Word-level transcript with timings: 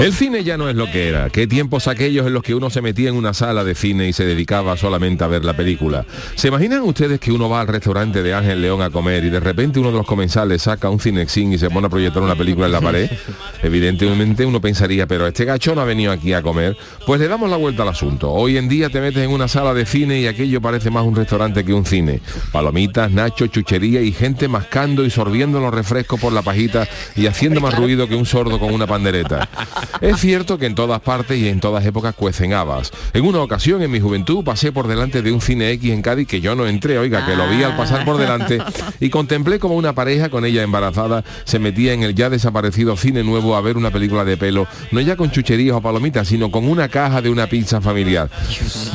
El 0.10 0.14
cine 0.14 0.44
ya 0.44 0.56
no 0.56 0.66
es 0.70 0.76
lo 0.76 0.90
que 0.90 1.08
era. 1.08 1.28
Qué 1.28 1.46
tiempos 1.46 1.86
aquellos 1.86 2.26
en 2.26 2.32
los 2.32 2.42
que 2.42 2.54
uno 2.54 2.70
se 2.70 2.80
metía 2.80 3.10
en 3.10 3.16
una 3.16 3.34
sala 3.34 3.64
de 3.64 3.74
cine 3.74 4.08
y 4.08 4.14
se 4.14 4.24
dedicaba 4.24 4.74
solamente 4.78 5.24
a 5.24 5.26
ver 5.26 5.44
la 5.44 5.54
película. 5.54 6.06
¿Se 6.36 6.48
imaginan 6.48 6.80
ustedes 6.84 7.20
que 7.20 7.30
uno 7.30 7.50
va 7.50 7.60
al 7.60 7.68
restaurante 7.68 8.22
de 8.22 8.32
Ángel 8.32 8.62
León 8.62 8.80
a 8.80 8.88
comer 8.88 9.24
y 9.24 9.28
de 9.30 9.40
repente 9.40 9.78
uno 9.78 9.92
de 9.92 9.98
los 9.98 10.06
comensales 10.06 10.62
saca 10.62 10.88
un 10.88 11.00
cinexin 11.00 11.52
y 11.52 11.58
se 11.58 11.68
pone 11.68 11.88
a 11.88 11.90
proyectar 11.90 12.22
una 12.22 12.34
película 12.34 12.64
en 12.64 12.72
la 12.72 12.80
pared? 12.80 13.10
Evidentemente 13.62 14.46
uno 14.46 14.58
pensaría, 14.58 15.06
pero 15.06 15.26
este 15.26 15.44
gacho 15.44 15.74
no 15.74 15.82
ha 15.82 15.84
venido 15.84 16.12
aquí 16.12 16.32
a 16.32 16.40
comer. 16.40 16.78
Pues 17.04 17.20
le 17.20 17.28
damos 17.28 17.50
la 17.50 17.58
vuelta 17.58 17.82
al 17.82 17.90
asunto. 17.90 18.32
Hoy 18.32 18.56
en 18.56 18.70
día 18.70 18.88
te 18.88 19.02
metes 19.02 19.22
en 19.22 19.30
una 19.30 19.48
sala 19.48 19.74
de 19.74 19.84
cine 19.84 20.18
y 20.18 20.26
aquello 20.26 20.62
parece 20.62 20.88
más 20.88 21.04
un 21.04 21.14
restaurante 21.14 21.62
que 21.62 21.74
un 21.74 21.84
cine. 21.84 22.22
Palomitas, 22.52 23.10
nachos, 23.10 23.50
chuchería 23.50 24.00
y 24.00 24.12
gente 24.12 24.48
mascando 24.48 25.04
y 25.04 25.10
sorbiendo 25.10 25.60
los 25.60 25.74
refrescos 25.74 26.18
por 26.18 26.32
la 26.32 26.40
pajita 26.40 26.88
y 27.16 27.26
haciendo 27.26 27.60
más 27.60 27.76
ruido 27.76 28.08
que 28.08 28.14
un 28.14 28.24
sordo 28.24 28.58
con 28.58 28.72
una 28.72 28.86
pandereta. 28.86 29.46
Es 30.00 30.18
cierto 30.18 30.58
que 30.58 30.66
en 30.66 30.74
todas 30.74 31.00
partes 31.00 31.38
y 31.38 31.48
en 31.48 31.60
todas 31.60 31.84
épocas 31.84 32.14
cuecen 32.14 32.52
habas. 32.52 32.90
En 33.12 33.24
una 33.24 33.40
ocasión 33.40 33.82
en 33.82 33.90
mi 33.90 34.00
juventud 34.00 34.44
pasé 34.44 34.72
por 34.72 34.88
delante 34.88 35.22
de 35.22 35.32
un 35.32 35.40
cine 35.40 35.70
X 35.72 35.92
en 35.92 36.02
Cádiz 36.02 36.26
que 36.26 36.40
yo 36.40 36.54
no 36.54 36.66
entré, 36.66 36.98
oiga, 36.98 37.26
que 37.26 37.36
lo 37.36 37.48
vi 37.48 37.62
al 37.62 37.76
pasar 37.76 38.04
por 38.04 38.16
delante 38.16 38.58
y 39.00 39.10
contemplé 39.10 39.58
como 39.58 39.74
una 39.74 39.94
pareja 39.94 40.28
con 40.28 40.44
ella 40.44 40.62
embarazada 40.62 41.24
se 41.44 41.58
metía 41.58 41.92
en 41.92 42.02
el 42.02 42.14
ya 42.14 42.30
desaparecido 42.30 42.96
cine 42.96 43.24
nuevo 43.24 43.56
a 43.56 43.60
ver 43.60 43.76
una 43.76 43.90
película 43.90 44.24
de 44.24 44.36
pelo, 44.36 44.66
no 44.90 45.00
ya 45.00 45.16
con 45.16 45.30
chucherías 45.30 45.76
o 45.76 45.80
palomitas, 45.80 46.28
sino 46.28 46.50
con 46.50 46.68
una 46.68 46.88
caja 46.88 47.22
de 47.22 47.30
una 47.30 47.46
pizza 47.46 47.80
familiar. 47.80 48.30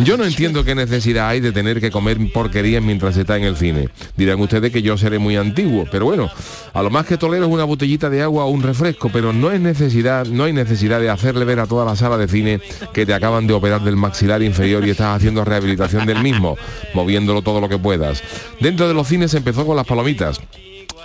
Yo 0.03 0.17
no 0.17 0.25
entiendo 0.25 0.63
qué 0.63 0.75
necesidad 0.75 1.29
hay 1.29 1.39
de 1.39 1.51
tener 1.51 1.79
que 1.81 1.91
comer 1.91 2.17
porquerías 2.33 2.83
mientras 2.83 3.17
está 3.17 3.37
en 3.37 3.43
el 3.43 3.57
cine. 3.57 3.89
Dirán 4.15 4.39
ustedes 4.39 4.71
que 4.71 4.81
yo 4.81 4.97
seré 4.97 5.19
muy 5.19 5.35
antiguo, 5.35 5.85
pero 5.91 6.05
bueno, 6.05 6.29
a 6.73 6.81
lo 6.83 6.89
más 6.89 7.05
que 7.05 7.17
tolero 7.17 7.45
es 7.45 7.51
una 7.51 7.63
botellita 7.63 8.09
de 8.09 8.21
agua 8.21 8.45
o 8.45 8.49
un 8.49 8.63
refresco, 8.63 9.09
pero 9.11 9.33
no 9.33 9.51
es 9.51 9.59
necesidad, 9.59 10.25
no 10.25 10.45
hay 10.45 10.53
necesidad 10.53 10.84
de 10.87 11.09
hacerle 11.09 11.45
ver 11.45 11.59
a 11.59 11.67
toda 11.67 11.85
la 11.85 11.95
sala 11.95 12.17
de 12.17 12.27
cine 12.27 12.61
que 12.93 13.05
te 13.05 13.13
acaban 13.13 13.47
de 13.47 13.53
operar 13.53 13.81
del 13.81 13.95
maxilar 13.95 14.41
inferior 14.43 14.85
y 14.85 14.91
estás 14.91 15.17
haciendo 15.17 15.43
rehabilitación 15.43 16.05
del 16.05 16.21
mismo, 16.21 16.57
moviéndolo 16.93 17.41
todo 17.41 17.59
lo 17.59 17.67
que 17.67 17.77
puedas. 17.77 18.21
Dentro 18.59 18.87
de 18.87 18.93
los 18.93 19.07
cines 19.07 19.33
empezó 19.33 19.65
con 19.65 19.75
las 19.75 19.87
palomitas. 19.87 20.39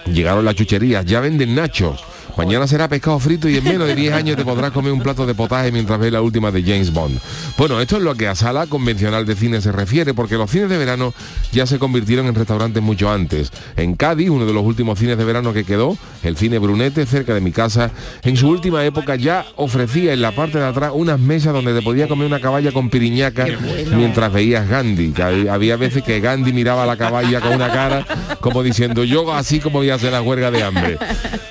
Llegaron 0.07 0.45
las 0.45 0.55
chucherías, 0.55 1.05
ya 1.05 1.21
venden 1.21 1.55
nachos. 1.55 2.05
Mañana 2.37 2.67
será 2.67 2.89
pescado 2.89 3.19
frito 3.19 3.49
y 3.49 3.57
en 3.57 3.65
menos 3.65 3.87
de 3.87 3.95
10 3.95 4.15
años 4.15 4.37
te 4.37 4.45
podrás 4.45 4.71
comer 4.71 4.93
un 4.93 5.01
plato 5.01 5.27
de 5.27 5.35
potaje 5.35 5.71
mientras 5.71 5.99
ves 5.99 6.13
la 6.13 6.23
última 6.23 6.51
de 6.51 6.63
James 6.63 6.93
Bond. 6.93 7.19
Bueno, 7.59 7.81
esto 7.81 7.97
es 7.97 8.03
lo 8.03 8.15
que 8.15 8.29
a 8.29 8.35
sala 8.35 8.67
convencional 8.67 9.27
de 9.27 9.37
cine 9.37 9.61
se 9.61 9.73
refiere, 9.73 10.15
porque 10.15 10.37
los 10.37 10.51
cines 10.51 10.69
de 10.69 10.79
verano 10.79 11.13
ya 11.53 11.67
se 11.67 11.79
convirtieron 11.79 12.27
en 12.27 12.35
restaurantes 12.35 12.83
mucho 12.83 13.11
antes. 13.11 13.53
En 13.77 13.95
Cádiz, 13.95 14.31
uno 14.31 14.47
de 14.47 14.53
los 14.53 14.65
últimos 14.65 14.99
cines 14.99 15.19
de 15.19 15.25
verano 15.25 15.53
que 15.53 15.65
quedó, 15.65 15.97
el 16.23 16.37
cine 16.37 16.59
Brunete, 16.59 17.05
cerca 17.07 17.35
de 17.35 17.41
mi 17.41 17.53
casa, 17.53 17.91
en 18.23 18.37
su 18.37 18.49
última 18.49 18.85
época 18.85 19.17
ya 19.17 19.47
ofrecía 19.57 20.13
en 20.13 20.23
la 20.23 20.33
parte 20.33 20.59
de 20.59 20.67
atrás 20.67 20.93
unas 20.95 21.21
mesas 21.21 21.53
donde 21.53 21.75
te 21.75 21.83
podía 21.83 22.09
comer 22.09 22.27
una 22.27 22.41
caballa 22.41 22.73
con 22.73 22.91
piriñaca 22.91 23.47
mientras 23.95 24.33
veías 24.33 24.69
Gandhi. 24.69 25.13
Había 25.51 25.77
veces 25.77 26.03
que 26.03 26.21
Gandhi 26.21 26.53
miraba 26.53 26.85
a 26.85 26.87
la 26.87 26.97
caballa 26.97 27.41
con 27.41 27.53
una 27.53 27.71
cara 27.71 28.07
como 28.41 28.63
diciendo, 28.63 29.05
yo 29.05 29.33
así 29.33 29.61
como 29.61 29.79
voy 29.79 29.91
a 29.91 29.95
hacer 29.95 30.13
la 30.13 30.23
huelga 30.23 30.51
de 30.51 30.63
hambre. 30.63 30.99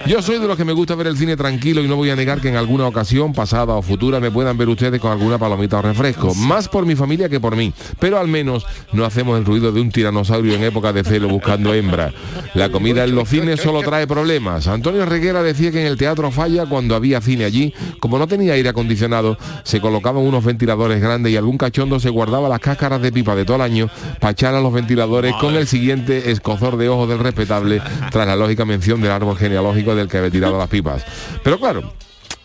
Yo 0.05 0.21
soy 0.21 0.39
de 0.39 0.47
los 0.47 0.57
que 0.57 0.65
me 0.69 0.75
gusta 0.75 0.93
ver 0.93 1.07
el 1.07 1.17
cine 1.17 1.35
tranquilo 1.35 1.83
y 1.83 1.87
no 1.87 1.95
voy 1.95 2.11
a 2.11 2.15
negar 2.15 2.41
que 2.41 2.47
en 2.47 2.55
alguna 2.55 2.85
ocasión, 2.85 3.33
pasada 3.33 3.73
o 3.73 3.81
futura, 3.81 4.19
me 4.19 4.29
puedan 4.29 4.55
ver 4.55 4.69
ustedes 4.69 5.01
con 5.01 5.11
alguna 5.11 5.39
palomita 5.39 5.79
o 5.79 5.81
refresco. 5.81 6.35
Más 6.35 6.67
por 6.67 6.85
mi 6.85 6.95
familia 6.95 7.27
que 7.27 7.39
por 7.39 7.55
mí. 7.55 7.73
Pero 7.97 8.19
al 8.19 8.27
menos 8.27 8.67
no 8.93 9.03
hacemos 9.03 9.39
el 9.39 9.45
ruido 9.45 9.71
de 9.71 9.81
un 9.81 9.89
tiranosaurio 9.89 10.53
en 10.53 10.63
época 10.63 10.93
de 10.93 11.03
celo 11.03 11.27
buscando 11.27 11.73
hembra. 11.73 12.13
La 12.53 12.69
comida 12.69 13.03
en 13.03 13.15
los 13.15 13.27
cines 13.27 13.59
solo 13.59 13.81
trae 13.81 14.05
problemas. 14.05 14.67
Antonio 14.67 15.07
Reguera 15.07 15.41
decía 15.41 15.71
que 15.71 15.81
en 15.81 15.87
el 15.87 15.97
teatro 15.97 16.29
falla 16.29 16.67
cuando 16.67 16.93
había 16.93 17.19
cine 17.19 17.45
allí. 17.45 17.73
Como 17.99 18.19
no 18.19 18.27
tenía 18.27 18.53
aire 18.53 18.69
acondicionado, 18.69 19.39
se 19.63 19.81
colocaban 19.81 20.21
unos 20.21 20.45
ventiladores 20.45 21.01
grandes 21.01 21.33
y 21.33 21.37
algún 21.37 21.57
cachondo 21.57 21.99
se 21.99 22.11
guardaba 22.11 22.47
las 22.47 22.59
cáscaras 22.59 23.01
de 23.01 23.11
pipa 23.11 23.35
de 23.35 23.43
todo 23.43 23.55
el 23.55 23.63
año 23.63 23.89
para 24.19 24.33
echar 24.33 24.53
a 24.53 24.61
los 24.61 24.71
ventiladores 24.71 25.33
con 25.41 25.55
el 25.55 25.65
siguiente 25.65 26.29
escozor 26.29 26.77
de 26.77 26.89
ojos 26.89 27.09
del 27.09 27.17
respetable 27.17 27.81
tras 28.11 28.27
la 28.27 28.35
lógica 28.35 28.65
mención 28.65 29.01
del 29.01 29.09
árbol 29.09 29.35
genealógico 29.35 29.95
del 29.95 30.07
que 30.07 30.19
había 30.19 30.29
tirado 30.29 30.48
las 30.57 30.69
pipas. 30.69 31.05
Pero 31.43 31.59
claro, 31.59 31.93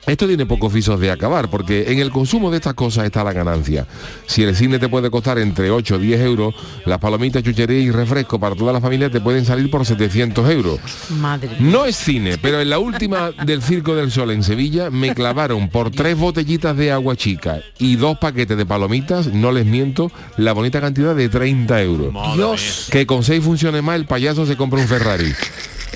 esto 0.06 0.26
tiene 0.26 0.44
pocos 0.44 0.70
visos 0.70 1.00
de 1.00 1.10
acabar, 1.10 1.48
porque 1.48 1.91
en 1.91 1.98
el 1.98 2.10
consumo 2.10 2.50
de 2.50 2.59
estas 2.59 2.75
cosas 2.75 3.06
está 3.06 3.25
la 3.25 3.32
ganancia. 3.32 3.87
Si 4.26 4.42
el 4.42 4.54
cine 4.54 4.78
te 4.78 4.88
puede 4.88 5.10
costar 5.10 5.38
entre 5.38 5.70
8 5.70 5.94
o 5.94 5.98
10 5.98 6.20
euros, 6.20 6.54
las 6.84 6.98
palomitas, 6.98 7.43
chuchería 7.43 7.78
y 7.78 7.91
refresco 7.91 8.38
para 8.38 8.54
toda 8.54 8.72
la 8.72 8.82
familia 8.82 9.09
te 9.09 9.22
pueden 9.22 9.47
salir 9.47 9.70
por 9.70 9.87
700 9.87 10.50
euros. 10.50 10.78
Madre 11.09 11.56
No 11.59 11.87
es 11.87 11.97
cine, 11.97 12.37
pero 12.37 12.60
en 12.60 12.69
la 12.69 12.78
última 12.78 13.31
del 13.31 13.62
Circo 13.62 13.94
del 13.94 14.10
Sol 14.10 14.31
en 14.31 14.43
Sevilla 14.43 14.91
me 14.91 15.14
clavaron 15.14 15.70
por 15.70 15.91
tres 15.91 16.19
botellitas 16.19 16.76
de 16.76 16.93
agua 16.93 17.16
chica 17.16 17.60
y 17.78 17.97
dos 17.97 18.19
paquetes 18.19 18.59
de 18.59 18.66
palomitas, 18.66 19.28
no 19.28 19.53
les 19.53 19.64
miento, 19.64 20.12
la 20.37 20.53
bonita 20.53 20.82
cantidad 20.82 21.14
de 21.14 21.31
30 21.31 21.82
euros. 21.82 22.12
Dios. 22.34 22.88
Que 22.91 23.06
con 23.06 23.25
seis 23.25 23.43
funciones 23.43 23.82
más 23.82 23.97
el 23.97 24.04
payaso 24.04 24.44
se 24.44 24.56
compra 24.56 24.81
un 24.81 24.87
Ferrari. 24.87 25.32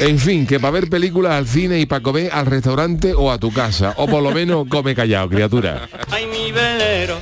En 0.01 0.17
fin, 0.19 0.47
que 0.47 0.61
para 0.61 0.71
ver 0.71 0.89
películas 0.89 1.33
al 1.33 1.49
cine 1.49 1.81
y 1.81 1.87
para 1.87 2.01
comer 2.03 2.31
al 2.33 2.47
restaurante 2.47 3.15
o 3.15 3.33
a 3.33 3.39
tu 3.39 3.53
casa. 3.53 3.95
O 3.97 4.07
por 4.07 4.23
lo 4.23 4.31
menos 4.31 4.67
come 4.69 4.95
callado, 4.95 5.29
criatura. 5.29 5.89
Ay, 6.11 6.25
mi 6.27 6.53
velero, 6.53 7.17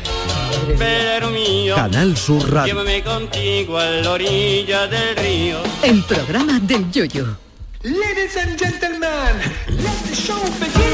velero 0.78 1.30
mío, 1.30 1.74
Canal 1.74 2.16
Sur 2.18 2.52
Radio. 2.52 2.74
llévame 2.74 3.02
contigo 3.02 3.78
a 3.78 3.86
la 3.86 4.10
orilla 4.10 4.86
del 4.88 5.16
río. 5.16 5.58
El 5.82 6.02
programa 6.02 6.60
del 6.60 6.90
Yoyo. 6.90 7.38
Ladies 7.82 8.36
and 8.36 8.58
gentlemen, 8.58 9.38
let 9.68 10.08
the 10.08 10.14
show 10.14 10.42
begin. 10.60 10.85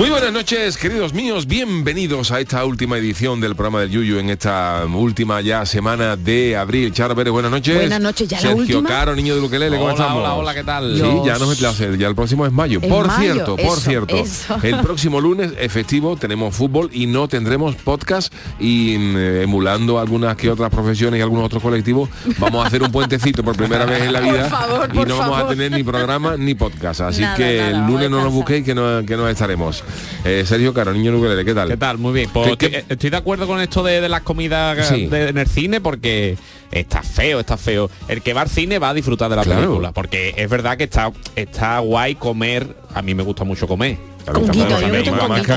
Muy 0.00 0.08
buenas 0.08 0.32
noches, 0.32 0.78
queridos 0.78 1.12
míos. 1.12 1.46
Bienvenidos 1.46 2.32
a 2.32 2.40
esta 2.40 2.64
última 2.64 2.96
edición 2.96 3.38
del 3.38 3.54
programa 3.54 3.82
del 3.82 3.90
Yuyu 3.90 4.18
en 4.18 4.30
esta 4.30 4.86
última 4.86 5.42
ya 5.42 5.66
semana 5.66 6.16
de 6.16 6.56
abril. 6.56 6.90
Charo 6.90 7.14
Pérez, 7.14 7.30
buenas 7.30 7.50
noches. 7.50 7.76
Buenas 7.76 8.00
noches, 8.00 8.26
ya 8.26 8.38
la 8.38 8.40
Sergio 8.40 8.78
última. 8.78 8.88
Caro, 8.88 9.14
niño 9.14 9.34
de 9.34 9.42
Luquelele, 9.42 9.76
¿cómo 9.76 9.90
Hola, 9.90 9.92
estamos? 9.92 10.22
hola, 10.22 10.34
hola, 10.36 10.54
¿qué 10.54 10.64
tal? 10.64 10.96
Sí, 10.96 11.02
ya 11.26 11.38
no 11.38 11.52
es 11.52 11.58
clase, 11.58 11.98
ya 11.98 12.08
el 12.08 12.14
próximo 12.14 12.46
es 12.46 12.52
mayo. 12.52 12.80
Es 12.80 12.88
por 12.88 13.08
mayo, 13.08 13.34
cierto, 13.34 13.56
por 13.56 13.78
cierto, 13.78 14.16
eso. 14.16 14.56
el 14.62 14.78
próximo 14.78 15.20
lunes 15.20 15.52
efectivo 15.58 16.16
tenemos 16.16 16.56
fútbol 16.56 16.88
y 16.94 17.06
no 17.06 17.28
tendremos 17.28 17.74
podcast 17.76 18.32
y 18.58 18.96
mm, 18.96 19.16
eh, 19.18 19.42
emulando 19.42 19.98
algunas 19.98 20.34
que 20.34 20.48
otras 20.48 20.70
profesiones 20.70 21.18
y 21.18 21.22
algunos 21.22 21.44
otros 21.44 21.62
colectivos, 21.62 22.08
vamos 22.38 22.64
a 22.64 22.68
hacer 22.68 22.82
un 22.82 22.90
puentecito 22.90 23.44
por 23.44 23.54
primera 23.54 23.84
vez 23.84 24.00
en 24.04 24.14
la 24.14 24.20
Por 24.22 24.32
vida 24.32 24.44
favor, 24.48 24.88
y 24.90 24.96
por 24.96 25.08
no 25.08 25.18
vamos 25.18 25.42
a 25.42 25.48
tener 25.48 25.70
ni 25.70 25.82
programa 25.82 26.38
ni 26.38 26.54
podcast. 26.54 27.02
Así 27.02 27.20
Nada, 27.20 27.36
que 27.36 27.58
nada, 27.58 27.68
el 27.68 27.86
lunes 27.86 28.08
no 28.10 28.24
nos 28.24 28.32
busquéis 28.32 28.64
que 28.64 28.74
no, 28.74 29.04
que 29.04 29.14
no 29.14 29.28
estaremos. 29.28 29.84
Eh, 30.24 30.44
Sergio 30.46 30.72
Caro, 30.74 30.92
niño 30.92 31.12
de 31.12 31.16
Luquelele, 31.18 31.44
¿qué 31.44 31.54
tal? 31.54 31.68
¿Qué 31.68 31.76
tal? 31.76 31.98
Muy 31.98 32.12
bien. 32.12 32.30
Pues 32.32 32.56
¿Qué- 32.56 32.70
qué- 32.70 32.76
estoy- 32.78 32.92
Estoy 32.94 33.10
de 33.10 33.16
acuerdo 33.16 33.46
con 33.46 33.60
esto 33.60 33.82
de, 33.82 34.00
de 34.00 34.08
las 34.08 34.20
comidas 34.22 34.86
Sí. 34.88 35.06
de- 35.06 35.28
en 35.28 35.38
el 35.38 35.46
cine 35.46 35.80
porque 35.80 36.36
está 36.70 37.02
feo, 37.02 37.40
está 37.40 37.56
feo. 37.56 37.90
El 38.08 38.22
que 38.22 38.32
va 38.34 38.42
al 38.42 38.48
cine 38.48 38.78
va 38.78 38.90
a 38.90 38.94
disfrutar 38.94 39.30
de 39.30 39.36
la 39.36 39.42
Claro. 39.44 39.60
película. 39.62 39.92
Porque 39.92 40.34
es 40.36 40.48
verdad 40.50 40.76
que 40.76 40.84
está, 40.84 41.12
está 41.36 41.78
guay 41.80 42.14
comer. 42.14 42.76
A 42.94 43.02
mí 43.02 43.14
me 43.14 43.22
gusta 43.22 43.44
mucho 43.44 43.66
comer. 43.68 43.96
Un 44.38 44.50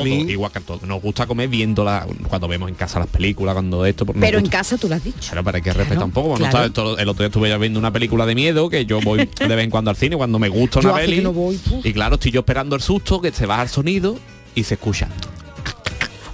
mí- 0.04 0.32
Igual 0.32 0.52
que 0.52 0.60
a 0.60 0.62
todos. 0.62 0.84
Nos 0.84 1.02
gusta 1.02 1.26
comer 1.28 1.48
viéndola 1.50 2.08
cuando 2.28 2.48
vemos 2.48 2.70
en 2.70 2.76
casa 2.76 3.00
las 3.00 3.08
películas, 3.08 3.54
cuando 3.54 3.86
esto. 3.86 4.06
nos 4.06 4.16
Pero 4.16 4.40
en 4.40 4.48
casa 4.48 4.78
tú 4.78 4.90
lo 4.90 4.96
has 4.96 5.04
dicho. 5.04 5.18
Claro, 5.30 5.44
pero 5.44 5.56
hay 5.58 5.62
que 5.62 5.74
respetar 5.74 5.98
Claro, 5.98 6.06
un 6.06 6.12
poco. 6.12 6.98
El 6.98 7.10
otro 7.10 7.24
día 7.24 7.28
estuve 7.28 7.50
ya 7.50 7.58
viendo 7.58 7.80
una 7.80 7.92
película 7.94 8.26
de 8.26 8.36
miedo 8.36 8.70
que 8.70 8.86
yo 8.86 9.00
voy 9.02 9.30
de 9.40 9.48
vez 9.56 9.64
en 9.64 9.70
cuando 9.70 9.90
al 9.92 9.96
cine 9.98 10.16
cuando 10.18 10.40
me 10.40 10.50
gusta 10.50 10.80
una 10.80 10.90
peli. 10.96 11.18
y 11.84 11.94
claro, 11.94 12.16
estoy 12.16 12.32
yo 12.32 12.40
esperando 12.42 12.76
el 12.76 12.82
susto, 12.82 13.22
que 13.22 13.32
se 13.32 13.46
baja 13.46 13.64
el 13.64 13.70
sonido 13.70 14.18
y 14.56 14.64
se 14.64 14.76
escucha. 14.76 15.08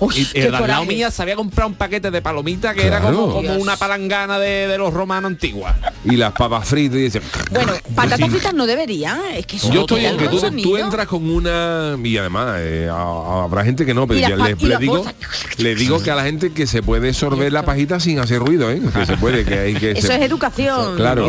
Uy, 0.02 0.28
y 0.34 0.38
el 0.40 0.46
al 0.48 0.52
lado 0.54 0.64
coraje. 0.64 0.86
mía 0.88 1.12
se 1.12 1.22
había 1.22 1.36
comprado 1.36 1.70
un 1.70 1.76
paquete 1.76 2.10
de 2.10 2.22
palomitas 2.22 2.74
que 2.74 2.86
era 2.88 3.02
como, 3.02 3.40
una 3.40 3.76
palangana 3.76 4.40
de, 4.40 4.68
de 4.68 4.78
los 4.78 4.94
romanos 4.94 5.32
antiguas. 5.32 5.76
Y 6.06 6.16
las 6.16 6.32
papas 6.32 6.68
fritas 6.70 6.98
y 6.98 7.02
dice, 7.02 7.22
Bueno, 7.52 7.74
patatas 7.96 8.30
fritas 8.30 8.54
no 8.54 8.66
deberían, 8.66 9.20
es 9.36 9.46
que 9.46 9.58
Yo 9.58 9.82
estoy 9.82 10.06
en 10.06 10.18
que 10.18 10.28
tú, 10.30 10.78
entras 10.78 11.08
con 11.08 11.30
una 11.30 11.98
y 12.04 12.18
además 12.18 12.56
eh, 12.60 12.88
a- 12.90 12.94
a- 12.96 13.44
habrá 13.44 13.66
gente 13.66 13.86
que 13.86 13.94
no, 13.94 14.08
pero 14.08 14.20
Y 14.20 14.22
las 14.22 14.32
yo 14.32 14.38
pa- 14.38 14.48
le, 14.68 14.78
digo 14.78 15.06
le 15.58 15.76
digo 15.76 16.02
que 16.02 16.12
a 16.12 16.16
la 16.16 16.24
gente 16.24 16.52
que 16.54 16.66
se 16.66 16.82
puede 16.82 17.14
sorber 17.14 17.52
la 17.52 17.64
pajita 17.66 18.00
sin 18.00 18.20
hacer 18.20 18.40
ruido, 18.40 18.72
¿eh? 18.72 18.82
que 18.94 19.06
se 19.06 19.18
puede, 19.18 19.44
que 19.44 19.60
hay 19.60 19.74
que 19.76 19.92
Eso 19.98 20.08
se- 20.08 20.16
es 20.16 20.22
educación. 20.22 20.96
Claro. 20.96 21.28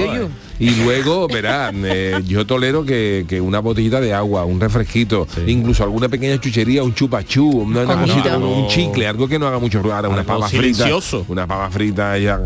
Y 0.60 0.70
luego, 0.84 1.26
verán, 1.26 1.82
eh, 1.86 2.20
yo 2.26 2.46
tolero 2.46 2.84
que, 2.84 3.24
que 3.26 3.40
una 3.40 3.60
botellita 3.60 3.98
de 4.00 4.12
agua, 4.12 4.44
un 4.44 4.60
refresquito, 4.60 5.26
incluso 5.46 5.82
alguna 5.82 6.08
pequeña 6.10 6.38
chuchería, 6.38 6.82
un 6.82 6.94
chupachú, 6.94 7.48
una, 7.48 7.80
una 7.80 7.94
cosita, 8.02 8.36
un 8.36 8.68
chicle, 8.68 9.06
algo 9.08 9.26
que 9.26 9.38
no 9.38 9.46
haga 9.46 9.58
mucho 9.58 9.80
ruido. 9.80 9.96
Ahora, 9.96 10.10
una 10.10 10.22
papa 10.22 10.48
frita. 10.48 10.84
Una 11.28 11.46
papa 11.46 11.70
frita 11.70 12.18
ya. 12.18 12.40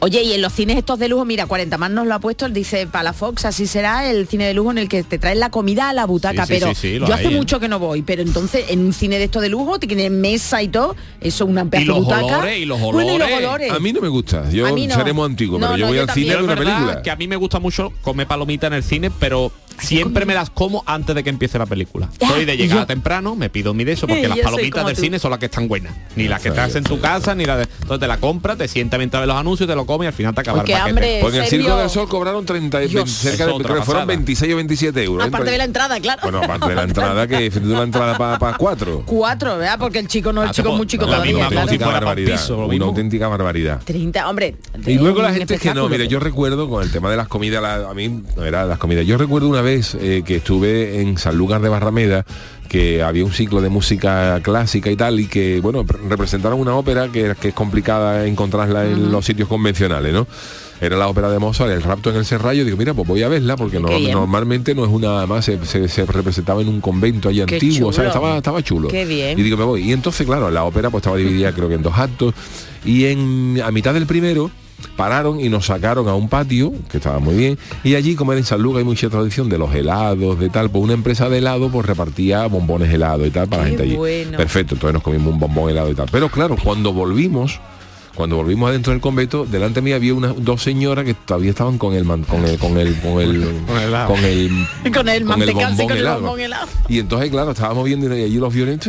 Oye, 0.00 0.22
y 0.22 0.32
en 0.32 0.42
los 0.42 0.52
cines 0.52 0.76
estos 0.76 0.98
de 1.00 1.08
lujo, 1.08 1.24
mira, 1.24 1.46
40 1.46 1.76
más 1.76 1.90
nos 1.90 2.06
lo 2.06 2.14
ha 2.14 2.20
puesto, 2.20 2.46
él 2.46 2.52
dice 2.52 2.86
Palafox, 2.86 3.44
así 3.46 3.66
será 3.66 4.08
el 4.08 4.28
cine 4.28 4.46
de 4.46 4.54
lujo 4.54 4.70
en 4.70 4.78
el 4.78 4.88
que 4.88 5.02
te 5.02 5.18
traen 5.18 5.40
la 5.40 5.50
comida 5.50 5.88
a 5.88 5.92
la 5.92 6.06
butaca, 6.06 6.46
Sí, 6.46 6.54
sí, 6.54 6.60
pero 6.60 6.74
sí, 6.74 6.80
sí, 6.80 6.98
lo 7.00 7.08
yo 7.08 7.14
hay, 7.14 7.24
hace 7.26 7.34
¿eh? 7.34 7.36
mucho 7.36 7.58
que 7.58 7.66
no 7.66 7.80
voy, 7.80 8.02
pero 8.02 8.22
entonces 8.22 8.66
en 8.68 8.78
un 8.78 8.92
cine 8.92 9.18
de 9.18 9.24
esto 9.24 9.40
de 9.40 9.48
lujo 9.48 9.78
te 9.80 9.88
tienen 9.88 10.20
mesa 10.20 10.62
y 10.62 10.68
todo, 10.68 10.94
eso 11.20 11.44
es 11.44 11.50
una 11.50 11.64
pedazo 11.64 11.86
los 11.88 12.04
butaca. 12.04 12.24
olores, 12.26 12.58
y 12.60 12.64
los 12.64 12.80
Bueno, 12.80 13.12
y 13.14 13.18
los 13.18 13.30
olores. 13.32 13.72
A 13.72 13.80
mí 13.80 13.92
no 13.92 14.00
me 14.00 14.08
gusta. 14.08 14.48
Yo 14.50 14.68
no. 14.70 14.94
seremos 14.94 15.26
antiguos, 15.28 15.60
No, 15.60 15.66
pero 15.66 15.76
yo 15.78 15.84
no, 15.86 15.88
voy 15.88 15.96
yo 15.96 16.02
al 16.04 16.10
cine 16.10 16.36
de 16.36 16.42
una 16.44 16.56
película. 16.56 17.02
que 17.02 17.10
a 17.10 17.16
mí 17.16 17.26
me 17.26 17.36
gusta 17.36 17.58
mucho 17.58 17.92
comer 18.02 18.28
palomita 18.28 18.68
en 18.68 18.74
el 18.74 18.84
cine, 18.84 19.10
pero 19.10 19.50
siempre 19.80 20.26
me 20.26 20.34
las 20.34 20.50
como 20.50 20.82
antes 20.86 21.14
de 21.14 21.22
que 21.24 21.30
empiece 21.30 21.58
la 21.58 21.66
película. 21.66 22.08
Ah, 22.22 22.28
Soy 22.28 22.44
de 22.44 22.56
llegar 22.56 22.78
yo- 22.80 22.86
temprano, 22.86 23.34
me 23.36 23.50
pido 23.50 23.74
mi 23.74 23.84
de 23.84 23.92
eso, 23.92 24.06
porque 24.06 24.22
Eh, 24.24 24.28
las 24.28 24.38
palomitas 24.40 24.84
del 24.86 24.94
tú. 24.96 25.00
cine 25.02 25.18
son 25.18 25.30
las 25.30 25.38
que 25.40 25.46
están 25.46 25.68
buenas. 25.68 25.94
Ni 26.16 26.28
las 26.28 26.42
que 26.42 26.48
hacen 26.50 26.78
en 26.78 26.84
tu 26.84 27.00
casa, 27.00 27.34
ni 27.34 27.44
las 27.44 27.58
de... 27.58 27.62
Entonces 27.82 28.00
te 28.00 28.06
la 28.06 28.18
compras, 28.18 28.58
te 28.58 28.68
sientas 28.68 28.98
mientras 28.98 29.20
ves 29.22 29.28
los 29.28 29.36
anuncios, 29.36 29.68
te 29.68 29.74
lo 29.74 29.86
comes 29.86 30.06
y 30.06 30.08
al 30.08 30.12
final 30.12 30.34
te 30.34 30.40
acaba 30.40 30.60
Uy, 30.60 30.64
qué 30.66 30.72
el 30.72 30.78
paquete. 30.78 30.90
hambre. 30.90 31.18
Pues 31.22 31.34
en 31.34 31.42
el. 31.42 31.48
Circo 31.48 31.76
del 31.76 31.90
Sol 31.90 32.08
cobraron 32.08 32.44
30, 32.44 32.82
y- 32.84 32.88
Dios. 32.88 33.10
cerca 33.10 33.46
de, 33.46 33.52
creo 33.54 33.58
que 33.58 33.64
fueron 33.64 33.82
pasada. 33.84 34.04
26 34.04 34.52
o 34.52 34.56
27 34.56 35.04
euros. 35.04 35.24
¿eh? 35.24 35.28
Aparte 35.28 35.50
de 35.50 35.58
la 35.58 35.64
entrada, 35.64 36.00
claro. 36.00 36.20
Bueno, 36.22 36.38
aparte 36.42 36.68
de 36.68 36.74
la 36.74 36.82
entrada, 36.82 37.26
que 37.26 37.50
de 37.50 37.72
una 37.72 37.82
entrada 37.82 38.16
para 38.18 38.56
cuatro. 38.56 39.02
Cuatro, 39.06 39.58
¿verdad? 39.58 39.78
Porque 39.78 39.98
el 40.00 40.08
chico 40.08 40.32
no, 40.32 40.42
el 40.42 40.48
Ah, 40.48 40.52
chico 40.52 40.68
es 40.68 40.70
pues, 40.72 40.76
muy 40.78 40.86
chico 40.86 41.06
todavía, 41.06 41.44
auténtica 41.46 41.86
barbaridad. 41.88 42.32
piso, 42.32 42.66
una 42.66 42.84
auténtica 42.84 43.28
barbaridad. 43.28 43.80
30, 43.84 44.28
hombre. 44.28 44.56
Y 44.86 44.94
luego 44.98 45.22
la 45.22 45.32
gente 45.32 45.54
es 45.54 45.60
que 45.60 45.74
no, 45.74 45.88
mire, 45.88 46.08
yo 46.08 46.18
recuerdo 46.20 46.68
con 46.68 46.82
el 46.82 46.90
tema 46.90 47.10
de 47.10 47.16
las 47.16 47.28
comidas, 47.28 47.62
la- 47.62 47.88
a 47.90 47.94
mí 47.94 48.22
no 48.36 48.44
era 48.44 48.64
las 48.64 48.78
comidas. 48.78 49.06
Yo 49.06 49.16
recuerdo 49.18 49.48
una 49.48 49.60
vez 49.62 49.67
eh, 49.76 50.22
que 50.24 50.36
estuve 50.36 51.00
en 51.00 51.18
Sanlúcar 51.18 51.60
de 51.60 51.68
Barrameda 51.68 52.24
que 52.68 53.02
había 53.02 53.24
un 53.24 53.32
ciclo 53.32 53.60
de 53.62 53.68
música 53.70 54.40
clásica 54.42 54.90
y 54.90 54.96
tal 54.96 55.20
y 55.20 55.26
que 55.26 55.60
bueno 55.60 55.84
pre- 55.84 55.98
representaron 56.08 56.60
una 56.60 56.74
ópera 56.76 57.08
que, 57.08 57.34
que 57.40 57.48
es 57.48 57.54
complicada 57.54 58.26
encontrarla 58.26 58.84
en 58.86 59.10
los 59.10 59.24
sitios 59.24 59.48
convencionales 59.48 60.12
no 60.12 60.26
era 60.80 60.96
la 60.96 61.08
ópera 61.08 61.30
de 61.30 61.38
Mozart 61.38 61.70
el 61.72 61.82
rapto 61.82 62.10
en 62.10 62.16
el 62.16 62.24
Serrallo 62.26 62.64
digo 62.66 62.76
mira 62.76 62.92
pues 62.94 63.08
voy 63.08 63.22
a 63.22 63.28
verla 63.28 63.56
porque 63.56 63.80
no- 63.80 63.88
normalmente 64.12 64.74
no 64.74 64.84
es 64.84 64.90
una 64.90 65.26
más 65.26 65.46
se, 65.46 65.64
se- 65.64 65.88
se 65.88 66.04
representaba 66.04 66.60
en 66.60 66.68
un 66.68 66.80
convento 66.82 67.28
allí 67.30 67.42
Qué 67.46 67.54
antiguo 67.54 67.88
o 67.88 67.92
sea, 67.92 68.06
estaba 68.08 68.36
estaba 68.36 68.62
chulo. 68.62 68.88
Qué 68.88 69.06
bien. 69.06 69.38
y 69.38 69.42
digo 69.42 69.56
me 69.56 69.64
voy 69.64 69.88
y 69.88 69.92
entonces 69.92 70.26
claro 70.26 70.50
la 70.50 70.64
ópera 70.64 70.90
pues 70.90 71.00
estaba 71.00 71.16
dividida 71.16 71.52
creo 71.54 71.68
que 71.68 71.74
en 71.76 71.82
dos 71.82 71.96
actos. 71.96 72.34
Y 72.84 73.06
en 73.06 73.60
a 73.64 73.70
mitad 73.72 73.92
del 73.94 74.06
primero 74.06 74.50
pararon 74.96 75.40
y 75.40 75.48
nos 75.48 75.66
sacaron 75.66 76.08
a 76.08 76.14
un 76.14 76.28
patio 76.28 76.72
que 76.90 76.98
estaba 76.98 77.18
muy 77.18 77.36
bien 77.36 77.58
y 77.84 77.94
allí 77.94 78.14
como 78.14 78.32
era 78.32 78.38
en 78.38 78.44
San 78.44 78.60
Lucas 78.60 78.78
hay 78.78 78.84
mucha 78.84 79.08
tradición 79.08 79.48
de 79.48 79.58
los 79.58 79.74
helados 79.74 80.38
de 80.38 80.48
tal 80.50 80.70
pues 80.70 80.84
una 80.84 80.92
empresa 80.92 81.28
de 81.28 81.38
helado 81.38 81.70
pues 81.70 81.86
repartía 81.86 82.46
bombones 82.46 82.92
helados 82.92 83.26
y 83.26 83.30
tal 83.30 83.48
para 83.48 83.62
la 83.62 83.68
gente 83.68 83.84
allí 83.84 83.96
bueno. 83.96 84.36
perfecto 84.36 84.74
entonces 84.74 84.94
nos 84.94 85.02
comimos 85.02 85.32
un 85.32 85.38
bombón 85.38 85.70
helado 85.70 85.90
y 85.90 85.94
tal 85.94 86.08
pero 86.10 86.28
claro 86.28 86.56
cuando 86.62 86.92
volvimos 86.92 87.60
cuando 88.18 88.34
volvimos 88.34 88.68
adentro 88.68 88.92
del 88.92 89.00
convento, 89.00 89.46
delante 89.46 89.76
de 89.76 89.82
mí 89.82 89.92
había 89.92 90.12
unas 90.12 90.34
dos 90.38 90.60
señoras 90.60 91.04
que 91.04 91.14
todavía 91.14 91.50
estaban 91.50 91.78
con 91.78 91.94
el 91.94 92.04
man, 92.04 92.24
con 92.24 92.44
el 92.44 92.58
con 92.58 92.76
el 92.76 92.96
con 92.96 93.20
el 93.20 93.44
con 93.68 93.78
el 93.78 93.92
con 94.08 94.24
el, 94.24 94.50
con 94.84 95.08
el, 95.08 95.24
con 95.24 95.42
el 95.42 95.54
bombón 95.54 96.40
helado. 96.40 96.68
Y 96.88 96.98
entonces 96.98 97.30
claro, 97.30 97.52
estábamos 97.52 97.84
viendo 97.84 98.12
y 98.18 98.24
allí 98.24 98.38
los 98.38 98.52
violines 98.52 98.84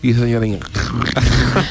y 0.00 0.10
esa 0.10 0.20
señora 0.20 0.48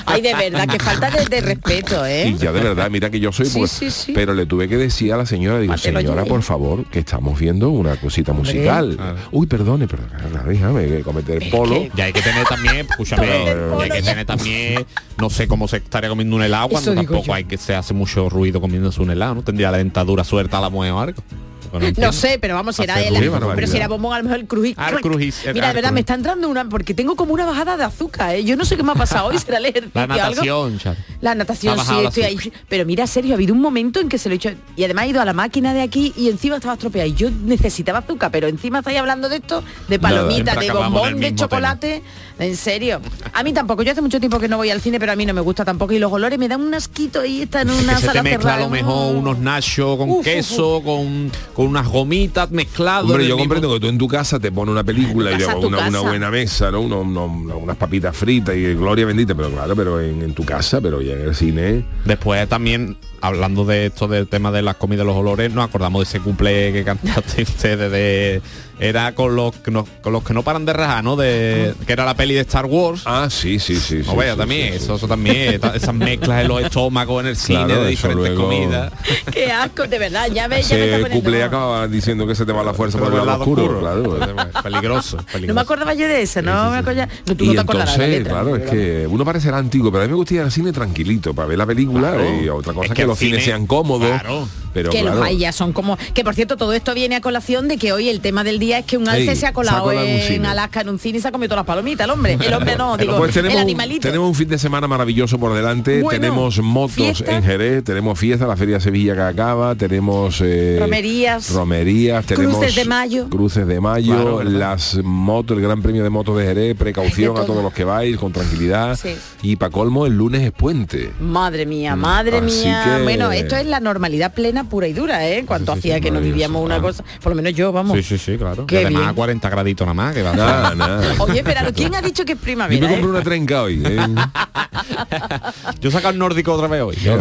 Ay, 0.06 0.22
de 0.22 0.34
verdad, 0.34 0.68
que 0.68 0.80
falta 0.80 1.10
de, 1.10 1.26
de 1.28 1.42
respeto, 1.42 2.06
¿eh? 2.06 2.30
Y 2.30 2.38
ya 2.38 2.52
de 2.52 2.60
verdad, 2.60 2.90
mira 2.90 3.10
que 3.10 3.22
yo 3.22 3.32
soy 3.32 3.46
sí, 3.46 3.60
pues, 3.60 3.72
sí, 3.72 3.90
sí. 3.90 4.12
pero 4.14 4.34
le 4.34 4.46
tuve 4.46 4.68
que 4.68 4.76
decir 4.78 5.14
a 5.14 5.18
la 5.18 5.26
señora, 5.26 5.60
digo, 5.60 5.72
Mateo 5.72 5.94
señora, 5.94 6.26
por 6.26 6.42
favor, 6.42 6.86
que 6.86 7.00
estamos 7.00 7.40
viendo 7.40 7.70
una 7.70 7.96
cosita 7.96 8.34
musical. 8.34 8.98
Ah. 9.00 9.16
Uy, 9.32 9.48
perdone, 9.48 9.88
pero 9.88 10.04
déjame 10.46 11.02
cometer 11.04 11.50
polo. 11.50 11.88
Ya 11.96 12.06
hay 12.06 12.14
que 12.14 12.22
tener 12.22 12.46
también, 12.46 12.88
escúchame, 12.90 13.28
ya 13.28 13.84
hay 13.84 13.90
que 13.90 14.02
tener 14.02 14.26
también 14.26 14.73
no 15.18 15.30
sé 15.30 15.48
cómo 15.48 15.68
se 15.68 15.78
estaría 15.78 16.10
comiendo 16.10 16.36
un 16.36 16.44
helado 16.44 16.70
cuando 16.70 16.94
tampoco 16.94 17.34
hay 17.34 17.46
que 17.46 17.58
se 17.58 17.76
hace 17.76 17.94
mucho 17.94 18.30
ruido 18.30 18.60
comiéndose 18.62 19.02
un 19.02 19.12
helado, 19.12 19.36
¿no? 19.36 19.42
Tendría 19.44 19.72
la 19.72 19.78
dentadura 19.78 20.24
suelta 20.24 20.58
a 20.58 20.62
la 20.62 20.70
mujer 20.70 20.92
o 20.94 21.00
algo. 21.00 21.24
Bueno, 21.72 21.88
No 21.98 22.14
sé, 22.14 22.38
pero 22.40 22.54
vamos, 22.54 22.76
si 22.76 22.84
era 22.84 22.94
barbaridad. 22.94 23.56
Pero 23.56 23.66
si 23.68 23.78
era 23.78 23.88
bombón, 23.88 24.14
a 24.14 24.20
lo 24.20 24.26
mejor 24.26 24.40
el 24.42 24.46
crujís. 24.48 24.76
Ah, 24.78 24.90
el 24.92 24.98
el- 24.98 25.02
Mira, 25.02 25.26
ah, 25.26 25.52
de 25.52 25.60
el 25.70 25.74
verdad, 25.74 25.92
me 25.92 26.02
está 26.02 26.14
entrando 26.14 26.48
una, 26.48 26.70
porque 26.70 26.94
tengo 26.94 27.16
como 27.16 27.34
una 27.34 27.48
bajada 27.48 27.78
de 27.78 27.84
azúcar, 27.84 28.36
¿eh? 28.36 28.44
Yo 28.44 28.56
no 28.56 28.64
sé 28.64 28.78
qué 28.78 28.84
me 28.84 28.92
ha 28.92 28.96
pasado 28.96 29.30
hoy, 29.30 29.40
será 29.40 29.58
el 29.58 29.66
ejercicio 29.66 29.92
La 29.96 30.04
algo. 30.04 30.16
natación. 30.46 30.80
La 31.22 31.34
natación, 31.34 31.80
sí, 31.80 31.94
el 31.98 32.06
estoy 32.06 32.24
ahí. 32.24 32.38
Pero 32.70 32.86
mira, 32.86 33.08
Sergio, 33.08 33.34
ha 33.34 33.36
habido 33.38 33.56
un 33.56 33.62
momento 33.62 34.00
en 34.00 34.08
que 34.08 34.20
se 34.20 34.30
lo 34.30 34.34
he 34.34 34.36
hecho. 34.36 34.52
Y 34.76 34.84
además 34.84 35.06
he 35.06 35.10
ido 35.10 35.22
a 35.22 35.26
la 35.26 35.34
máquina 35.34 35.74
de 35.74 35.82
aquí 35.82 36.14
y 36.16 36.30
encima 36.30 36.58
estaba 36.58 36.76
estropeada. 36.76 37.08
Y 37.08 37.16
yo 37.16 37.32
necesitaba 37.32 38.00
azúcar, 38.00 38.30
pero 38.30 38.48
encima 38.48 38.80
estáis 38.80 39.00
hablando 39.00 39.28
de 39.28 39.38
esto, 39.38 39.64
de 39.88 39.98
palomitas, 39.98 40.60
de 40.60 40.70
bombón, 40.72 41.16
el 41.16 41.20
de 41.22 41.34
chocolate. 41.36 42.04
En 42.40 42.58
serio. 42.58 43.00
A 43.32 43.44
mí 43.44 43.54
tampoco. 43.54 43.84
Yo 43.84 43.92
hace 43.92 44.02
mucho 44.02 44.20
tiempo 44.20 44.40
que 44.40 44.48
no 44.48 44.58
voy 44.58 44.70
al 44.72 44.82
cine, 44.82 45.00
pero 45.00 45.12
a 45.12 45.16
mí 45.16 45.26
no 45.26 45.34
me 45.34 45.42
gusta 45.42 45.64
tampoco. 45.64 45.94
Y 45.94 46.00
los 46.00 46.12
olores 46.12 46.38
me 46.40 46.48
dan 46.48 46.62
un 46.62 46.74
asquito 46.74 47.24
y 47.24 47.44
están 47.44 47.70
en 47.70 47.76
una 47.76 47.96
que 47.96 48.02
se 48.02 48.10
te 48.10 48.24
mezcla 48.24 48.56
a 48.56 48.60
lo 48.62 48.70
mejor 48.70 49.16
unos 49.16 49.38
nachos 49.38 49.98
con 49.98 50.10
Uf, 50.10 50.18
uf, 50.20 50.24
queso, 50.26 50.82
Con, 50.84 51.32
con 51.54 51.68
unas 51.68 51.88
gomitas 51.88 52.50
mezcladas. 52.52 53.04
Hombre, 53.04 53.28
yo 53.28 53.36
mismo- 53.36 53.40
comprendo 53.54 53.74
que 53.74 53.80
tú 53.80 53.88
en 53.88 53.98
tu 53.98 54.08
casa 54.08 54.40
te 54.40 54.52
pones 54.52 54.72
una 54.72 54.84
película 54.84 55.32
y 55.32 55.38
casa, 55.38 55.56
una, 55.58 56.00
buena 56.02 56.32
mesa, 56.32 56.72
¿no? 56.72 56.82
Uno- 56.82 57.02
uno- 57.02 57.26
uno- 57.26 57.58
unas 57.58 57.78
papitas 57.78 58.16
fritas 58.18 58.56
y 58.56 58.74
gloria 58.74 59.06
bendita, 59.06 59.36
pero 59.36 59.52
claro, 59.52 59.76
pero 59.76 60.02
en, 60.02 60.22
en 60.24 60.34
tu 60.34 60.44
casa, 60.44 60.82
pero 60.82 61.02
ya 61.02 61.14
en 61.14 61.22
el 61.22 61.36
cine. 61.36 61.86
Después 62.06 62.50
también, 62.50 62.98
hablando 63.22 63.64
de 63.64 63.86
esto 63.88 64.08
del 64.08 64.28
tema 64.28 64.52
de 64.52 64.64
las 64.64 64.76
comidas 64.78 65.04
y 65.04 65.08
los 65.08 65.16
olores, 65.16 65.54
nos 65.54 65.66
acordamos 65.70 66.00
de 66.02 66.04
ese 66.10 66.20
cumple 66.20 66.74
que 66.74 66.84
cantaste 66.86 67.44
ustedes 67.44 67.92
de... 67.92 68.42
Era 68.80 69.14
con 69.14 69.36
los 69.36 69.56
que 69.58 69.72
no, 69.72 69.88
con 70.02 70.12
los 70.14 70.24
que 70.24 70.34
no 70.34 70.42
paran 70.44 70.66
de 70.66 70.74
rajar, 70.74 71.04
¿no? 71.04 71.16
De, 71.16 71.74
que 71.86 71.94
era 71.94 72.06
la 72.06 72.16
peli 72.16 72.34
de 72.34 72.42
Star 72.42 72.66
Wars. 72.66 73.04
Ah, 73.06 73.28
sí, 73.30 73.60
sí, 73.60 73.76
sí. 73.76 73.98
No 74.06 74.12
sí, 74.12 74.18
vaya 74.18 74.34
sí, 74.34 74.38
también, 74.40 74.74
sí, 74.74 74.80
sí. 74.80 74.84
eso, 74.86 74.96
eso 74.96 75.08
también, 75.08 75.60
ta- 75.62 75.76
esas 75.76 75.94
mezclas 75.94 76.42
en 76.42 76.48
los 76.48 76.62
estómagos 76.62 77.22
en 77.24 77.30
el 77.30 77.36
cine 77.36 77.66
Claro, 77.66 77.84
de 77.84 77.90
diferentes 77.90 78.34
luego- 78.34 78.44
comidas. 78.50 78.92
Qué 79.32 79.52
asco, 79.52 79.88
de 79.88 80.00
verdad. 80.00 80.28
Ya 80.34 80.48
ves, 80.48 80.68
ya 80.70 80.76
me 80.76 80.86
está 80.92 81.10
poniendo... 81.10 81.46
acaba 81.46 81.88
diciendo 81.88 82.26
que 82.28 82.36
se 82.36 82.46
te 82.46 82.52
va 82.52 82.64
la 82.64 82.74
fuerza 82.74 82.98
por 82.98 83.14
el 83.14 83.26
lado 83.26 83.40
oscuro, 83.42 83.80
claro. 83.80 84.18
Peligroso, 84.64 85.18
No 85.48 85.54
me 85.54 85.62
acordaba 85.62 85.94
yo 85.94 86.08
de 86.08 86.22
eso, 86.24 86.42
no 86.42 86.72
me 86.72 86.78
acordaba. 86.78 87.08
No, 87.26 87.36
tú 87.36 87.44
y 87.44 87.48
no 87.48 87.54
te 87.54 87.60
acordarás 87.62 87.98
de 87.98 88.00
la 88.00 88.06
entonces, 88.06 88.24
letra. 88.24 88.42
claro, 88.42 88.56
es 88.58 88.70
que 88.70 89.08
uno 89.08 89.24
parecerá 89.24 89.58
antiguo, 89.60 89.92
pero 89.92 90.04
a 90.04 90.08
mí 90.08 90.12
me 90.12 90.18
gusta 90.18 90.34
ir 90.34 90.42
al 90.42 90.52
cine 90.52 90.72
tranquilito 90.72 91.34
para 91.34 91.48
ver 91.48 91.58
la 91.58 91.66
película 91.66 92.12
Claro. 92.14 92.42
y 92.44 92.50
otra 92.50 92.74
cosa 92.74 92.86
Es 92.86 92.90
que 92.92 92.96
que, 92.96 93.02
el 93.04 93.08
los 93.08 93.20
cines 93.20 93.40
cine- 93.42 93.46
sean 93.46 93.68
cómodos. 93.68 94.10
Claro. 94.10 94.48
Pero 94.74 94.90
que 94.92 95.02
claro, 95.02 95.18
los 95.18 95.26
hay 95.26 95.38
ya 95.38 95.52
son 95.52 95.74
como 95.74 95.98
que 96.14 96.24
por 96.24 96.36
cierto 96.36 96.58
todo 96.58 96.74
esto 96.74 96.94
viene 96.94 97.16
a 97.16 97.22
colación 97.22 97.68
de 97.68 97.78
que 97.78 97.94
hoy 97.94 98.10
el 98.10 98.20
tema 98.22 98.44
del 98.44 98.60
día 98.60 98.80
es 98.80 98.86
que 98.86 98.98
un 98.98 99.08
alce 99.08 99.22
Ey, 99.22 99.26
se 99.28 99.32
ha 99.32 99.36
se 99.36 99.46
ha 99.48 99.54
colado 99.54 99.92
en. 99.92 100.46
Alaska 100.46 100.82
en 100.82 100.90
un 100.90 101.00
cine 101.00 101.18
y 101.20 101.22
se 101.22 101.28
ha 101.28 101.32
comido 101.32 101.50
todas 101.50 101.60
las 101.62 101.68
palomitas 101.68 102.06
el 102.06 102.12
hombre 102.12 102.38
el 102.40 102.54
hombre 102.54 102.76
no 102.76 102.98
digo 102.98 103.18
Pues 103.18 103.34
tenemos, 103.34 103.56
el 103.56 103.62
animalito 103.62 104.08
tenemos 104.08 104.28
un 104.28 104.36
fin 104.36 104.48
de 104.50 104.58
semana 104.58 104.88
maravilloso 104.88 105.38
por 105.40 105.54
delante, 105.54 106.02
Bueno, 106.02 106.20
tenemos 106.20 106.60
motos 106.60 106.94
fiesta. 106.96 107.36
en 107.36 107.44
Jerez, 107.44 107.84
tenemos 107.84 108.18
fiesta, 108.20 108.48
la 108.48 108.56
Feria 108.58 108.76
de 108.76 108.82
Sevilla 108.82 109.16
que 109.16 109.22
acaba, 109.22 109.76
tenemos 109.76 110.42
eh, 110.44 110.78
Romerías. 110.80 111.52
romerías, 111.52 112.26
tenemos 112.26 112.58
Cruces 112.58 112.76
de 112.76 112.86
mayo. 112.86 113.30
cruces 113.30 113.68
de 113.68 113.80
mayo, 113.80 114.44
las 114.44 115.00
motos, 115.04 115.58
el 115.58 115.64
Gran 115.64 115.82
Premio 115.82 116.04
de 116.04 116.10
Motos 116.10 116.38
de 116.38 116.46
Jerez, 116.46 116.76
precaución 116.78 117.34
De 117.36 117.42
a 117.42 117.44
todo. 117.44 117.54
todos 117.54 117.64
los 117.64 117.74
que 117.74 117.84
vais, 117.84 118.18
con 118.18 118.32
tranquilidad. 118.32 118.98
Sí. 119.02 119.16
Y 119.42 119.56
para 119.56 119.72
colmo, 119.72 120.06
el 120.06 120.14
lunes 120.14 120.42
es 120.42 120.52
puente. 120.52 121.12
Madre 121.20 121.66
mía, 121.66 121.96
madre 121.96 122.38
Así 122.38 122.64
mía. 122.66 122.84
que- 122.98 123.04
Bueno, 123.04 123.32
esto 123.32 123.56
es 123.56 123.66
la 123.66 123.80
normalidad 123.80 124.34
plena, 124.34 124.63
pura 124.68 124.88
y 124.88 124.94
dura, 124.94 125.28
¿eh? 125.28 125.44
Cuanto 125.46 125.74
Sí, 125.76 125.82
sí, 125.82 125.88
hacía 125.90 125.96
sí, 125.96 126.02
que 126.02 126.12
no 126.12 126.20
vivíamos 126.22 126.64
una 126.64 126.80
cosa. 126.82 127.04
Por 127.22 127.32
lo 127.32 127.36
menos 127.36 127.54
yo, 127.54 127.72
vamos. 127.72 127.98
Sí, 127.98 128.04
sí, 128.04 128.18
sí, 128.18 128.38
claro. 128.38 128.66
Qué 128.66 128.78
además 128.80 129.02
bien. 129.02 129.10
a 129.10 129.14
40 129.14 129.50
graditos 129.50 129.86
nada 129.86 129.94
más 129.94 130.14
que 130.14 130.22
va 130.24 130.32
a 130.32 130.36
Nada, 130.36 130.76
nada. 130.76 131.16
Oye, 131.20 131.44
pero 131.44 131.60
¿quién 131.74 131.94
ha 131.96 132.02
dicho 132.02 132.26
que 132.26 132.34
es 132.34 132.38
Yo 132.40 132.42
me 132.42 132.46
primavera? 132.46 132.88
compré 132.88 133.06
eh? 133.06 133.10
una 133.10 133.22
trenca 133.24 133.64
hoy. 133.64 133.82
¿eh? 133.86 133.98
Yo 135.80 135.90
he 135.90 135.92
sacado 135.92 136.14
el 136.14 136.20
nórdico 136.20 136.54
otra 136.54 136.68
vez 136.68 136.82
hoy. 136.82 136.96
Yo 137.04 137.18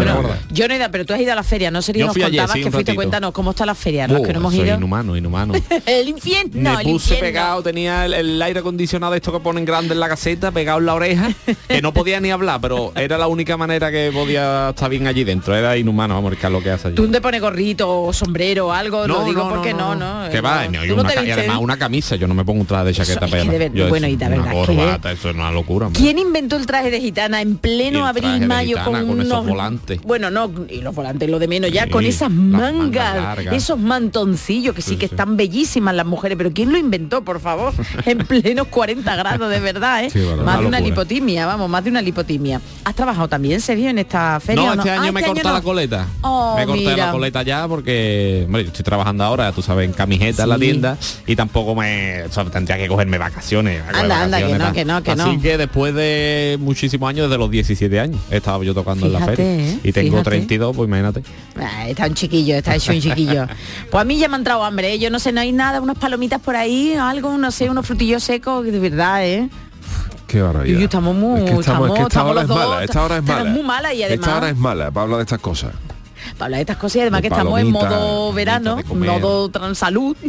no 0.69 0.75
he 0.75 0.77
ido, 0.77 0.91
pero 0.91 1.05
tú 1.05 1.13
has 1.15 1.21
ido 1.21 1.33
a 1.33 1.37
la 1.37 1.43
feria, 1.43 1.71
¿no? 1.71 1.83
Sería 1.83 2.07
nos 2.07 2.17
ayer, 2.17 2.29
contabas 2.29 2.53
sí, 2.53 2.61
que 2.61 2.67
un 2.67 2.73
fuiste, 2.73 2.91
ratito. 2.91 2.95
cuéntanos 2.97 3.33
cómo 3.33 3.51
está 3.51 3.67
la 3.67 3.75
feria, 3.75 4.07
Oh, 4.11 4.23
que 4.23 4.33
no 4.33 4.39
hemos 4.41 4.55
soy 4.55 4.67
ido. 4.67 4.77
inhumano, 4.77 5.17
inhumano. 5.17 5.55
el 5.87 6.09
infierno, 6.09 6.53
me 6.55 6.71
el 6.71 6.77
puse 6.77 7.15
infierno. 7.15 7.21
pegado, 7.21 7.63
tenía 7.63 8.05
el, 8.07 8.15
el 8.15 8.43
aire 8.43 8.61
acondicionado, 8.61 9.15
esto 9.15 9.33
que 9.33 9.41
ponen 9.41 9.65
grande 9.65 9.95
en 9.95 10.01
la 10.01 10.09
caseta, 10.09 10.51
pegado 10.51 10.79
en 10.79 10.87
la 10.87 10.95
oreja, 10.95 11.31
que 11.69 11.81
no 11.83 11.93
podía 11.93 12.21
ni 12.21 12.31
hablar, 12.31 12.61
pero 12.61 12.93
era 12.97 13.19
la 13.19 13.27
única 13.27 13.57
manera 13.57 13.91
que 13.91 14.11
podía 14.13 14.71
estar 14.71 14.91
bien 14.91 15.07
allí 15.07 15.25
dentro. 15.25 15.55
Era 15.55 15.77
inhumano, 15.77 16.15
vamos, 16.15 16.37
que 16.37 16.47
es 16.47 16.53
lo 16.53 16.63
que 16.63 16.71
hace 16.71 16.89
allí. 16.89 16.97
¿Tú 16.97 17.03
dónde 17.03 17.21
ponías 17.21 17.32
pone 17.33 17.41
gorrito 17.41 18.03
o 18.03 18.13
sombrero 18.13 18.67
o 18.69 18.73
algo, 18.73 19.07
lo 19.07 19.25
digo 19.25 19.49
porque 19.49 19.73
no, 19.73 19.95
no. 19.95 20.29
Que 20.31 20.43
va, 20.43 20.69
no, 20.69 20.85
y, 20.85 20.89
Tú 20.89 20.97
no 20.97 21.03
una 21.03 21.25
y 21.25 21.31
además 21.31 21.59
una 21.61 21.79
camisa, 21.79 22.17
yo 22.17 22.29
no 22.29 22.35
me 22.35 22.45
pongo 22.45 22.61
un 22.61 22.67
traje 22.67 22.87
de 22.87 22.93
chaqueta 22.93 23.25
es 23.25 23.31
para 23.31 23.69
Yo 23.73 23.89
bueno, 23.89 24.07
eso, 24.07 24.15
y 24.15 24.17
de 24.17 24.27
una 24.27 24.37
verdad 24.37 24.51
que- 24.51 24.67
corbata, 24.77 25.13
eso 25.13 25.31
es 25.31 25.35
una 25.35 25.51
locura. 25.51 25.89
¿Quién 25.95 26.19
inventó 26.19 26.57
el 26.57 26.67
traje 26.67 26.91
de 26.91 27.01
gitana 27.01 27.41
en 27.41 27.57
pleno 27.57 28.07
abril, 28.07 28.47
mayo 28.47 28.77
gitana 28.77 28.85
con, 28.85 29.07
con 29.09 29.21
esos 29.23 29.33
unos 29.33 29.47
volantes. 29.47 30.03
Bueno, 30.03 30.31
no, 30.31 30.51
y 30.69 30.83
los 30.83 30.95
volantes 30.95 31.31
lo 31.31 31.39
de 31.39 31.49
menos 31.49 31.71
ya, 31.71 31.85
Sí, 31.85 31.91
con 31.91 32.05
esas 32.05 32.31
mangas 32.31 33.39
esos 33.53 33.79
mantoncillos 33.79 34.75
que 34.75 34.83
sí, 34.83 34.93
Sí, 34.93 34.97
que 34.99 35.09
sí. 35.09 35.15
están 35.15 35.39
bellísimas 35.39 35.95
las 35.95 36.05
mujeres, 36.05 36.37
pero 36.37 36.51
¿quién 36.53 36.71
lo 36.71 36.77
inventó, 36.77 37.23
por 37.25 37.41
favor? 37.41 37.73
En 38.05 38.19
plenos 38.19 38.67
40 38.67 39.17
grados, 39.17 39.49
de 39.49 39.59
verdad, 39.61 40.05
¿eh? 40.05 40.11
Más 40.45 40.61
de 40.61 40.67
Una 40.67 40.81
lipotimia, 40.81 41.47
vamos, 41.47 41.71
más 41.71 41.83
de 41.83 41.89
una 41.91 42.03
lipotimia. 42.03 42.61
¿Has 42.85 42.95
trabajado 42.95 43.27
también, 43.29 43.61
Sergio, 43.63 43.89
en 43.89 43.99
esta 43.99 44.39
feria? 44.41 44.67
No, 44.67 44.73
este 44.75 44.91
año 44.91 45.09
Ah, 45.09 45.13
me 45.13 45.21
he 45.21 45.23
este 45.23 45.33
cortado 45.35 45.49
no. 45.49 45.55
la 45.55 45.63
coleta. 45.63 46.07
Oh, 46.21 46.57
me 46.57 46.67
corté 46.67 46.97
la 46.97 47.11
coleta 47.11 47.22
ya 47.31 47.69
porque, 47.69 48.43
hombre, 48.47 48.65
yo 48.65 48.69
estoy 48.69 48.85
trabajando 48.85 49.25
ahora, 49.25 49.53
tú 49.53 49.63
sabes, 49.63 49.87
en 49.87 49.93
camiseta 49.93 50.43
en 50.45 50.49
la 50.49 50.59
tienda 50.59 50.99
y 51.27 51.37
tampoco 51.37 51.75
me, 51.75 52.25
o 52.25 52.33
sea, 52.33 52.45
tendría 52.45 52.77
que 52.79 52.89
cogerme 52.89 53.19
vacaciones. 53.19 53.83
Anda, 53.93 54.23
anda, 54.25 54.39
que 54.39 54.59
no, 54.59 54.73
que 54.73 54.85
no, 54.85 55.03
que 55.03 55.11
Así 55.13 55.37
no. 55.37 55.41
que 55.43 55.59
después 55.59 55.95
de 55.95 56.57
muchísimos 56.61 57.09
años, 57.09 57.29
desde 57.29 57.39
los 57.39 57.51
17 57.51 58.01
años, 58.01 58.21
he 58.31 58.37
estado 58.39 58.63
yo 58.63 58.75
tocando 58.75 59.07
en 59.07 59.13
la 59.13 59.21
feria. 59.21 59.45
¿eh? 59.45 59.79
Y 59.85 59.93
tengo 59.93 60.11
Fíjate. 60.19 60.31
32, 60.31 60.77
pues 60.77 60.89
imagínate. 60.89 61.23
Ah, 61.59 61.89
está 61.89 62.07
un 62.07 62.15
chiquillo, 62.15 62.57
está 62.57 62.75
hecho 62.75 62.93
un 62.93 63.01
chiquillo. 63.01 63.47
Pues 63.91 64.01
a 64.01 64.05
mí 64.05 64.19
ya 64.19 64.29
me 64.29 64.35
ha 64.35 64.39
entrado 64.39 64.65
hambre, 64.65 64.93
¿eh? 64.95 64.99
yo 64.99 65.11
no 65.11 65.19
sé, 65.19 65.33
no 65.33 65.41
hay 65.41 65.53
nada, 65.53 65.81
unas 65.81 65.99
palomitas 65.99 66.41
por 66.41 66.57
ahí, 66.57 66.95
algo, 66.95 67.37
no 67.37 67.51
sé, 67.51 67.69
unos 67.69 67.87
frutillos 67.87 68.23
secos, 68.25 68.65
de 68.65 68.79
verdad, 68.79 69.25
¿eh? 69.27 69.49
Qué 70.27 70.41
barbaridad. 70.41 70.81
Estamos 70.81 71.15
muy- 71.15 71.41
Es 71.43 71.51
que 71.51 71.61
estamos, 71.61 71.89
es 71.91 71.95
que 71.95 72.01
esta 72.03 72.09
estamos 72.09 72.31
hora 72.33 72.43
es 72.43 72.49
dos, 72.49 72.57
mala, 72.57 72.85
esta 72.85 73.03
hora 73.05 73.15
es 73.17 73.21
estamos 73.23 73.43
mala. 73.45 73.55
muy 73.55 73.63
mala 73.63 73.93
y 73.95 74.03
además- 74.03 74.27
Esta 74.27 74.39
hora 74.39 74.49
es 74.49 74.57
mala 74.57 74.91
para 74.91 75.05
hablar 75.05 75.19
de 75.19 75.23
estas 75.25 75.41
cosas. 75.41 75.73
Para 76.39 76.47
hablar 76.47 76.59
de 76.59 76.61
estas 76.63 76.77
cosas 76.77 76.97
y 76.97 77.01
además 77.01 77.23
De 77.23 77.29
que 77.29 77.35
estamos 77.35 77.61
en 77.61 77.71
modo 77.71 78.33
verano, 78.33 78.79
modo 78.95 79.49
transalud. 79.51 80.17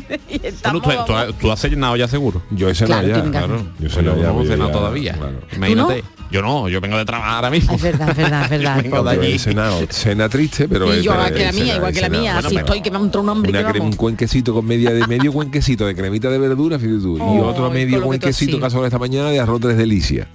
Bueno, 0.83 1.05
tú, 1.05 1.13
tú- 1.13 1.33
tú 1.39 1.51
has 1.51 1.59
cenado 1.59 1.95
ya 1.95 2.07
seguro. 2.07 2.41
Yo 2.51 2.69
he 2.69 2.75
cenado 2.75 3.01
Claro, 3.03 3.17
ya, 3.17 3.23
que 3.23 3.29
claro. 3.31 3.57
Yo 3.79 3.87
he 3.87 3.89
Pues 3.89 3.93
yo 3.95 4.01
ya, 4.01 4.11
no 4.11 4.13
hemos 4.23 4.33
voy 4.35 4.47
cenado 4.47 4.69
ya, 4.69 4.73
todavía. 4.73 5.13
claro. 5.13 5.33
Imagínate. 5.55 6.03
Yo 6.31 6.41
no, 6.41 6.67
yo 6.67 6.81
vengo 6.81 6.97
de 6.97 7.05
trabajar 7.05 7.35
ahora 7.35 7.51
mismo. 7.51 7.75
Es 7.75 7.81
verdad, 7.83 8.09
es 8.09 8.17
verdad, 8.17 8.43
es 8.45 8.49
verdad. 8.59 8.81
Vengo 8.81 9.03
de 9.03 9.09
allí. 9.11 9.31
he 9.33 9.39
cenado, 9.39 9.79
cena 9.89 10.29
triste, 10.29 10.67
pero 10.67 10.87
y 10.87 10.97
he- 10.99 11.03
yo, 11.03 11.13
igual 11.13 11.31
que 11.33 11.41
he 11.41 11.45
la 11.45 11.51
mía, 11.51 11.75
igual 11.75 11.91
he 11.91 11.93
que 11.93 12.01
la 12.01 12.09
mía, 12.09 12.33
Bueno, 12.33 12.47
así 12.47 12.57
estoy 12.57 12.81
que 12.81 12.89
me 12.91 12.97
entró 12.97 13.21
un 13.21 13.29
hambre 13.29 13.51
que 13.51 13.59
una 13.59 13.69
crema, 13.69 13.85
un 13.85 13.93
cuenquecito 13.93 14.53
con 14.53 14.65
media 14.65 14.89
de 14.91 15.05
medio 15.07 15.31
cuenquecito 15.31 15.85
de 15.85 15.95
cremita 15.95 16.29
de 16.29 16.39
verdura, 16.39 16.79
fíjate 16.79 17.01
tú, 17.01 17.17
y 17.17 17.39
otro 17.39 17.69
medio 17.69 17.99
que 17.99 18.05
cuenquecito 18.05 18.59
casual 18.59 18.85
esta 18.85 18.97
mañana 18.97 19.29
de 19.29 19.39
arroz 19.39 19.61
tres 19.61 19.77
delicias. 19.77 20.27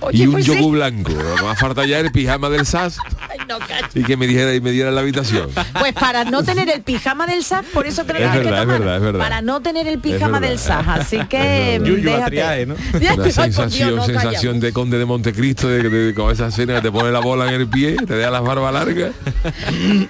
Oye, 0.00 0.18
y 0.22 0.26
un 0.26 0.32
pues 0.32 0.44
sí. 0.46 0.54
yogur 0.54 0.72
blanco. 0.74 1.10
Lo 1.12 1.34
que 1.36 1.42
más 1.42 1.58
falta 1.58 1.84
ya 1.86 1.98
el 1.98 2.12
pijama 2.12 2.48
del 2.48 2.64
SAS 2.66 2.98
Ay, 3.28 3.38
no, 3.48 3.58
cacho. 3.58 3.98
y 3.98 4.04
que 4.04 4.16
me 4.16 4.26
dijera 4.28 4.54
y 4.54 4.60
me 4.60 4.70
diera 4.70 4.90
la 4.92 5.02
habitación. 5.10 5.50
Pues 5.78 5.92
para 5.92 6.24
no 6.24 6.42
tener 6.42 6.68
el 6.70 6.82
pijama 6.82 7.26
del 7.26 7.42
SAS, 7.44 7.64
por 7.72 7.86
eso 7.86 8.04
creo 8.06 8.18
que 8.18 8.24
Es 8.24 8.30
hay 8.30 8.38
que 8.38 8.44
verdad, 8.44 8.60
es 8.60 8.66
tomar. 8.66 8.78
verdad, 8.80 8.96
es 8.96 9.02
verdad. 9.02 9.18
Para 9.20 9.42
no 9.42 9.60
tener 9.60 9.86
el 9.88 9.98
pijama 9.98 10.40
del 10.40 10.58
SAS, 10.58 10.86
así 10.88 11.18
que 11.28 11.38
verdad. 11.78 11.86
Yuyu, 11.86 12.02
déjate. 12.04 12.22
atriae, 12.24 12.66
¿no? 12.66 12.74
Una 13.14 13.30
sensación, 13.30 13.96
no, 13.96 14.04
sensación 14.06 14.60
de 14.60 14.72
conde 14.72 14.98
de 14.98 15.04
Montecristo, 15.04 15.68
de, 15.68 15.88
de- 15.88 16.14
con 16.14 16.30
esa 16.32 16.50
cena 16.50 16.74
que 16.76 16.82
te 16.82 16.92
pone 16.92 17.10
la 17.10 17.20
bola 17.20 17.48
en 17.48 17.60
el 17.60 17.66
pie, 17.68 17.96
te 17.96 18.18
da 18.18 18.30
las 18.30 18.42
barbas 18.42 18.72
largas 18.72 19.12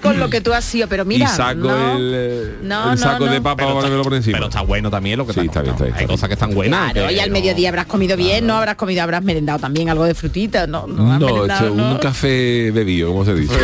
con 0.03 0.19
lo 0.19 0.29
que 0.31 0.41
tú 0.41 0.53
has 0.53 0.65
sido, 0.65 0.89
pero 0.89 1.05
mira, 1.05 1.27
y 1.27 1.29
saco 1.29 1.61
no. 1.69 1.97
el, 1.97 2.13
eh, 2.15 2.55
No, 2.63 2.85
el 2.85 2.91
no, 2.91 2.97
saco 2.97 3.27
no. 3.27 3.33
de 3.33 3.41
papa 3.41 3.63
para 3.65 3.75
ponérmelo 3.75 4.03
por 4.03 4.15
encima. 4.15 4.37
Pero 4.39 4.49
está 4.49 4.61
bueno 4.63 4.91
también 4.91 5.19
lo 5.19 5.27
que 5.27 5.33
Sí, 5.33 5.41
está 5.47 5.63
bien, 5.63 5.75
está 5.75 5.85
bien, 5.85 5.97
Hay 5.99 6.07
cosas 6.07 6.29
que 6.29 6.35
están 6.35 6.51
buenas. 6.55 6.93
Claro, 6.93 7.11
y 7.11 7.19
al 7.21 7.31
mediodía 7.31 7.69
habrás 7.69 7.87
comido 7.87 8.17
bien, 8.17 8.47
no 8.47 8.57
habrás 8.57 8.75
comido, 8.77 9.03
habrás 9.03 9.23
merendado 9.23 9.59
también 9.59 9.89
algo 9.91 10.05
de 10.05 10.15
frutita, 10.15 10.67
no, 10.67 10.87
no, 10.87 11.13
has 11.13 11.21
No, 11.21 11.27
merendado, 11.27 11.65
esto, 11.67 11.75
¿no? 11.77 11.93
un 11.93 11.99
café 11.99 12.71
bebido, 12.73 13.11
como 13.11 13.25
se 13.25 13.35
dice. 13.35 13.55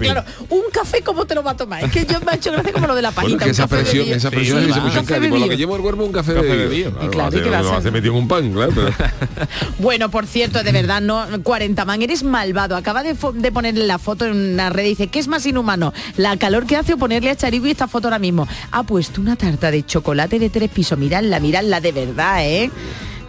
Claro, 0.00 0.24
un 0.60 0.70
café 0.72 1.02
cómo 1.02 1.24
te 1.26 1.34
lo 1.34 1.42
va 1.42 1.52
a 1.52 1.56
tomar. 1.56 1.84
Es 1.84 1.90
que 1.90 2.04
yo 2.06 2.20
me 2.20 2.32
ha 2.32 2.34
hecho 2.36 2.52
gracia 2.52 2.72
como 2.72 2.86
lo 2.86 2.94
de 2.94 3.02
la 3.02 3.10
Bueno, 3.10 3.36
pajita. 3.38 3.38
que 3.44 3.44
un 3.46 3.50
esa 3.50 3.66
presión, 3.66 4.08
esa 4.08 4.30
presión 4.30 4.60
sí, 4.60 4.66
que 4.66 4.72
se 4.72 4.78
en 4.78 4.84
Café 4.92 5.04
Cádiz, 5.14 5.30
por 5.30 5.38
lo 5.40 5.48
que 5.48 5.56
llevo 5.56 5.76
el 5.76 5.82
cuerpo 5.82 6.04
un 6.04 6.12
café, 6.12 6.34
Café 6.34 6.46
bebido. 6.56 6.90
Claro, 6.92 7.06
Y 7.06 7.10
claro, 7.10 7.30
lo 7.30 7.36
¿y 7.36 7.40
qué 7.40 7.48
hace- 7.48 7.50
va 7.50 7.58
a 7.58 7.62
lo 7.62 7.68
ser? 7.70 7.78
hace 7.78 7.90
metido 7.90 8.12
en 8.14 8.18
un 8.20 8.28
pan, 8.28 8.52
claro. 8.52 8.72
pero- 8.74 8.90
Bueno, 9.78 10.10
por 10.10 10.26
cierto, 10.26 10.62
de 10.62 10.72
verdad, 10.72 11.00
no, 11.00 11.26
40 11.42 11.84
man, 11.84 12.02
eres 12.02 12.22
malvado. 12.22 12.76
Acaba 12.76 13.02
de 13.02 13.14
ponerle 13.52 13.86
la 13.86 13.98
foto 13.98 14.26
en 14.26 14.32
una 14.54 14.70
red 14.70 14.84
y 14.84 14.88
dice, 14.90 15.08
¿qué 15.08 15.18
es 15.18 15.28
más 15.28 15.44
inhumano? 15.46 15.92
La 16.16 16.36
calor 16.36 16.66
que 16.66 16.76
hace 16.76 16.94
o 16.94 16.98
ponerle 16.98 17.30
a 17.30 17.36
Charigui 17.36 17.70
esta 17.70 17.88
foto 17.88 18.08
ahora 18.08 18.18
mismo. 18.18 18.46
Ha 18.70 18.82
puesto 18.82 19.20
una 19.20 19.36
tarta 19.36 19.70
de 19.70 19.84
chocolate 19.84 20.38
de 20.38 20.50
tres 20.50 20.70
pisos. 20.70 20.98
Miradla, 20.98 21.40
miradla 21.40 21.80
de 21.80 21.92
verdad, 21.92 22.44
¿eh? 22.46 22.70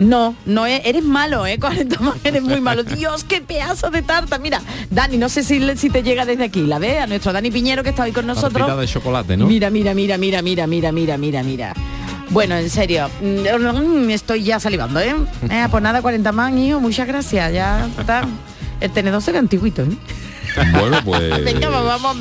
No, 0.02 0.36
no 0.48 0.66
es- 0.66 0.82
eres 0.84 1.04
malo, 1.04 1.46
¿eh? 1.46 1.60
40 1.62 2.00
man, 2.00 2.14
eres 2.24 2.42
muy 2.42 2.60
malo. 2.60 2.84
Dios, 2.84 3.24
qué 3.24 3.40
pedazo 3.42 3.92
de 3.92 4.02
tarta. 4.02 4.40
Mira, 4.40 4.60
Dani, 4.90 5.18
no 5.18 5.30
sé 5.30 5.44
si, 5.44 5.62
si 5.78 5.90
te 5.92 6.02
llega 6.02 6.26
desde 6.26 6.44
aquí. 6.44 6.64
La 6.64 6.80
ve 6.80 7.00
a 7.00 7.06
nuestro 7.08 7.32
Dani 7.32 7.52
Piñero 7.52 7.84
que 7.84 7.90
está 7.90 8.04
hoy 8.04 8.12
con 8.12 8.26
nosotros. 8.26 8.54
Tartita 8.68 8.76
de 8.78 8.88
chocolate, 8.88 9.38
¿no? 9.38 9.46
Mira, 9.46 9.70
mira, 9.70 9.94
mira, 9.94 10.18
mira, 10.18 10.42
mira, 10.42 10.66
mira, 10.68 10.92
mira, 10.92 11.18
mira, 11.18 11.44
mira. 11.44 11.74
Bueno, 12.30 12.56
en 12.56 12.70
serio, 12.70 13.10
mm, 13.22 14.10
estoy 14.10 14.44
ya 14.44 14.60
salivando, 14.60 15.00
¿eh? 15.00 15.14
Eh, 15.52 15.68
pues 15.70 15.84
nada, 15.84 16.02
40 16.02 16.32
más, 16.32 16.52
hijo, 16.54 16.80
muchas 16.80 17.08
gracias. 17.08 17.54
Ya 17.54 17.88
está. 18.00 18.26
El 18.80 18.90
tenedor 18.92 19.22
se 19.22 19.32
ve 19.32 19.38
antiguito, 19.38 19.84
¿eh? 19.84 19.88
Bueno, 20.80 20.98
pues... 21.06 21.44
Venga, 21.46 21.70
vamos. 21.70 22.18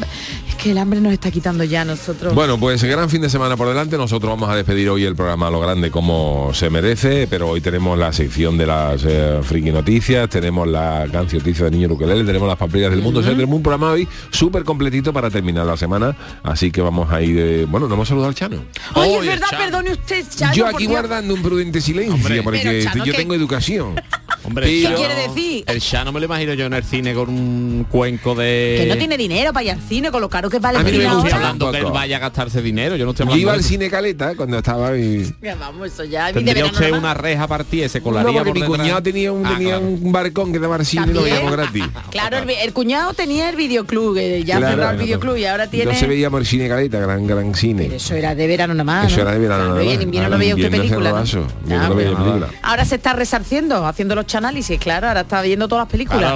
Que 0.63 0.73
el 0.73 0.79
hambre 0.79 1.01
nos 1.01 1.13
está 1.15 1.31
quitando 1.31 1.65
ya 1.65 1.81
a 1.81 1.85
nosotros. 1.87 2.35
Bueno, 2.35 2.59
pues 2.61 2.85
gran 2.85 3.09
fin 3.09 3.23
de 3.23 3.31
semana 3.31 3.57
por 3.57 3.67
delante. 3.69 3.97
Nosotros 3.97 4.31
vamos 4.31 4.51
a 4.51 4.55
despedir 4.57 4.91
hoy 4.91 5.05
el 5.05 5.17
programa 5.17 5.47
a 5.47 5.51
lo 5.51 5.59
grande 5.59 5.91
como 5.91 6.51
se 6.53 6.69
merece, 6.69 7.27
pero 7.31 7.49
hoy 7.49 7.63
tenemos 7.63 7.99
la 7.99 8.13
sección 8.13 8.59
de 8.59 8.67
las 8.67 9.03
eh, 9.07 9.41
friki 9.43 9.71
noticias, 9.71 10.29
tenemos 10.29 10.69
la 10.69 11.07
cancioticia 11.11 11.65
de 11.65 11.71
Niño 11.71 11.89
Luquelele, 11.89 12.25
tenemos 12.25 12.47
las 12.47 12.59
papilas 12.59 12.91
del 12.91 13.01
mundo. 13.01 13.21
O 13.21 13.23
sea, 13.23 13.33
tenemos 13.33 13.57
un 13.57 13.63
programa 13.63 13.93
hoy 13.93 14.07
súper 14.31 14.65
completito 14.65 15.15
para 15.15 15.31
terminar 15.31 15.65
la 15.65 15.79
semana. 15.79 16.15
Así 16.43 16.71
que 16.71 16.83
vamos 16.83 17.11
a 17.11 17.23
ir... 17.23 17.39
eh, 17.39 17.65
bueno, 17.67 17.89
no 17.89 17.95
hemos 17.95 18.09
saludado 18.09 18.29
al 18.29 18.35
Chano. 18.35 18.63
Oye, 18.97 19.17
es 19.19 19.27
verdad, 19.27 19.47
Chano. 19.49 19.65
perdone 19.65 19.93
usted, 19.93 20.25
Chano, 20.37 20.53
yo 20.55 20.67
aquí 20.67 20.85
guardando 20.87 21.33
un 21.33 21.43
prudente 21.43 21.81
silencio, 21.81 22.15
Hombre. 22.17 22.43
porque 22.43 22.83
Chano, 22.85 23.03
yo 23.07 23.13
¿qué- 23.13 23.19
tengo 23.19 23.33
educación. 23.35 23.95
Hombre, 24.45 24.67
¿Qué 24.67 24.93
quiere 24.97 25.15
decir? 25.29 25.65
El 25.67 25.81
Chano 25.81 26.13
me 26.13 26.21
lo 26.21 26.27
imagino 26.27 26.55
yo 26.55 26.67
en 26.67 26.73
el 26.73 26.85
cine 26.85 27.15
con 27.15 27.29
un 27.29 27.87
cuenco 27.91 28.35
de... 28.35 28.77
Que 28.81 28.87
no 28.89 28.97
tiene 28.97 29.17
dinero 29.17 29.53
para 29.53 29.65
ir 29.65 29.71
al 29.73 29.81
cine, 29.81 30.11
con 30.11 30.21
lo 30.21 30.29
caro 30.29 30.49
que 30.49 30.59
vale 30.59 30.79
A 30.79 30.83
mí 30.83 30.91
no 30.93 30.99
me 30.99 31.03
Yo 31.05 31.11
no 31.11 31.21
gusta 31.21 31.37
hablando 31.37 31.71
que 31.73 31.79
él 31.79 31.85
vaya 31.93 32.17
a 32.17 32.21
gastarse 32.21 32.63
dinero, 32.63 32.97
yo 32.97 33.05
no 33.05 33.11
estoy 33.11 33.27
Yo 33.27 33.33
hablando 33.33 33.43
iba 33.43 33.53
de 33.53 33.59
al 33.59 33.65
cine 33.65 33.91
Caleta 33.91 34.35
cuando 34.37 34.59
estaba 34.59 34.97
y... 34.97 35.31
Ya, 35.43 35.57
Vamos, 35.57 35.89
eso 35.93 36.05
ya. 36.05 36.33
Tendría 36.33 36.65
usted 36.65 36.87
nomás. 36.87 37.01
una 37.01 37.15
reja 37.15 37.47
partida, 37.47 37.89
se 37.89 37.99
No, 37.99 38.05
colaría 38.05 38.33
porque 38.43 38.51
por 38.51 38.55
mi 38.55 38.61
detrás. 38.63 38.79
cuñado 38.81 39.03
tenía 39.03 39.33
un, 39.33 39.45
Ah, 39.47 39.55
tenía 39.57 39.77
claro. 39.79 39.87
un 39.87 40.13
barcón 40.13 40.53
que 40.53 40.59
daba 40.59 40.77
al 40.77 40.87
cine 40.87 41.07
y 41.11 41.15
lo 41.15 41.23
veíamos 41.23 41.53
gratis. 41.53 41.85
Claro, 42.11 42.39
el, 42.39 42.73
cuñado 42.73 43.13
tenía 43.15 43.49
el 43.51 43.57
videoclub, 43.57 44.15
que 44.17 44.43
ya 44.45 44.57
Claro. 44.57 44.77
cerró 44.77 44.91
el 44.91 44.97
videoclub 44.99 45.37
y 45.37 45.45
ahora 45.45 45.69
tiene... 45.69 45.85
Entonces 45.85 46.09
veíamos 46.09 46.41
el 46.41 46.47
cine 46.47 46.69
Caleta, 46.69 46.99
gran, 46.99 47.27
gran 47.27 47.55
cine. 47.55 47.85
Pero 47.85 47.97
eso 47.97 48.15
era 48.15 48.35
de 48.35 48.47
verano 48.47 48.75
nada 48.75 48.85
más. 48.85 49.07
Eso 49.07 49.17
¿no? 49.17 49.23
era 49.23 49.33
de 49.33 49.39
verano 49.39 49.61
Claro, 49.65 49.75
nada 49.75 49.85
y 49.85 49.87
más. 49.87 49.95
en 49.97 50.03
invierno 50.03 50.29
no 50.31 50.39
veía 50.39 50.55
usted. 50.55 50.71
¿no? 50.71 51.89
no 51.89 51.95
veía 51.95 52.17
película. 52.17 52.49
Ahora 52.63 52.85
se 52.85 52.95
está 52.97 53.13
resarciendo, 53.13 53.87
haciendo 53.87 54.15
los 54.15 54.27
análisis, 54.39 54.79
claro, 54.79 55.09
ahora 55.09 55.21
está 55.23 55.43
viendo 55.43 55.69
todas 55.69 55.83
las 55.83 55.91
películas. 55.91 56.33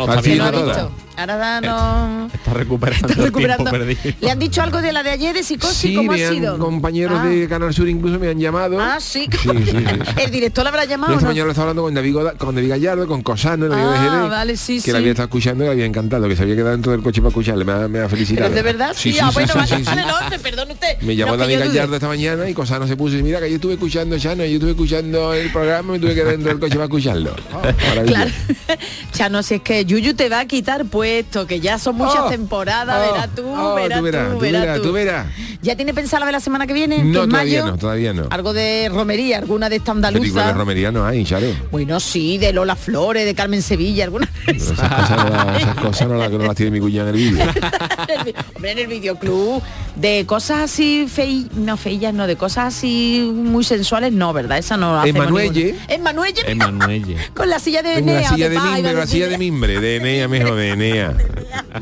Ahora 1.16 1.37
da, 1.37 1.61
no... 1.61 2.26
Está 2.33 2.54
recuperando, 2.54 3.06
Está 3.09 3.21
el 3.21 3.26
recuperando. 3.26 3.71
tiempo 3.71 3.78
perdido. 3.87 4.16
¿Le 4.21 4.30
han 4.30 4.38
dicho 4.38 4.62
algo 4.62 4.83
de 4.83 4.92
la 4.92 5.02
de 5.02 5.11
ayer 5.11 5.35
de 5.35 5.42
psicosis? 5.44 5.76
Sí, 5.76 5.94
¿Cómo 5.94 6.11
ha 6.12 6.16
me 6.16 6.28
sido? 6.28 6.59
compañeros 6.59 7.18
Ah. 7.23 7.26
de 7.26 7.49
Canal 7.49 7.73
Sur 7.73 7.88
incluso 7.88 8.18
me 8.18 8.28
han 8.28 8.38
llamado. 8.40 8.80
Ah, 8.80 8.99
sí. 9.00 9.28
Sí, 9.30 9.49
sí. 9.64 9.76
El 10.23 10.30
director 10.30 10.64
le 10.64 10.68
habrá 10.71 10.85
Yo 10.85 10.90
llamado. 10.90 11.12
esta 11.14 11.25
¿no? 11.25 11.28
mañana 11.30 11.44
lo 11.47 11.50
estaba 11.52 11.71
hablando 11.71 11.83
con 11.83 11.94
David, 11.94 12.16
con 12.38 12.54
David 12.54 12.68
Gallardo, 12.71 13.06
con 13.06 13.23
Cosano, 13.23 13.68
de 13.68 13.75
Ah, 13.75 13.97
Jerez, 14.02 14.30
vale, 14.30 14.56
sí, 14.56 14.83
que 14.83 14.92
la 14.92 14.99
había 14.99 15.11
estado 15.11 15.26
escuchando 15.26 15.64
y 15.64 15.66
le 15.68 15.73
había 15.73 15.87
encantado, 15.87 16.28
que 16.28 16.35
se 16.37 16.42
había 16.42 16.56
quedado 16.56 16.73
dentro 16.73 16.92
del 16.92 17.02
coche 17.02 17.21
para 17.21 17.28
escucharle, 17.28 17.64
me 17.64 17.73
ha, 17.73 17.88
me 17.88 18.00
ha 18.00 18.09
felicitado. 18.09 18.49
Pero 18.50 18.54
de 18.56 18.62
verdad, 18.62 18.92
sí, 18.97 19.16
ah, 19.21 19.30
bueno, 19.33 19.52
vale, 19.54 19.83
vale, 19.85 20.02
no, 20.02 20.30
te 20.30 20.38
perdone 20.40 20.73
usted. 20.73 21.00
Me 21.02 21.14
llamó 21.14 21.33
No, 21.33 21.38
David 21.38 21.54
yo. 21.54 21.61
Gallardo 21.66 21.94
esta 21.94 22.09
mañana 22.09 22.49
y 22.49 22.54
Cosano 22.54 22.87
se 22.88 22.97
puso 22.97 23.16
y 23.16 23.23
mira 23.23 23.40
que 23.40 23.49
yo 23.49 23.56
estuve 23.56 23.75
escuchando 23.75 24.18
Chano, 24.18 24.44
yo 24.44 24.54
estuve 24.54 24.71
escuchando 24.73 25.33
el 25.33 25.50
programa 25.52 25.90
y 25.90 25.92
me 25.92 25.99
tuve 26.00 26.11
que 26.11 26.16
quedar 26.16 26.33
dentro 26.33 26.50
del 26.50 26.59
coche 26.61 26.75
para 26.75 26.85
escucharlo. 26.85 27.35
Oh. 27.54 27.62
Claro. 28.06 28.30
Chano, 29.12 29.42
si 29.42 29.54
es 29.54 29.61
que 29.62 29.85
Yuyu 29.85 30.14
te 30.14 30.28
va 30.28 30.40
a 30.40 30.47
quitar 30.47 30.85
puesto, 31.04 31.46
que 31.46 31.61
ya 31.61 31.78
son 31.78 31.96
muchas 31.96 32.20
Oh, 32.25 32.28
temporadas, 32.30 32.96
oh, 32.96 33.12
verás 33.12 33.28
tú, 33.34 33.42
oh, 33.46 33.75
verás 33.75 33.99
tú 33.99 34.04
verás, 34.04 34.28
tú, 34.28 34.34
tú 34.34 34.40
verás 34.40 34.62
verás, 34.62 35.26
tú. 35.28 35.53
¿Ya 35.64 35.75
tiene 35.76 35.94
pensado 35.94 36.21
la 36.21 36.26
de 36.26 36.33
la 36.33 36.40
semana 36.40 36.66
que 36.66 36.75
viene? 36.75 36.99
No, 37.02 37.23
que 37.23 37.28
todavía 37.28 37.61
mayo? 37.62 37.66
no, 37.73 37.78
todavía 37.78 38.12
no. 38.12 38.26
Algo 38.30 38.52
de 38.52 38.90
romería, 38.92 39.38
alguna 39.38 39.68
de 39.71 39.76
esta 39.76 39.94
Películas 39.94 40.12
de 40.23 40.28
andaluza. 40.40 40.52
romería 40.52 40.92
no 40.92 41.06
hay, 41.06 41.25
Charo. 41.25 41.47
Bueno, 41.71 41.99
sí, 42.00 42.37
de 42.38 42.52
Lola 42.52 42.76
Flores, 42.76 43.25
de 43.25 43.35
Carmen 43.35 43.62
Sevilla, 43.62 44.04
alguna 44.04 44.28
Pero 44.44 44.59
esas 44.59 44.78
cosas 44.78 45.11
no, 45.25 45.30
las- 45.30 45.62
esas 45.62 45.75
cosas 45.76 46.09
no 46.09 46.14
las, 46.16 46.30
no 46.30 46.38
las 46.38 46.54
tiene 46.54 46.71
mi 46.71 46.80
cuñada 46.80 47.09
en 47.11 47.16
el 47.16 47.21
vídeo. 47.30 47.47
Hombre, 48.54 48.73
en 48.73 48.78
el 48.78 48.87
videoclub, 48.88 49.62
de 49.97 50.25
cosas 50.26 50.59
así 50.64 51.06
fei, 51.09 51.49
no 51.54 51.76
feillas, 51.78 52.12
no, 52.12 52.26
de 52.26 52.37
cosas 52.37 52.75
así 52.75 53.30
muy 53.35 53.64
sensuales, 53.64 54.12
no, 54.12 54.33
¿verdad? 54.35 54.59
Esa 54.59 54.76
no 54.76 55.00
hacemos 55.00 55.23
Emanuelle. 55.23 55.75
Emanuelle. 55.88 56.42
Emanuelle. 56.47 57.16
Con 57.35 57.49
la 57.49 57.59
silla 57.59 57.83
de 57.83 57.94
En 57.99 58.09
Enea. 58.09 58.21
la 58.23 58.28
silla 58.28 58.49
de 58.50 58.54
iba 58.56 58.64
mimbre, 58.75 58.92
la 58.92 59.06
silla 59.06 59.28
de 59.28 59.38
mimbre, 59.38 59.80
de 59.80 59.97
Enea, 59.97 60.28
mejor 60.28 60.56
de 60.56 60.71
Enea. 60.71 61.14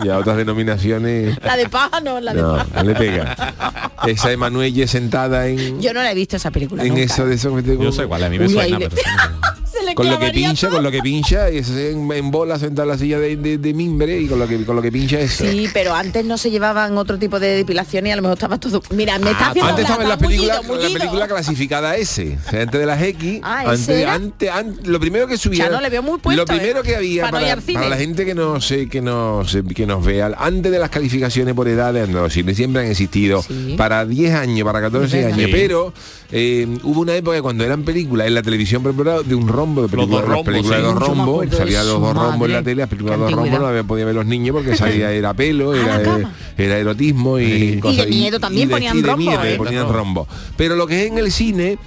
Y 0.05 0.09
a 0.09 0.17
otras 0.19 0.39
denominaciones. 0.39 1.37
La 1.45 1.55
de 1.57 1.69
paja, 1.69 2.01
no, 2.01 2.19
la 2.19 2.33
de 2.33 2.41
No, 2.41 2.57
paja. 2.57 2.67
no 2.77 2.83
le 2.83 2.95
pega. 2.95 3.72
Esa 4.07 4.33
Emanuelle 4.33 4.87
sentada 4.87 5.47
en, 5.49 5.81
Yo 5.81 5.93
no 5.95 6.03
la 6.03 6.11
he 6.13 6.15
visto 6.15 6.37
esa 6.37 6.51
película. 6.51 6.83
en 6.83 6.91
nunca. 6.91 7.03
eso 7.03 7.27
de 7.27 7.35
eso 7.35 7.55
que 7.57 7.63
te- 7.63 7.79
Yo 7.79 7.93
sé 7.93 8.07
cuál, 8.07 8.25
a 8.25 8.29
mí 8.29 8.39
me 8.39 8.47
Uy, 8.47 8.53
suena, 8.53 8.79
pero... 8.79 8.91
le 9.85 9.95
con 9.95 10.09
lo 10.09 10.19
que 10.19 10.31
pincha, 10.31 10.67
todo. 10.69 10.77
con 10.77 10.85
lo 10.85 10.91
que 10.91 11.01
pincha, 11.01 11.51
y 11.51 11.63
se 11.65 11.91
en, 11.93 12.11
en 12.13 12.31
bola 12.31 12.59
sentado 12.59 12.85
en 12.85 12.89
la 12.97 12.99
silla 12.99 13.19
de, 13.19 13.37
de- 13.37 13.59
de 13.59 13.75
mimbre 13.75 14.21
y 14.21 14.27
con 14.27 14.39
lo 14.39 14.47
que 14.49 14.65
con 14.65 14.77
lo 14.77 14.83
que 14.83 14.91
pincha 14.93 15.21
eso. 15.21 15.45
Sí, 15.45 15.69
pero 15.73 15.95
antes 15.95 16.25
no 16.25 16.39
se 16.39 16.51
llevaban 16.51 16.97
otro 16.99 17.19
tipo 17.19 17.39
de 17.41 17.49
depilación 17.57 18.07
y 18.07 18.13
a 18.13 18.17
lo 18.17 18.23
mejor 18.23 18.37
estaba 18.37 18.59
todo. 18.59 18.83
Mira, 18.91 19.19
me 19.19 19.31
está 19.31 19.49
haciendo 19.51 19.67
Ah, 19.67 19.71
Antes 19.71 19.85
estaba 19.85 20.03
en 20.03 20.09
la 20.09 20.19
película, 20.19 20.63
mullido, 20.63 20.89
la 20.89 20.99
película 20.99 21.29
clasificada 21.29 21.97
S, 21.97 22.39
o 22.47 22.51
sea, 22.51 22.63
antes 22.63 22.81
de 22.81 22.87
las 22.87 23.03
X, 23.03 23.41
Ah, 23.43 23.65
antes, 23.69 24.07
antes, 24.07 24.51
antes- 24.51 24.87
lo 24.87 24.99
primero 25.01 25.27
que 25.27 25.37
subía, 25.37 25.69
no 25.69 25.81
le 25.81 25.89
veo 25.91 26.03
muy 26.03 26.19
puesto, 26.19 26.43
lo 26.43 26.47
primero 26.47 26.81
¿eh? 26.81 26.83
que 26.83 26.97
había 26.97 27.23
Para 27.31 27.41
la 27.89 27.97
gente 27.97 28.25
que 28.25 28.35
no 28.35 28.61
sé, 28.61 28.89
que 28.89 29.01
no 29.01 29.45
sé, 29.47 29.63
que 29.65 29.87
nos 29.87 30.05
vea, 30.05 30.31
antes 30.39 30.71
de 30.71 30.79
las 30.79 30.91
calificaciones 30.91 31.55
por 31.55 31.69
edades, 31.69 32.09
no, 32.09 32.29
siempre 32.55 32.83
han 32.83 32.89
existido 32.91 33.43
Sí. 33.43 33.75
para 33.77 34.05
10 34.05 34.35
años, 34.35 34.65
para 34.65 34.81
14 34.81 35.07
Es 35.07 35.13
verdad. 35.25 35.39
años, 35.39 35.47
Sí. 35.47 35.53
pero 35.53 35.93
eh, 36.31 36.67
hubo 36.83 37.01
una 37.01 37.15
época 37.15 37.41
cuando 37.43 37.65
eran 37.65 37.83
películas 37.85 38.27
en 38.27 38.35
la 38.35 38.43
televisión 38.43 38.83
ejemplo, 38.83 39.23
de 39.23 39.35
un 39.35 39.49
rombo 39.49 39.72
de 39.77 39.83
Los 39.83 39.91
películas, 39.91 40.43
películas 40.45 40.83
de 40.83 40.89
acuerdo 40.89 41.41
de 41.41 41.57
salía 41.57 41.83
los 41.83 42.01
dos 42.01 42.15
rombos 42.15 42.47
en 42.49 42.53
la 42.53 42.63
tele, 42.63 42.77
las 42.83 42.89
películas 42.91 43.19
de 43.19 43.25
dos 43.25 43.33
rombos 43.33 43.61
no 43.61 43.73
las 43.73 43.85
podían 43.85 44.07
ver 44.07 44.15
los 44.15 44.27
niños 44.27 44.55
porque 44.57 44.77
salía 44.77 45.11
era 45.13 45.33
pelo, 45.33 45.73
A 45.73 45.77
la 45.77 46.31
era, 46.59 46.79
erotismo 46.79 47.39
y, 47.39 47.45
Y 47.45 47.81
cosas- 47.81 48.05
de 48.05 48.11
miedo 48.11 48.39
también 48.39 48.69
de- 48.69 48.75
ponían 48.75 48.97
y 48.99 49.03
de 49.03 49.09
rombo, 49.09 49.31
miedo 49.31 49.43
¿eh? 49.45 49.55
ponían 49.57 49.89
rombo. 49.89 50.29
Pero 50.57 50.77
lo 50.77 50.87
que 50.87 51.05
es 51.07 51.11
en 51.11 51.19
el 51.19 51.33
cine 51.33 51.79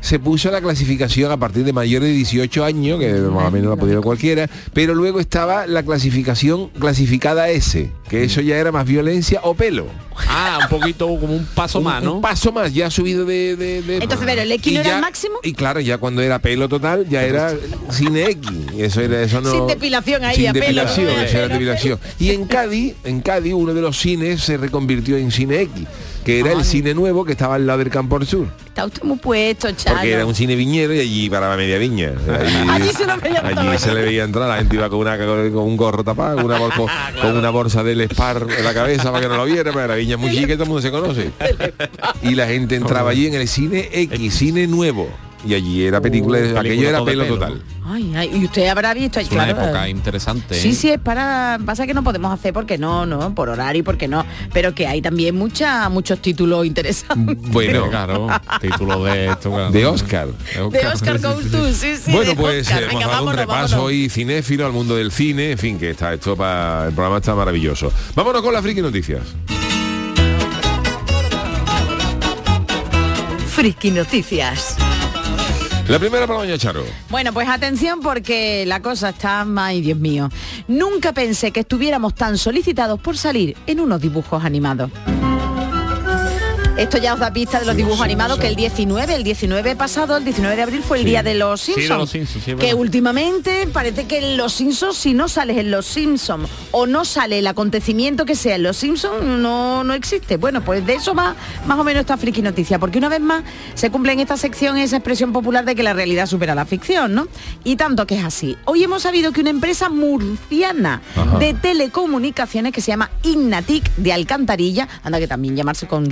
se 0.00 0.18
puso 0.18 0.50
la 0.50 0.60
clasificación 0.60 1.30
a 1.32 1.36
partir 1.36 1.64
de 1.64 1.72
mayores 1.72 2.08
de 2.08 2.14
18 2.14 2.64
años, 2.64 2.98
que 3.00 3.12
más 3.12 3.48
o 3.48 3.50
menos 3.50 3.70
la 3.70 3.76
podía 3.76 4.00
cualquiera, 4.00 4.48
pero 4.72 4.94
luego 4.94 5.20
estaba 5.20 5.66
la 5.66 5.82
clasificación 5.82 6.68
clasificada 6.78 7.48
S, 7.50 7.90
que 8.08 8.24
eso 8.24 8.40
ya 8.40 8.56
era 8.56 8.70
más 8.72 8.86
violencia 8.86 9.40
o 9.42 9.54
pelo. 9.54 9.86
Ah, 10.28 10.58
un 10.62 10.68
poquito 10.68 11.06
como 11.06 11.34
un 11.36 11.46
paso 11.46 11.78
Un- 11.78 11.84
más, 11.84 12.02
¿no? 12.02 12.14
Un 12.16 12.20
paso 12.20 12.50
más, 12.52 12.72
ya 12.74 12.86
ha 12.86 12.90
subido 12.90 13.24
de... 13.24 13.54
de- 13.56 13.82
de- 13.82 13.96
Entonces, 13.98 14.26
pero 14.26 14.42
el 14.42 14.50
X 14.52 14.72
no 14.74 14.80
era 14.80 14.88
ya- 14.88 14.94
el 14.96 15.00
máximo. 15.02 15.34
Y 15.42 15.52
claro, 15.52 15.80
ya 15.80 15.98
cuando 15.98 16.22
era 16.22 16.38
pelo 16.40 16.68
total, 16.68 17.08
ya 17.08 17.22
era 17.22 17.54
cine 17.90 18.24
X. 18.30 18.50
Y 18.76 18.82
eso 18.82 19.00
era 19.00 19.22
eso 19.22 19.40
no. 19.40 19.50
Sin 19.52 19.66
depilación 19.68 20.24
ahí, 20.24 20.36
Sin 20.36 20.48
a 20.48 20.52
pelo, 20.52 20.64
depilación, 20.64 21.06
¿no? 21.06 21.12
eso 21.12 21.36
era 21.38 21.46
Pelo, 21.46 21.54
depilación. 21.54 21.98
Y 22.18 22.30
en 22.30 22.46
Cádiz, 22.46 22.94
en 23.04 23.20
Cádiz, 23.20 23.52
uno 23.54 23.74
de 23.74 23.80
los 23.80 23.96
cines 23.98 24.42
se 24.42 24.56
reconvirtió 24.56 25.16
en 25.16 25.30
cine 25.30 25.62
X, 25.62 25.86
que 26.28 26.40
era 26.40 26.52
el 26.52 26.62
cine 26.62 26.92
nuevo 26.92 27.24
que 27.24 27.32
estaba 27.32 27.54
al 27.54 27.66
lado 27.66 27.78
del 27.78 27.88
Campo 27.88 28.18
del 28.18 28.28
Sur. 28.28 28.48
Está 28.66 28.84
usted 28.84 29.02
muy 29.02 29.16
puesto, 29.16 29.72
Chano. 29.72 29.96
Porque 29.96 30.12
era 30.12 30.26
un 30.26 30.34
cine 30.34 30.56
viñero 30.56 30.92
y 30.92 31.00
allí 31.00 31.30
paraba 31.30 31.56
media 31.56 31.78
viña. 31.78 32.12
Allí, 32.28 32.68
Allí 32.68 32.92
se 32.92 33.06
lo 33.06 33.16
veía 33.16 33.40
allí 33.40 33.54
todo. 33.54 33.78
se 33.78 33.94
le 33.94 34.02
veía 34.02 34.24
entrar, 34.24 34.46
la 34.46 34.58
gente 34.58 34.76
iba 34.76 34.90
con, 34.90 34.98
una, 34.98 35.16
con, 35.16 35.56
un 35.56 35.76
gorro 35.78 36.04
tapado, 36.04 36.36
con 36.36 36.44
una, 36.44 36.58
bolsa, 36.76 37.12
con 37.22 37.34
una 37.34 37.48
bolsa 37.48 37.82
del 37.82 38.02
Spar 38.02 38.46
en 38.58 38.62
la 38.62 38.74
cabeza 38.74 39.10
para 39.10 39.22
que 39.22 39.28
no 39.30 39.38
lo 39.38 39.46
viera, 39.46 39.72
pero 39.72 39.86
la 39.86 39.94
viña 39.94 40.16
es 40.16 40.20
muy 40.20 40.30
chica 40.30 40.52
y 40.52 40.56
todo 40.56 40.64
el 40.64 40.68
mundo 40.68 40.82
se 40.82 40.90
conoce. 40.90 41.30
Y 42.22 42.34
la 42.34 42.46
gente 42.46 42.76
entraba 42.76 43.10
allí 43.10 43.26
en 43.26 43.34
el 43.34 43.48
cine 43.48 43.88
X, 43.90 44.34
cine 44.34 44.66
nuevo. 44.66 45.08
Y 45.46 45.54
allí 45.54 45.84
era 45.84 46.00
película, 46.00 46.38
película 46.38 46.60
aquello 46.60 46.88
era 46.88 46.98
de 46.98 47.04
pelo 47.04 47.22
pelo, 47.24 47.34
total. 47.34 47.62
Ay, 47.86 48.12
ay, 48.16 48.30
y 48.34 48.44
usted 48.44 48.66
habrá 48.66 48.92
visto, 48.92 49.18
Es 49.20 49.30
una 49.30 49.48
época 49.48 49.88
interesante. 49.88 50.54
Sí, 50.54 50.70
¿eh? 50.70 50.74
sí, 50.74 50.90
es 50.90 50.98
para... 50.98 51.58
Pasa 51.64 51.86
que 51.86 51.94
no 51.94 52.02
podemos 52.04 52.32
hacer 52.32 52.52
porque 52.52 52.76
no, 52.76 53.06
no, 53.06 53.34
por 53.34 53.48
horario 53.48 53.80
y 53.80 53.82
porque 53.82 54.08
no. 54.08 54.26
Pero 54.52 54.74
que 54.74 54.86
hay 54.86 55.00
también 55.00 55.36
mucha, 55.36 55.88
muchos 55.88 56.20
títulos 56.20 56.66
interesantes. 56.66 57.36
Bueno, 57.50 57.88
claro, 57.90 58.26
título 58.60 59.04
de 59.04 59.28
esto. 59.28 59.50
claro. 59.50 59.70
de 59.70 59.86
Oscar. 59.86 60.28
De 60.28 60.86
Oscar 60.86 61.20
to, 61.20 61.40
sí, 61.72 61.96
sí. 61.96 62.12
bueno, 62.12 62.30
de 62.30 62.36
pues 62.36 62.66
Oscar. 62.66 62.82
eh, 62.82 62.86
Venga, 62.88 63.00
hemos 63.02 63.12
dado 63.14 63.26
un 63.26 63.32
repaso 63.36 63.76
vámonos. 63.76 63.86
hoy 63.86 64.08
cinéfilo 64.08 64.66
al 64.66 64.72
mundo 64.72 64.96
del 64.96 65.10
cine, 65.12 65.52
en 65.52 65.58
fin, 65.58 65.78
que 65.78 65.90
está 65.90 66.12
esto 66.12 66.36
para 66.36 66.86
el 66.88 66.92
programa 66.92 67.18
está 67.18 67.34
maravilloso. 67.34 67.92
Vámonos 68.14 68.42
con 68.42 68.52
las 68.52 68.62
friki 68.62 68.82
noticias. 68.82 69.22
Friki 73.48 73.90
Noticias. 73.90 74.76
La 75.88 75.98
primera 75.98 76.26
para 76.26 76.40
doña 76.40 76.58
Charo. 76.58 76.84
Bueno, 77.08 77.32
pues 77.32 77.48
atención 77.48 78.00
porque 78.00 78.64
la 78.66 78.82
cosa 78.82 79.08
está, 79.08 79.46
ay 79.56 79.80
Dios 79.80 79.98
mío. 79.98 80.28
Nunca 80.68 81.14
pensé 81.14 81.50
que 81.50 81.60
estuviéramos 81.60 82.14
tan 82.14 82.36
solicitados 82.36 83.00
por 83.00 83.16
salir 83.16 83.56
en 83.66 83.80
unos 83.80 83.98
dibujos 83.98 84.44
animados. 84.44 84.90
Esto 86.78 86.96
ya 86.98 87.12
os 87.12 87.18
da 87.18 87.32
pista 87.32 87.58
de 87.58 87.66
los 87.66 87.74
dibujos 87.74 88.00
animados 88.02 88.38
que 88.38 88.46
el 88.46 88.54
19, 88.54 89.12
el 89.12 89.24
19 89.24 89.74
pasado, 89.74 90.16
el 90.16 90.22
19 90.24 90.54
de 90.54 90.62
abril 90.62 90.80
fue 90.84 90.98
el 91.00 91.04
día 91.04 91.24
de 91.24 91.34
los 91.34 91.60
Sí, 91.60 91.72
de 91.72 91.78
Simpsons. 91.80 92.00
los 92.00 92.10
Simpsons, 92.10 92.44
sí, 92.44 92.50
es 92.52 92.56
que 92.56 92.72
últimamente 92.74 93.66
parece 93.72 94.06
que 94.06 94.18
en 94.18 94.36
los 94.36 94.52
Simpsons, 94.52 94.96
si 94.96 95.12
no 95.12 95.28
sales 95.28 95.56
en 95.58 95.72
los 95.72 95.86
Simpsons 95.86 96.48
o 96.70 96.86
no 96.86 97.04
sale 97.04 97.40
el 97.40 97.48
acontecimiento 97.48 98.24
que 98.24 98.36
sea 98.36 98.54
en 98.54 98.62
los 98.62 98.76
Simpsons, 98.76 99.24
no, 99.24 99.82
no 99.82 99.92
existe. 99.92 100.36
Bueno, 100.36 100.62
pues 100.64 100.86
de 100.86 100.94
eso 100.94 101.16
va 101.16 101.34
más 101.66 101.78
o 101.80 101.82
menos 101.82 102.02
esta 102.02 102.16
friki 102.16 102.42
noticia, 102.42 102.78
porque 102.78 102.98
una 102.98 103.08
vez 103.08 103.20
más 103.20 103.42
se 103.74 103.90
cumple 103.90 104.12
en 104.12 104.20
esta 104.20 104.36
sección 104.36 104.78
esa 104.78 104.98
expresión 104.98 105.32
popular 105.32 105.64
de 105.64 105.74
que 105.74 105.82
la 105.82 105.94
realidad 105.94 106.26
supera 106.26 106.54
la 106.54 106.64
ficción, 106.64 107.12
¿no? 107.12 107.26
Y 107.64 107.74
tanto 107.74 108.06
que 108.06 108.18
es 108.18 108.24
así. 108.24 108.56
Hoy 108.66 108.84
hemos 108.84 109.02
sabido 109.02 109.32
que 109.32 109.40
una 109.40 109.50
empresa 109.50 109.88
murciana 109.88 111.02
Ajá. 111.16 111.38
de 111.38 111.54
telecomunicaciones 111.54 112.72
que 112.72 112.80
se 112.80 112.92
llama 112.92 113.10
Ignatic 113.24 113.96
de 113.96 114.12
Alcantarilla, 114.12 114.86
anda 115.02 115.18
que 115.18 115.26
también 115.26 115.56
llamarse 115.56 115.88
con 115.88 116.06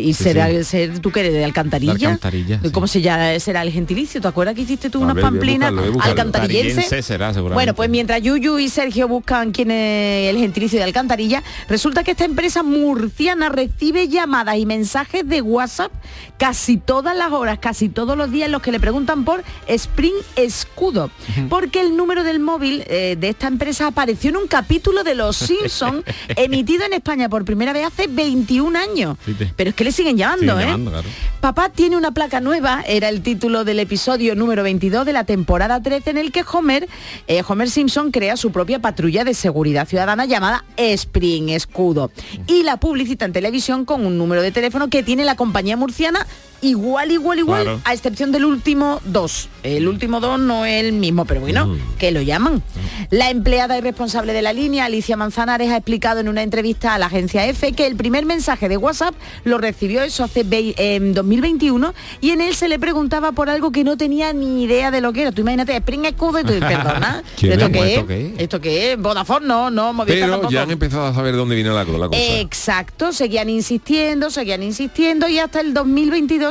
y 0.00 0.14
será 0.14 0.48
sí. 0.48 0.64
ser 0.64 0.98
tú 1.00 1.10
que 1.10 1.20
eres 1.20 1.32
de 1.32 1.44
Alcantarilla, 1.44 1.94
De 1.94 2.06
Alcantarilla, 2.06 2.60
sí. 2.62 2.70
¿cómo 2.70 2.86
se 2.86 3.00
llama 3.00 3.38
será 3.38 3.62
el 3.62 3.72
gentilicio? 3.72 4.20
¿Te 4.20 4.28
acuerdas 4.28 4.54
que 4.54 4.62
hiciste 4.62 4.90
tú 4.90 5.00
A 5.00 5.04
unas 5.04 5.16
ver, 5.16 5.22
pamplinas 5.22 5.70
buscarlo, 5.70 5.80
voy 5.80 5.88
a 5.88 5.92
buscarlo. 5.92 6.10
alcantarillense? 6.12 6.70
Alcantarillense 6.70 7.02
será, 7.02 7.34
seguramente. 7.34 7.54
Bueno, 7.54 7.74
pues 7.74 7.90
mientras 7.90 8.22
Yuyu 8.22 8.58
y 8.58 8.68
Sergio 8.68 9.08
buscan 9.08 9.52
quién 9.52 9.70
es 9.70 10.30
el 10.30 10.38
gentilicio 10.38 10.78
de 10.78 10.84
Alcantarilla, 10.84 11.42
resulta 11.68 12.04
que 12.04 12.12
esta 12.12 12.24
empresa 12.24 12.62
murciana 12.62 13.48
recibe 13.48 14.08
llamadas 14.08 14.56
y 14.58 14.66
mensajes 14.66 15.26
de 15.28 15.40
WhatsApp 15.42 15.92
casi 16.38 16.76
todas 16.76 17.16
las 17.16 17.32
horas, 17.32 17.58
casi 17.58 17.88
todos 17.88 18.16
los 18.16 18.30
días 18.30 18.46
en 18.46 18.52
los 18.52 18.62
que 18.62 18.72
le 18.72 18.80
preguntan 18.80 19.24
por 19.24 19.42
Spring 19.66 20.14
Escudo. 20.36 21.10
Porque 21.48 21.80
el 21.80 21.96
número 21.96 22.24
del 22.24 22.40
móvil 22.40 22.84
eh, 22.86 23.16
de 23.18 23.28
esta 23.28 23.46
empresa 23.46 23.86
apareció 23.86 24.30
en 24.30 24.36
un 24.36 24.46
capítulo 24.46 25.02
de 25.04 25.14
Los 25.14 25.36
Simpsons 25.46 26.04
emitido 26.36 26.84
en 26.84 26.92
España 26.92 27.28
por 27.28 27.44
primera 27.44 27.72
vez 27.72 27.86
hace 27.86 28.06
21 28.06 28.78
años. 28.78 29.16
Pero 29.56 29.70
es 29.70 29.76
que 29.76 29.84
le 29.86 29.92
siguen 29.92 30.16
llamando, 30.16 30.52
Siguen 30.52 30.58
¿eh? 30.58 30.64
llamando, 30.64 30.90
claro. 30.90 31.08
Papá 31.40 31.68
tiene 31.68 31.96
una 31.96 32.10
placa 32.10 32.40
nueva, 32.40 32.82
era 32.88 33.08
el 33.08 33.22
título 33.22 33.62
del 33.62 33.78
episodio 33.78 34.34
número 34.34 34.64
22 34.64 35.06
de 35.06 35.12
la 35.12 35.22
temporada 35.22 35.80
13 35.80 36.10
en 36.10 36.18
el 36.18 36.32
que 36.32 36.44
Homer, 36.52 36.88
eh, 37.28 37.42
Homer 37.46 37.70
Simpson 37.70 38.10
crea 38.10 38.36
su 38.36 38.50
propia 38.50 38.80
patrulla 38.80 39.22
de 39.22 39.32
seguridad 39.32 39.86
ciudadana 39.86 40.24
llamada 40.24 40.64
Spring 40.76 41.50
Escudo 41.50 42.10
y 42.48 42.64
la 42.64 42.78
publicita 42.78 43.26
en 43.26 43.32
televisión 43.32 43.84
con 43.84 44.04
un 44.04 44.18
número 44.18 44.42
de 44.42 44.50
teléfono 44.50 44.88
que 44.88 45.04
tiene 45.04 45.24
la 45.24 45.36
compañía 45.36 45.76
murciana 45.76 46.26
igual, 46.62 47.10
igual, 47.12 47.38
igual, 47.38 47.62
Claro. 47.64 47.80
a 47.84 47.92
excepción 47.94 48.32
del 48.32 48.44
último 48.44 49.00
dos. 49.04 49.48
El 49.62 49.88
último 49.88 50.20
dos 50.20 50.38
no 50.38 50.64
es 50.64 50.84
el 50.84 50.92
mismo, 50.92 51.24
pero 51.24 51.40
bueno, 51.40 51.76
que 51.98 52.10
lo 52.12 52.20
llaman. 52.22 52.62
La 53.10 53.30
empleada 53.30 53.76
y 53.78 53.80
responsable 53.80 54.32
de 54.32 54.42
la 54.42 54.52
línea, 54.52 54.84
Alicia 54.84 55.16
Manzanares, 55.16 55.70
ha 55.70 55.76
explicado 55.76 56.20
en 56.20 56.28
una 56.28 56.42
entrevista 56.42 56.94
a 56.94 56.98
la 56.98 57.06
agencia 57.06 57.46
EFE 57.46 57.72
que 57.72 57.86
el 57.86 57.96
primer 57.96 58.24
mensaje 58.26 58.68
de 58.68 58.76
WhatsApp 58.76 59.14
lo 59.44 59.58
recibió 59.58 60.02
eso 60.02 60.24
hace 60.24 60.44
en 60.50 61.14
2021 61.14 61.94
y 62.20 62.30
en 62.30 62.40
él 62.40 62.54
se 62.54 62.68
le 62.68 62.78
preguntaba 62.78 63.32
por 63.32 63.48
algo 63.50 63.72
que 63.72 63.84
no 63.84 63.96
tenía 63.96 64.32
ni 64.32 64.64
idea 64.64 64.90
de 64.90 65.00
lo 65.00 65.12
que 65.12 65.22
era. 65.22 65.32
Tú 65.32 65.40
imagínate, 65.42 65.74
Spring 65.76 66.04
Escudo 66.04 66.40
y 66.40 66.44
tú, 66.44 66.52
perdona, 66.60 67.22
¿Quién 67.38 67.52
¿esto 67.52 67.66
es? 67.66 67.72
qué 67.72 68.04
qué 68.06 68.26
es? 68.26 68.32
¿Esto 68.38 68.60
qué 68.60 68.92
es? 68.92 68.98
Vodafone 69.00 69.46
no, 69.46 69.70
no, 69.70 69.92
Movistar 69.92 70.20
Pero 70.20 70.32
tampoco. 70.32 70.52
ya 70.52 70.62
han 70.62 70.70
empezado 70.70 71.06
a 71.06 71.14
saber 71.14 71.34
dónde 71.36 71.54
viene 71.54 71.70
la, 71.70 71.84
la 71.84 72.08
cosa. 72.08 72.10
Exacto, 72.12 73.12
seguían 73.12 73.48
insistiendo, 73.50 74.30
seguían 74.30 74.62
insistiendo 74.62 75.28
y 75.28 75.38
hasta 75.38 75.60
el 75.60 75.72
2022, 75.74 76.45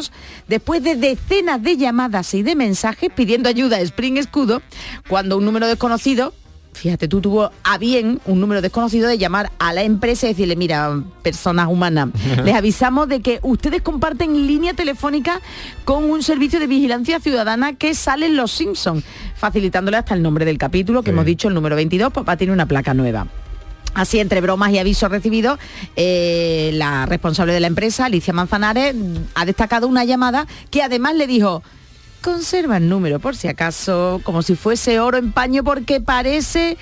después 0.48 0.84
de 0.84 0.96
decenas 0.96 1.62
de 1.64 1.78
llamadas 1.78 2.34
y 2.34 2.44
de 2.44 2.56
mensajes 2.56 3.10
pidiendo 3.16 3.50
ayuda 3.50 3.78
a 3.78 3.82
Spring 3.82 4.18
Escudo, 4.18 4.62
cuando 5.08 5.38
un 5.38 5.46
número 5.46 5.68
desconocido, 5.68 6.34
fíjate, 6.74 7.08
tú 7.08 7.22
tuvo 7.22 7.52
a 7.64 7.78
bien 7.78 8.20
un 8.26 8.42
número 8.42 8.62
desconocido 8.62 9.08
de 9.08 9.18
llamar 9.18 9.50
a 9.60 9.72
la 9.74 9.84
empresa 9.84 10.26
y 10.26 10.30
decirle, 10.30 10.56
mira, 10.58 11.02
personas 11.24 11.68
humanas, 11.70 12.10
les 12.44 12.54
avisamos 12.54 13.08
de 13.08 13.22
que 13.22 13.40
ustedes 13.44 13.82
comparten 13.82 14.46
línea 14.46 14.74
telefónica 14.74 15.40
con 15.86 16.04
un 16.10 16.22
servicio 16.22 16.60
de 16.60 16.68
vigilancia 16.68 17.20
ciudadana 17.22 17.74
que 17.74 17.94
sale 17.96 18.26
en 18.26 18.36
Los 18.36 18.52
Simpsons, 18.52 19.04
facilitándole 19.36 19.98
hasta 19.98 20.14
el 20.16 20.22
nombre 20.22 20.44
del 20.46 20.58
capítulo, 20.58 21.02
que 21.02 21.12
Sí. 21.12 21.14
hemos 21.14 21.26
dicho, 21.26 21.48
el 21.48 21.54
número 21.54 21.76
22, 21.78 22.12
papá 22.12 22.36
tiene 22.36 22.52
una 22.52 22.66
placa 22.66 22.94
nueva. 22.94 23.26
Así, 23.96 24.20
entre 24.20 24.42
bromas 24.42 24.72
y 24.72 24.78
avisos 24.78 25.10
recibidos, 25.10 25.58
eh, 25.96 26.72
la 26.74 27.06
responsable 27.06 27.54
de 27.54 27.60
la 27.62 27.68
empresa, 27.68 28.06
Alicia 28.06 28.34
Manzanares, 28.34 28.94
ha 29.34 29.46
destacado 29.46 29.88
una 29.88 30.04
llamada 30.04 30.46
que 30.70 30.84
además 30.84 31.16
le 31.16 31.28
dijo, 31.28 31.64
conserva 32.26 32.78
el 32.78 32.90
número 32.90 33.20
por 33.20 33.36
si 33.36 33.48
acaso, 33.48 34.20
como 34.24 34.42
si 34.42 34.56
fuese 34.56 35.00
oro 35.00 35.18
en 35.18 35.32
paño, 35.32 35.64
porque 35.64 36.02
parece, 36.02 36.76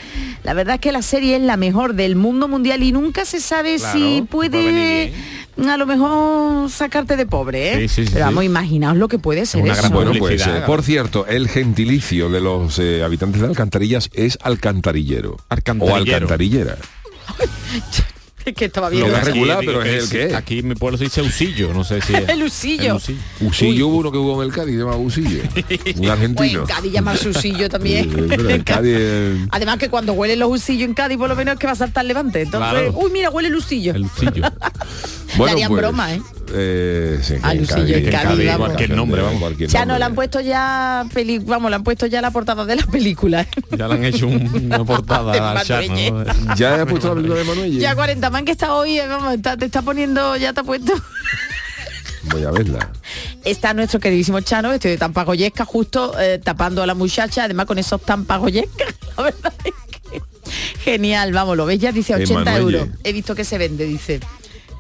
la 0.44 0.54
verdad 0.54 0.76
es 0.76 0.82
que 0.82 0.92
la 0.94 1.02
serie 1.02 1.36
es 1.36 1.42
la 1.42 1.58
mejor 1.58 1.96
del 1.96 2.16
mundo 2.16 2.48
mundial 2.48 2.82
y 2.82 2.94
nunca 2.94 3.26
se 3.26 3.42
sabe 3.42 3.76
Claro, 3.76 4.00
si 4.00 4.22
puede 4.22 5.14
a 5.58 5.78
lo 5.78 5.86
mejor 5.86 6.70
sacarte 6.72 7.18
de 7.18 7.26
pobre, 7.26 7.74
¿eh? 7.74 7.76
Sí, 7.82 7.88
sí, 7.88 8.06
sí, 8.06 8.12
Pero 8.14 8.26
sí. 8.26 8.30
vamos, 8.30 8.44
imaginaos 8.46 8.98
lo 8.98 9.08
que 9.08 9.20
puede 9.20 9.46
ser 9.46 9.62
una 9.62 9.74
eso. 9.74 9.82
gran 9.82 9.94
Bueno, 9.94 10.14
pues, 10.18 10.48
eh, 10.48 10.64
por 10.66 10.82
cierto, 10.82 11.28
el 11.28 11.48
gentilicio 11.50 12.30
de 12.30 12.40
los 12.42 12.80
eh, 12.80 13.04
habitantes 13.04 13.42
de 13.42 13.48
Alcantarillas 13.48 14.10
es 14.14 14.40
alcantarillero. 14.42 15.38
Alcantarillero. 15.50 15.94
O 15.94 15.98
alcantarillera. 15.98 16.78
Es 18.46 18.54
que 18.56 18.66
estaba 18.66 18.90
Lo 18.90 19.06
bien. 19.06 19.22
regular, 19.24 19.60
pero 19.66 19.82
es 19.84 20.04
el 20.04 20.10
que 20.10 20.26
es. 20.26 20.34
Aquí 20.34 20.60
en 20.60 20.68
mi 20.68 20.76
pueblo 20.76 20.98
se 20.98 21.06
dice 21.06 21.22
usillo, 21.22 21.74
no 21.74 21.86
sé 21.86 22.02
si 22.02 22.14
es. 22.14 22.28
El 22.28 22.44
usillo. 22.44 22.84
El 22.92 22.92
usillo. 22.98 23.20
Usillo 23.40 23.88
hubo 23.88 23.98
uno 24.00 24.12
que 24.12 24.18
hubo 24.18 24.44
en 24.44 24.50
el 24.50 24.54
Cádiz, 24.54 24.74
se 24.74 24.80
llama 24.82 24.98
Usillo. 24.98 25.44
Un 25.56 25.94
Pues 25.96 26.10
argentino. 26.10 26.60
en 26.60 26.66
Cádiz 26.66 26.92
llama 26.92 27.16
susillo 27.16 27.70
también. 27.70 28.10
Cádiz, 28.66 28.98
Además 29.50 29.78
que 29.78 29.88
cuando 29.90 30.12
huelen 30.12 30.40
los 30.40 30.52
usillos 30.52 30.90
en 30.90 30.94
Cádiz, 30.94 31.18
por 31.18 31.30
lo 31.30 31.38
menos 31.38 31.54
es 31.54 31.60
que 31.62 31.68
va 31.68 31.72
a 31.72 31.76
saltar 31.78 32.04
levante. 32.04 32.42
Entonces, 32.42 32.70
Claro. 32.70 32.92
uy, 32.98 33.12
mira, 33.12 33.30
huele 33.30 33.48
el 33.48 33.56
usillo. 33.56 33.94
El 33.96 34.04
usillo. 34.08 34.44
harían 35.48 35.72
broma, 35.74 36.14
¿eh? 36.14 36.22
Eh, 36.54 37.20
sí, 37.22 37.36
Al 37.42 37.58
en 37.58 37.64
Usillo, 37.64 37.96
en 37.98 38.06
en 38.06 38.12
Cádiz, 38.12 38.48
vamos. 38.48 38.58
Cualquier 38.68 38.90
nombre, 38.96 39.22
vamos. 39.22 39.40
cualquier 39.40 39.70
Ya 39.70 39.86
no 39.86 39.98
le 39.98 40.04
han 40.06 40.16
puesto 40.16 40.40
ya 40.42 41.06
peli, 41.14 41.40
vamos, 41.40 41.70
le 41.70 41.76
han 41.76 41.84
puesto 41.84 42.06
ya 42.06 42.22
la 42.22 42.32
portada 42.32 42.66
de 42.66 42.76
la 42.76 42.86
película. 42.86 43.42
¿eh? 43.42 43.48
Ya 43.78 43.88
le 43.88 43.94
han 43.96 44.04
hecho 44.06 44.28
un- 44.28 44.66
una 44.66 44.84
portada 44.86 45.52
al 45.52 45.66
Chano. 45.66 45.94
¿no? 46.26 46.56
¿Ya 46.56 46.76
has 46.82 46.86
puesto 46.88 47.10
la 47.10 47.16
película 47.16 47.40
de 47.40 47.46
Manuel? 47.46 47.80
Ya 47.80 47.96
40 47.96 48.30
man 48.30 48.46
que 48.46 48.52
está 48.52 48.74
hoy, 48.76 49.00
eh, 49.00 49.08
vamos, 49.08 49.34
está- 49.36 49.58
te 49.58 49.66
está 49.66 49.82
poniendo, 49.82 50.36
ya 50.38 50.54
te 50.54 50.60
ha 50.62 50.64
puesto. 50.64 50.94
Voy 52.32 52.44
a 52.44 52.52
verla. 52.52 52.90
Está 53.44 53.74
nuestro 53.74 54.00
queridísimo 54.00 54.40
Chano, 54.40 54.70
vestido 54.70 54.92
de 54.92 54.98
tampagoyesca, 54.98 55.66
justo 55.66 56.18
eh, 56.20 56.40
tapando 56.42 56.82
a 56.82 56.88
la 56.88 56.94
muchacha, 56.94 57.44
además 57.44 57.66
con 57.66 57.78
esos 57.80 58.02
tampagoyescas. 58.02 58.96
La 59.18 59.24
verdad 59.24 59.54
es 59.66 59.74
que 60.10 60.22
genial, 60.84 61.34
vamos, 61.34 61.58
lo 61.58 61.66
ves 61.66 61.80
ya, 61.80 61.92
dice 61.92 62.16
80 62.16 62.32
Emanuelle. 62.52 62.78
euros. 62.80 62.96
He 63.04 63.12
visto 63.14 63.36
que 63.36 63.44
se 63.44 63.58
vende, 63.58 63.86
dice. 63.86 64.20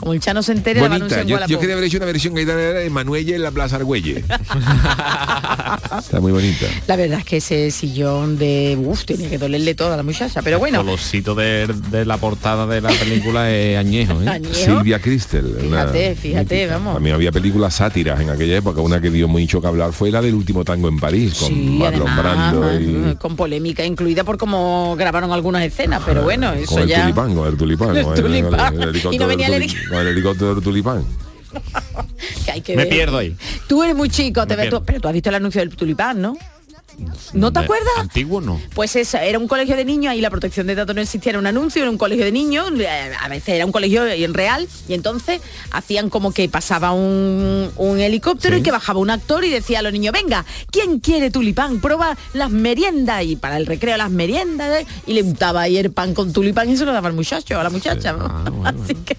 Como 0.03 0.13
el 0.13 0.19
Chano 0.19 0.43
se 0.43 0.51
entere, 0.51 0.81
la 0.81 0.89
Bonita. 0.89 1.21
en 1.21 1.27
Yo, 1.29 1.39
yo 1.47 1.59
quería 1.59 1.75
haber 1.75 1.85
hecho 1.87 1.95
una 1.95 2.05
versión 2.07 2.33
gaitana 2.33 2.59
de 2.59 2.89
Manuelle 2.89 3.35
en 3.35 3.41
la 3.41 3.51
Plaza 3.51 3.77
Argüelle. 3.77 4.21
Está 5.97 6.19
muy 6.19 6.33
bonita. 6.33 6.65
La 6.87 6.97
verdad 6.97 7.19
es 7.19 7.25
que 7.25 7.37
ese 7.37 7.71
sillón 7.71 8.37
de... 8.37 8.77
Uf, 8.83 9.05
tenía 9.05 9.29
que 9.29 9.37
dolerle 9.37 9.75
todo 9.75 9.93
a 9.93 9.97
la 9.97 10.03
muchacha, 10.03 10.41
pero 10.41 10.59
bueno. 10.59 10.81
El 10.81 10.85
colorcito 10.85 11.35
de, 11.35 11.67
de 11.89 12.05
la 12.05 12.17
portada 12.17 12.67
de 12.67 12.81
la 12.81 12.89
película 12.89 13.49
es 13.49 13.77
añejo, 13.83 14.21
¿eh? 14.21 14.27
Añejo. 14.27 14.53
Silvia 14.53 14.99
Cristel. 14.99 15.45
una 15.45 15.83
Fíjate, 15.87 16.15
fíjate, 16.15 16.55
mítica. 16.55 16.73
vamos. 16.77 16.95
También 16.95 17.15
había 17.15 17.31
películas 17.31 17.73
sátiras 17.75 18.19
en 18.19 18.29
aquella 18.29 18.57
época. 18.57 18.81
Una 18.81 18.99
que 18.99 19.09
dio 19.09 19.29
mucho 19.29 19.61
que 19.61 19.67
hablar 19.67 19.93
fue 19.93 20.11
la 20.11 20.21
del 20.21 20.33
último 20.35 20.65
tango 20.65 20.89
en 20.89 20.99
París, 20.99 21.35
con 21.35 21.47
Sí, 21.47 21.53
Marlon 21.79 22.09
además, 22.09 22.51
Brando 22.53 22.79
y 22.81 23.15
con 23.15 23.37
polémica 23.37 23.85
incluida 23.85 24.25
por 24.25 24.37
cómo 24.37 24.95
grabaron 24.97 25.31
algunas 25.31 25.63
escenas, 25.63 26.01
pero 26.05 26.23
bueno, 26.23 26.51
eso 26.51 26.73
con 26.73 26.81
el 26.83 26.89
ya... 26.89 27.01
tulipán, 27.03 27.33
con 27.35 27.47
el 27.47 27.55
tulipán. 27.57 27.95
El 28.03 28.03
con 28.03 28.15
tulipán. 28.15 28.73
helicóptero 28.81 29.13
Y 29.13 29.17
no 29.17 29.27
venía 29.27 29.47
el 29.47 29.53
con 29.93 30.01
el 30.01 30.07
helicóptero 30.09 30.55
del 30.55 30.63
tulipán. 30.63 31.03
que 32.45 32.51
hay 32.51 32.61
que 32.61 32.75
Me 32.75 32.83
ver. 32.85 32.89
pierdo 32.93 33.17
ahí. 33.17 33.35
Tú 33.67 33.83
eres 33.83 33.95
muy 33.95 34.09
chico, 34.09 34.45
te 34.47 34.55
Me 34.55 34.63
ves 34.63 34.69
tú- 34.71 34.77
pierdo. 34.77 34.85
pero 34.85 35.01
tú 35.01 35.07
has 35.07 35.13
visto 35.13 35.29
el 35.29 35.35
anuncio 35.35 35.61
del 35.61 35.75
tulipán, 35.75 36.21
¿no? 36.21 36.35
¿No 37.33 37.51
te 37.51 37.57
De- 37.59 37.65
acuerdas? 37.65 37.89
Antiguo 37.97 38.39
no. 38.39 38.61
Pues 38.75 38.95
eso, 38.95 39.17
era 39.17 39.39
un 39.39 39.47
colegio 39.47 39.75
de 39.75 39.83
niños, 39.83 40.11
ahí 40.11 40.21
la 40.21 40.29
protección 40.29 40.67
de 40.67 40.75
datos 40.75 40.93
no 40.95 41.01
existía, 41.01 41.31
era 41.31 41.39
un 41.39 41.47
anuncio, 41.47 41.81
era 41.81 41.89
un 41.89 41.97
colegio 41.97 42.23
de 42.23 42.31
niños, 42.31 42.71
eh, 42.79 43.11
a 43.19 43.27
veces 43.29 43.55
era 43.55 43.65
un 43.65 43.71
colegio 43.71 44.05
en 44.05 44.31
real, 44.35 44.67
y 44.87 44.93
entonces 44.93 45.41
hacían 45.71 46.11
como 46.11 46.31
que 46.33 46.47
pasaba 46.49 46.91
un, 46.91 47.71
un 47.77 47.99
helicóptero 47.99 48.57
y 48.57 48.61
que 48.61 48.69
bajaba 48.71 48.99
un 48.99 49.09
actor 49.09 49.43
y 49.43 49.49
decía 49.49 49.79
a 49.79 49.81
los 49.81 49.91
niños, 49.91 50.13
venga, 50.13 50.45
¿quién 50.69 50.99
quiere 50.99 51.31
tulipán? 51.31 51.81
Prueba 51.81 52.15
las 52.33 52.51
meriendas, 52.51 53.23
y 53.23 53.37
para 53.37 53.57
el 53.57 53.65
recreo 53.65 53.97
las 53.97 54.11
meriendas, 54.11 54.81
¿eh? 54.81 54.85
y 55.07 55.13
le 55.13 55.23
untaba 55.23 55.61
ahí 55.61 55.77
el 55.77 55.91
pan 55.91 56.13
con 56.13 56.31
tulipán 56.31 56.69
y 56.69 56.77
se 56.77 56.85
lo 56.85 56.93
daba 56.93 57.07
al 57.07 57.15
muchacho, 57.15 57.59
a 57.59 57.63
la 57.63 57.71
muchacha. 57.71 58.15
Ah, 58.19 58.49
bueno. 58.51 58.63
Así 58.83 58.93
que 58.93 59.17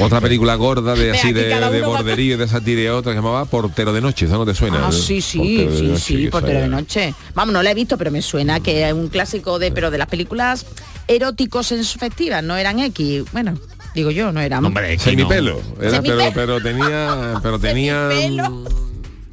Otra 0.00 0.20
película 0.20 0.54
gorda 0.54 0.94
de 0.94 1.10
así 1.10 1.32
de, 1.32 1.48
de 1.48 1.82
borderío 1.82 2.34
y 2.34 2.38
de 2.38 2.48
sátira 2.48 2.94
otra 2.96 3.12
que 3.12 3.16
llamaba 3.16 3.44
Portero 3.44 3.92
de 3.92 4.00
Noche, 4.00 4.26
¿eso 4.26 4.38
no 4.38 4.46
te 4.46 4.54
suena? 4.54 4.88
Ah, 4.88 4.92
sí, 4.92 5.20
sí, 5.20 5.38
Portero 5.38 5.70
de 5.70 5.78
sí, 5.78 5.86
Noche, 5.86 6.00
sí, 6.00 6.24
que 6.24 6.30
Portero 6.30 6.60
de 6.60 6.68
Noche. 6.68 7.14
Vamos, 7.34 7.52
no 7.52 7.62
la 7.62 7.70
he 7.70 7.74
visto, 7.74 7.98
pero 7.98 8.10
me 8.10 8.22
suena 8.22 8.60
que 8.60 8.86
es 8.88 8.92
un 8.92 9.08
clásico 9.08 9.58
de, 9.58 9.70
pero 9.72 9.90
de 9.90 9.98
las 9.98 10.08
películas 10.08 10.66
eróticos 11.06 11.72
en 11.72 11.84
festivas, 11.84 12.42
no 12.42 12.56
eran 12.56 12.78
X. 12.78 13.24
Bueno, 13.32 13.58
digo 13.94 14.10
yo, 14.10 14.32
no 14.32 14.40
eran. 14.40 14.64
Hombre, 14.64 14.94
aquí 14.94 14.98
Semipelo, 14.98 15.60
era, 15.80 15.90
Semipelo. 15.90 16.18
pero, 16.32 16.32
pero 16.34 16.60
tenía, 16.60 17.34
pero 17.42 17.58
tenía, 17.60 18.08
Semipelo. 18.10 18.89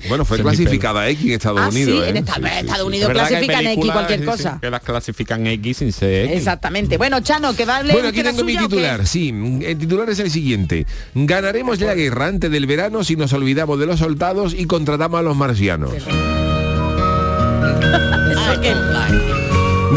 Bueno, 0.07 0.25
fue 0.25 0.39
clasificada 0.39 1.07
X 1.09 1.25
en 1.25 1.31
Estados 1.31 1.61
Ah, 1.61 1.69
Unidos. 1.69 1.99
sí, 1.99 2.05
¿eh? 2.05 2.09
en 2.09 2.17
Esta- 2.17 2.33
Sí, 2.35 2.41
sí, 2.43 2.47
Estados 2.59 2.81
sí. 2.81 2.87
Unidos 2.87 3.09
clasifican 3.11 3.67
X 3.67 3.91
cualquier 3.91 4.25
cosa. 4.25 4.57
Que 4.61 4.69
las 4.69 4.81
clasifican 4.81 5.47
X 5.47 5.77
sin 5.77 5.91
ser 5.91 6.25
X. 6.25 6.37
Exactamente. 6.37 6.97
Bueno, 6.97 7.19
Chano, 7.21 7.55
que 7.55 7.65
va 7.65 7.77
a 7.77 7.83
Bueno, 7.83 8.09
aquí 8.09 8.23
tengo 8.23 8.43
mi 8.43 8.57
titular, 8.57 9.05
sí. 9.07 9.29
El 9.61 9.77
titular 9.77 10.09
es 10.09 10.19
el 10.19 10.29
siguiente. 10.31 10.85
Ganaremos 11.15 11.79
la 11.81 11.95
guerra 11.95 12.27
antes 12.27 12.51
del 12.51 12.65
verano 12.67 13.03
si 13.03 13.15
nos 13.15 13.33
olvidamos 13.33 13.79
de 13.79 13.85
los 13.85 13.99
soldados 13.99 14.53
y 14.53 14.65
contratamos 14.65 15.19
a 15.19 15.23
los 15.23 15.35
marcianos. 15.35 15.91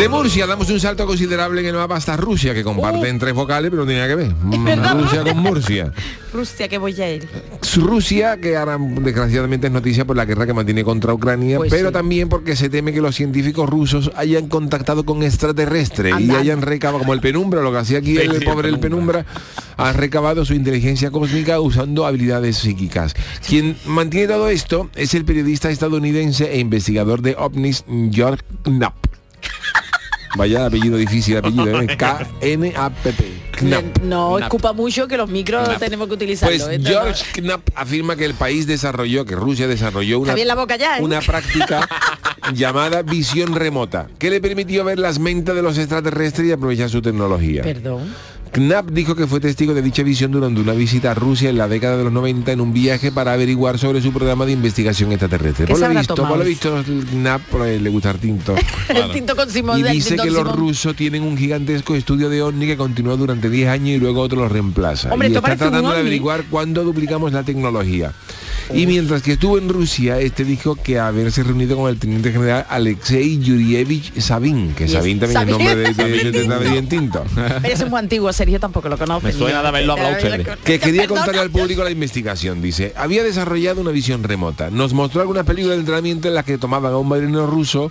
De 0.00 0.08
Murcia 0.08 0.46
damos 0.46 0.70
un 0.70 0.80
salto 0.80 1.06
considerable 1.06 1.60
en 1.60 1.66
el 1.66 1.74
mapa 1.74 1.96
hasta 1.96 2.16
Rusia, 2.16 2.54
que 2.54 2.64
comparten 2.64 3.18
tres 3.18 3.34
vocales, 3.34 3.70
pero 3.70 3.82
no 3.82 3.86
tiene 3.86 4.00
nada 4.00 4.08
que 4.08 4.16
ver. 4.16 4.94
Rusia 4.98 5.22
con 5.24 5.38
Murcia. 5.42 5.92
Rusia, 6.32 6.68
que 6.68 6.78
voy 6.78 6.98
a 7.02 7.12
ir. 7.12 7.28
Rusia, 7.76 8.38
que 8.40 8.56
ahora 8.56 8.78
desgraciadamente 8.80 9.66
es 9.66 9.72
noticia 9.74 10.06
por 10.06 10.16
la 10.16 10.24
guerra 10.24 10.46
que 10.46 10.54
mantiene 10.54 10.84
contra 10.84 11.12
Ucrania, 11.12 11.58
Pues 11.58 11.70
pero 11.70 11.88
sí. 11.88 11.92
también 11.92 12.30
porque 12.30 12.56
se 12.56 12.70
teme 12.70 12.94
que 12.94 13.02
los 13.02 13.14
científicos 13.14 13.68
rusos 13.68 14.10
hayan 14.16 14.48
contactado 14.48 15.04
con 15.04 15.22
extraterrestres 15.22 16.18
y 16.18 16.30
hayan 16.30 16.62
recabado, 16.62 17.00
como 17.00 17.12
el 17.12 17.20
penumbra, 17.20 17.60
lo 17.60 17.70
que 17.70 17.78
hacía 17.78 17.98
aquí 17.98 18.16
el 18.16 18.38
sí, 18.38 18.44
pobre 18.46 18.68
el 18.68 18.76
el 18.76 18.80
penumbra, 18.80 19.26
ha 19.76 19.92
recabado 19.92 20.46
su 20.46 20.54
inteligencia 20.54 21.10
cósmica 21.10 21.60
usando 21.60 22.06
habilidades 22.06 22.56
psíquicas. 22.56 23.14
Quien 23.46 23.76
mantiene 23.84 24.28
todo 24.28 24.48
esto 24.48 24.88
es 24.94 25.12
el 25.12 25.26
periodista 25.26 25.68
estadounidense 25.68 26.50
e 26.54 26.58
investigador 26.58 27.20
de 27.20 27.36
ovnis 27.38 27.84
George 28.10 28.42
Knapp. 28.62 28.99
Vaya 30.36 30.66
apellido 30.66 30.96
difícil, 30.96 31.36
apellido, 31.36 31.80
¿eh? 31.80 31.86
K-N-A-P-P. 31.98 33.40
Knapp. 33.60 33.98
No, 34.02 34.36
Knapp. 34.36 34.46
ocupa 34.48 34.72
mucho 34.72 35.06
que 35.06 35.16
los 35.16 35.28
micros 35.28 35.68
Knapp. 35.68 35.78
tenemos 35.80 36.08
que 36.08 36.14
utilizarlo. 36.14 36.56
Pues 36.56 36.68
¿eh? 36.68 36.80
George 36.82 37.24
Knapp 37.42 37.68
afirma 37.74 38.16
que 38.16 38.24
el 38.24 38.34
país 38.34 38.66
desarrolló, 38.66 39.24
que 39.26 39.34
Rusia 39.34 39.66
desarrolló 39.68 40.18
una, 40.20 40.28
Está 40.28 40.36
bien 40.36 40.48
la 40.48 40.54
boca 40.54 40.76
ya, 40.76 40.98
¿eh? 40.98 41.02
una 41.02 41.20
práctica 41.20 41.86
llamada 42.54 43.02
visión 43.02 43.54
remota, 43.54 44.08
que 44.18 44.30
le 44.30 44.40
permitió 44.40 44.84
ver 44.84 44.98
las 44.98 45.18
mentes 45.18 45.54
de 45.54 45.62
los 45.62 45.76
extraterrestres 45.76 46.48
y 46.48 46.52
aprovechar 46.52 46.88
su 46.88 47.02
tecnología. 47.02 47.62
Perdón. 47.62 48.14
Knapp 48.52 48.90
dijo 48.90 49.14
que 49.14 49.26
fue 49.26 49.38
testigo 49.38 49.74
de 49.74 49.82
dicha 49.82 50.02
visión 50.02 50.32
durante 50.32 50.60
una 50.60 50.72
visita 50.72 51.12
a 51.12 51.14
Rusia 51.14 51.50
en 51.50 51.58
la 51.58 51.68
década 51.68 51.96
de 51.96 52.04
los 52.04 52.12
90 52.12 52.50
en 52.52 52.60
un 52.60 52.72
viaje 52.72 53.12
para 53.12 53.32
averiguar 53.32 53.78
sobre 53.78 54.02
su 54.02 54.12
programa 54.12 54.44
de 54.44 54.52
investigación 54.52 55.12
extraterrestre. 55.12 55.66
¿Qué 55.66 55.72
Por 55.72 55.78
se 55.78 55.82
lo 55.82 55.86
habrá 55.86 56.00
visto, 56.00 56.14
por 56.16 56.38
lo 56.38 56.44
visto, 56.44 56.84
Knapp 57.12 57.42
pues, 57.50 57.80
le 57.80 57.90
gusta 57.90 58.10
el 58.10 58.18
tinto. 58.18 58.56
El 58.88 59.12
tinto 59.12 59.36
con 59.36 59.48
Simón 59.48 59.78
Y 59.78 59.82
dice 59.84 60.16
que 60.16 60.30
los 60.30 60.38
Simón. 60.38 60.56
rusos 60.56 60.96
tienen 60.96 61.22
un 61.22 61.36
gigantesco 61.36 61.94
estudio 61.94 62.28
de 62.28 62.42
ovni 62.42 62.66
que 62.66 62.76
continúa 62.76 63.16
durante 63.16 63.48
10 63.48 63.68
años 63.68 63.88
y 63.90 63.98
luego 63.98 64.20
otro 64.20 64.40
lo 64.40 64.48
reemplaza. 64.48 65.12
Hombre, 65.12 65.28
y 65.28 65.34
está 65.34 65.56
tratando 65.56 65.92
de 65.92 65.98
averiguar 65.98 66.44
cuándo 66.50 66.82
duplicamos 66.82 67.32
la 67.32 67.44
tecnología. 67.44 68.12
Y 68.72 68.86
mientras 68.86 69.22
que 69.22 69.32
estuvo 69.32 69.58
en 69.58 69.68
Rusia, 69.68 70.20
este 70.20 70.44
dijo 70.44 70.76
que 70.76 70.98
haberse 70.98 71.42
reunido 71.42 71.76
con 71.76 71.90
el 71.90 71.98
teniente 71.98 72.30
general 72.30 72.66
Alexei 72.68 73.38
Yurievich 73.40 74.18
Sabin, 74.20 74.74
que 74.74 74.86
Sabin 74.86 75.18
también 75.18 75.40
es 75.40 75.48
nombre 75.48 75.76
de, 75.76 75.92
de, 75.94 76.30
de, 76.30 76.40
Tinto. 76.40 76.58
bien 76.60 76.88
tinto. 76.88 77.24
Pero 77.34 77.74
es 77.74 77.90
muy 77.90 77.98
antiguo, 77.98 78.32
Sergio 78.32 78.60
tampoco 78.60 78.88
lo 78.88 78.96
conoce. 78.96 79.26
Me 79.26 79.32
suena 79.32 79.62
de 79.62 79.68
haberlo 79.68 79.92
hablado 79.94 80.16
ustedes. 80.16 80.46
que 80.64 80.78
quería 80.78 81.06
contarle 81.08 81.40
al 81.40 81.50
público 81.50 81.82
la 81.82 81.90
investigación. 81.90 82.62
Dice, 82.62 82.92
había 82.96 83.24
desarrollado 83.24 83.80
una 83.80 83.90
visión 83.90 84.22
remota. 84.22 84.70
Nos 84.70 84.92
mostró 84.92 85.22
algunas 85.22 85.44
películas 85.44 85.76
de 85.76 85.80
entrenamiento 85.80 86.28
en 86.28 86.34
las 86.34 86.44
que 86.44 86.56
tomaban 86.56 86.92
a 86.92 86.96
un 86.96 87.08
marinero 87.08 87.46
ruso, 87.46 87.90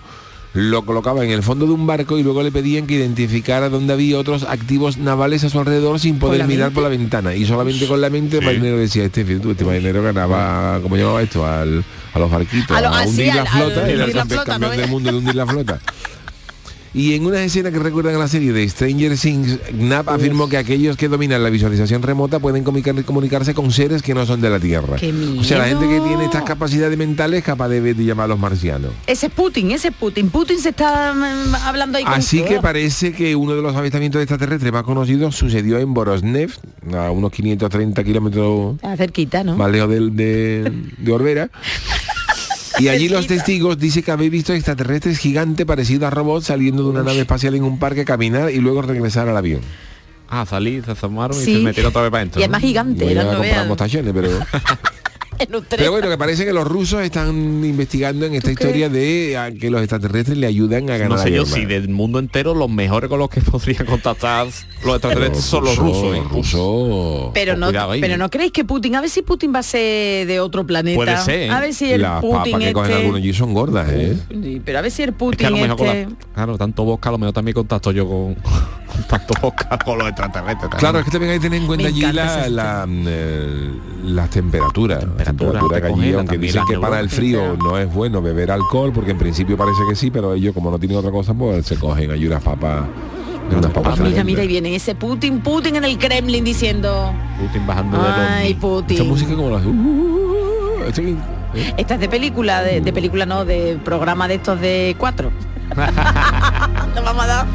lo 0.54 0.84
colocaban 0.84 1.24
en 1.26 1.32
el 1.32 1.44
fondo 1.44 1.68
de 1.68 1.74
un 1.74 1.86
barco 1.86 2.18
y 2.18 2.24
luego 2.24 2.42
le 2.42 2.52
pedían 2.52 2.88
que 2.88 2.96
identificara 2.96 3.70
dónde 3.70 3.94
había 3.94 4.18
otros 4.18 4.44
activos 4.44 4.98
navales 4.98 5.44
a 5.44 5.50
su 5.50 5.60
alrededor 5.60 6.00
sin 6.00 6.18
poder 6.18 6.46
mirar 6.48 6.68
mente? 6.70 6.74
por 6.76 6.84
la 6.84 6.90
ventana. 6.90 7.36
Y 7.36 7.46
solamente 7.46 7.88
con 7.88 8.02
la 8.02 8.10
mente 8.10 8.40
el 8.40 8.46
marinero 8.46 8.78
decía, 8.78 9.06
este, 9.06 9.22
este 9.22 9.64
marinero 9.66 10.02
ganaba, 10.02 10.80
¿cómo 10.82 10.98
llamaba 10.98 11.22
esto? 11.22 11.46
Al, 11.46 11.84
a 12.14 12.20
los 12.20 12.32
barquitos, 12.32 12.72
A 12.76 12.80
a, 12.80 12.82
lo- 12.82 13.04
sí, 13.04 13.10
hundir 13.10 13.36
la 13.36 13.42
al- 13.42 13.48
flota, 13.48 13.84
al 13.84 13.90
era 13.90 13.92
el 13.92 14.00
la 14.00 14.06
campeón, 14.20 14.28
flota, 14.28 14.44
campeón 14.52 14.72
¿no? 14.76 14.82
del 14.82 14.90
mundo 14.90 15.12
de 15.12 15.18
hundir 15.20 15.36
la 15.36 15.46
flota. 15.46 15.80
Y 16.94 17.14
en 17.14 17.26
una 17.26 17.44
escena 17.44 17.72
que 17.72 17.78
recuerdan 17.80 18.16
a 18.16 18.18
la 18.18 18.28
serie 18.28 18.52
de 18.52 18.68
Stranger 18.68 19.16
Things, 19.18 19.60
Knapp 19.78 20.10
afirmó 20.10 20.50
que 20.50 20.58
aquellos 20.58 20.98
que 20.98 21.08
dominan 21.08 21.44
la 21.44 21.50
visualización 21.52 22.02
remota 22.02 22.40
pueden 22.40 22.64
comunicar- 22.64 23.04
comunicarse 23.06 23.54
con 23.54 23.72
seres 23.72 24.02
que 24.02 24.14
no 24.16 24.26
son 24.26 24.42
de 24.42 24.50
la 24.50 24.60
Tierra. 24.60 24.96
¡Qué 24.98 25.14
O 25.40 25.44
sea, 25.44 25.60
la 25.60 25.66
gente 25.68 25.88
que 25.88 26.00
tiene 26.02 26.26
estas 26.26 26.44
capacidades 26.44 26.98
mentales 26.98 27.40
es 27.40 27.44
capaz 27.46 27.70
de, 27.70 27.82
de 27.94 28.04
llamar 28.06 28.26
a 28.26 28.28
los 28.30 28.40
marcianos. 28.40 28.92
Ese 29.06 29.28
es 29.28 29.32
Putin, 29.32 29.72
ese 29.72 29.90
es 29.90 29.94
Putin. 29.94 30.30
Putin 30.32 30.58
se 30.60 30.70
está 30.70 31.14
mm, 31.14 31.56
hablando 31.64 31.98
ahí 32.00 32.04
con 32.04 32.14
Así 32.14 32.42
que 32.44 32.60
parece 32.60 33.12
que 33.14 33.36
uno 33.36 33.56
de 33.56 33.62
los 33.62 33.76
avistamientos 33.76 34.22
extraterrestres 34.22 34.72
más 34.74 34.84
conocidos 34.84 35.36
sucedió 35.36 35.78
en 35.78 35.94
Borosnev, 35.94 36.52
a 36.94 37.12
unos 37.12 37.32
530 37.32 38.04
kilómetros 38.04 38.76
Está 38.76 38.98
cerquita, 38.98 39.44
¿no? 39.44 39.56
más 39.56 39.72
lejos 39.72 39.90
del- 39.90 40.16
de, 40.16 40.72
de 40.98 41.12
Orbera. 41.12 41.50
Y 42.80 42.88
allí 42.88 43.10
los 43.10 43.28
testigos 43.28 43.78
dicen 43.78 44.04
que 44.04 44.12
habéis 44.12 44.32
visto 44.32 44.54
extraterrestres 44.54 45.18
gigantes 45.18 45.66
parecidos 45.66 46.08
a 46.08 46.10
robots 46.10 46.46
saliendo 46.48 46.84
de 46.84 46.90
una 46.90 47.04
nave 47.04 47.20
espacial 47.22 47.56
en 47.56 47.64
un 47.64 47.78
parque, 47.80 48.06
caminar 48.06 48.52
y 48.52 48.58
luego 48.60 48.82
regresar 48.82 49.28
al 49.28 49.36
avión. 49.38 49.62
Ah, 50.30 50.46
salí, 50.48 50.82
se 50.82 50.92
asomaron 50.92 51.36
y 51.42 51.44
se 51.44 51.58
metieron 51.60 51.90
otra 51.90 52.04
vez 52.04 52.12
para 52.12 52.22
adentro. 52.22 52.40
Y 52.40 52.44
es 52.44 52.50
más 52.50 52.62
¿no? 52.62 52.68
gigante, 52.68 53.04
Voy 53.04 53.14
no 53.16 53.22
a 53.22 53.24
lo 53.24 53.30
comprar 53.32 53.52
vean. 53.56 53.68
mostachones, 53.68 54.14
pero 54.14 54.30
En 55.40 55.56
un 55.56 55.64
tren. 55.64 55.78
Pero 55.80 55.92
bueno, 55.92 56.10
que 56.10 56.18
parece 56.18 56.46
que 56.46 56.54
los 56.54 56.68
rusos 56.68 57.02
están 57.02 57.30
investigando 57.64 58.26
en 58.26 58.36
esta 58.36 58.52
historia 58.52 58.90
de 58.90 59.38
a 59.38 59.52
que 59.52 59.70
los 59.70 59.82
extraterrestres 59.82 60.38
le 60.38 60.48
ayudan 60.48 60.90
a 60.90 60.98
ganar 60.98 61.10
No 61.10 61.18
sé 61.18 61.30
la 61.30 61.36
yo 61.38 61.46
guerra. 61.46 61.56
si 61.56 61.66
del 61.66 61.90
mundo 61.90 62.20
entero 62.20 62.54
los 62.54 62.70
mejores 62.70 63.10
con 63.10 63.20
los 63.20 63.30
que 63.30 63.40
podrían 63.42 63.86
contactar 63.86 64.48
los 64.84 64.96
extraterrestres 64.96 65.44
son 65.46 65.64
los 65.64 65.78
rusos. 65.78 66.16
¿eh? 66.18 66.22
rusos. 66.30 67.32
Pero 67.34 67.56
no, 67.56 67.72
pero 68.00 68.18
no 68.18 68.30
creéis 68.30 68.52
que 68.52 68.66
Putin, 68.66 68.96
a 68.96 69.02
ver 69.02 69.10
si 69.10 69.22
Putin 69.22 69.54
va 69.54 69.60
a 69.60 69.64
ser 69.64 70.28
de 70.28 70.40
otro 70.40 70.66
planeta. 70.66 70.96
Puede 70.98 71.18
ser, 71.18 71.40
¿eh? 71.44 71.50
A 71.50 71.60
ver 71.60 71.74
si 71.74 71.92
el 71.92 72.02
Las 72.02 72.22
papas 72.24 72.40
Putin 72.40 72.60
que 72.60 72.74
cogen 72.74 72.90
este- 72.92 73.02
algunos 73.02 73.22
allí 73.22 73.34
son 73.34 73.54
gordas, 73.54 73.90
¿eh? 73.92 74.18
Sí, 74.30 74.62
pero 74.64 74.80
a 74.80 74.82
ver 74.82 74.92
si 74.92 75.04
el 75.04 75.10
Es 75.10 75.16
Putin 75.16 75.38
que 75.38 75.46
a 75.46 75.50
lo 75.52 75.58
mejor 75.58 75.78
con 75.78 75.88
este- 75.88 76.06
la- 76.12 76.34
claro, 76.34 76.58
tanto 76.58 76.84
bosca, 76.84 77.10
a 77.10 77.12
lo 77.14 77.18
mejor 77.18 77.34
también 77.34 77.54
contacto 77.56 77.92
yo 77.92 78.08
con, 78.08 78.36
con 78.36 78.54
tanto 79.08 79.34
con 79.86 79.98
los 80.00 80.08
extraterrestres. 80.08 80.60
también. 80.62 80.80
Claro, 80.80 81.00
es 81.00 81.06
que 81.06 81.12
también 81.12 81.32
hay 81.34 81.40
que 81.40 81.44
tener 81.44 81.62
en 81.62 81.68
cuenta 81.68 81.84
Me 81.84 81.90
allí 81.90 82.02
la, 82.14 82.50
la, 82.50 82.88
eh, 82.90 83.72
las 84.04 84.30
temperaturas. 84.30 85.04
Las 85.04 85.26
Temperatura, 85.26 85.60
temperaturas 85.60 85.82
que 85.82 85.88
allí, 85.88 85.94
congela 85.96 86.18
aunque 86.20 86.38
dicen 86.38 86.62
las 86.62 86.70
que 86.70 86.78
para 86.80 87.00
el 87.00 87.10
frío 87.10 87.58
no 87.58 87.78
es 87.78 87.94
bueno 87.94 88.22
beber 88.22 88.52
alcohol, 88.52 88.92
porque 88.94 89.12
en 89.12 89.18
principio 89.18 89.58
parece 89.58 89.80
que 89.90 89.96
sí, 89.96 90.12
pero 90.12 90.34
ellos 90.34 90.54
como 90.54 90.72
no 90.72 90.80
tienen 90.80 90.98
otra 90.98 91.12
cosa, 91.12 91.34
pues 91.34 91.66
se 91.66 91.76
cogen 91.78 92.12
allí 92.12 92.26
unas 92.28 92.44
papas. 92.44 92.84
Unas 93.52 93.72
papas 93.72 94.00
Ah, 94.00 94.04
mira, 94.04 94.24
mira, 94.24 94.44
y 94.44 94.48
viene 94.48 94.76
ese 94.76 94.94
Putin, 94.94 95.40
Putin 95.42 95.76
en 95.78 95.84
el 95.84 95.98
Kremlin 95.98 96.44
diciendo, 96.44 97.12
Putin 97.40 97.66
bajando 97.66 97.98
de 97.98 98.04
los... 98.08 98.18
ay, 98.20 98.48
Esta 98.52 98.62
Putin. 98.62 99.08
música 99.08 99.36
como 99.36 99.50
la... 99.50 99.58
uh, 99.58 100.92
que- 100.94 101.10
¿eh? 101.56 101.74
Esta 101.78 101.96
es 101.96 102.00
de 102.00 102.08
película, 102.10 102.62
de, 102.62 102.80
de 102.82 102.94
película 102.94 103.26
no, 103.26 103.46
de 103.46 103.80
programa 103.84 104.28
de 104.28 104.36
estos 104.36 104.62
de 104.62 104.96
cuatro. 105.00 105.32
Nos 106.96 107.04
vamos 107.04 107.24
a 107.24 107.28
dar. 107.28 107.46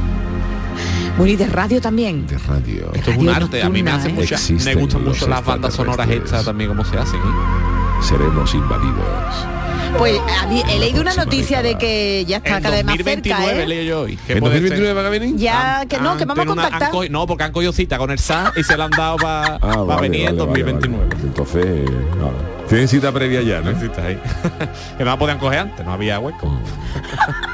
Bueno, 1.16 1.32
y 1.32 1.36
de 1.36 1.46
radio 1.46 1.80
también. 1.80 2.26
de 2.26 2.38
radio. 2.38 2.90
Esto 2.92 3.10
es 3.12 3.16
un 3.18 3.28
arte, 3.28 3.62
a 3.62 3.68
mí 3.68 3.82
me 3.82 3.90
hace 3.92 4.08
¿eh? 4.08 4.12
mucha, 4.12 4.36
me 4.64 4.74
gustan 4.74 5.04
mucho 5.04 5.28
las 5.28 5.44
bandas 5.44 5.74
sonoras 5.74 6.08
hechas 6.10 6.44
también 6.44 6.70
como 6.70 6.84
se 6.84 6.96
hacen. 6.98 7.20
¿eh? 7.20 8.02
Seremos 8.02 8.52
invadidos. 8.54 8.96
Pues 9.96 10.20
habí- 10.42 10.64
he 10.68 10.78
leído 10.80 11.00
una 11.00 11.14
noticia 11.14 11.62
de 11.62 11.78
que 11.78 12.24
ya 12.26 12.38
está 12.38 12.60
cada 12.60 12.70
vez 12.74 12.84
más 12.84 12.96
2029 12.98 13.44
cerca, 13.46 13.62
¿eh? 13.62 13.66
leo 13.68 13.82
yo 13.84 14.00
hoy. 14.00 14.16
que 14.26 14.32
¿En 14.32 14.40
puede 14.40 14.54
ser- 14.54 14.62
2029 14.62 14.92
van 14.94 15.06
a 15.06 15.08
venir? 15.08 15.36
Ya, 15.36 15.86
que 15.88 15.98
no, 16.00 16.10
Han 16.10 16.18
que 16.18 16.24
vamos 16.24 16.46
a 16.48 16.52
una- 16.52 16.62
contactar. 16.70 17.10
no, 17.10 17.26
porque 17.28 17.44
han 17.44 17.52
cogido 17.52 17.72
cita 17.72 17.96
con 17.96 18.10
el 18.10 18.18
SA 18.18 18.52
y 18.56 18.64
se 18.64 18.76
la 18.76 18.86
han 18.86 18.90
dado 18.90 19.16
para 19.18 19.54
Ah, 19.62 19.76
vale, 19.86 20.02
venir 20.02 20.28
en 20.28 20.36
vale, 20.36 20.50
vale, 20.50 20.62
2029. 20.64 21.06
vale. 21.14 21.20
Entonces, 21.22 21.64
eh, 21.64 21.86
tienen 22.68 22.88
cita 22.88 23.12
previa 23.12 23.40
ya, 23.42 23.60
¿no? 23.60 23.78
Cita 23.80 24.04
ahí. 24.04 24.18
que 24.98 25.04
no 25.04 25.10
la 25.10 25.18
podían 25.18 25.38
coger 25.38 25.60
antes, 25.60 25.86
no 25.86 25.92
había 25.92 26.18
hueco. 26.18 26.58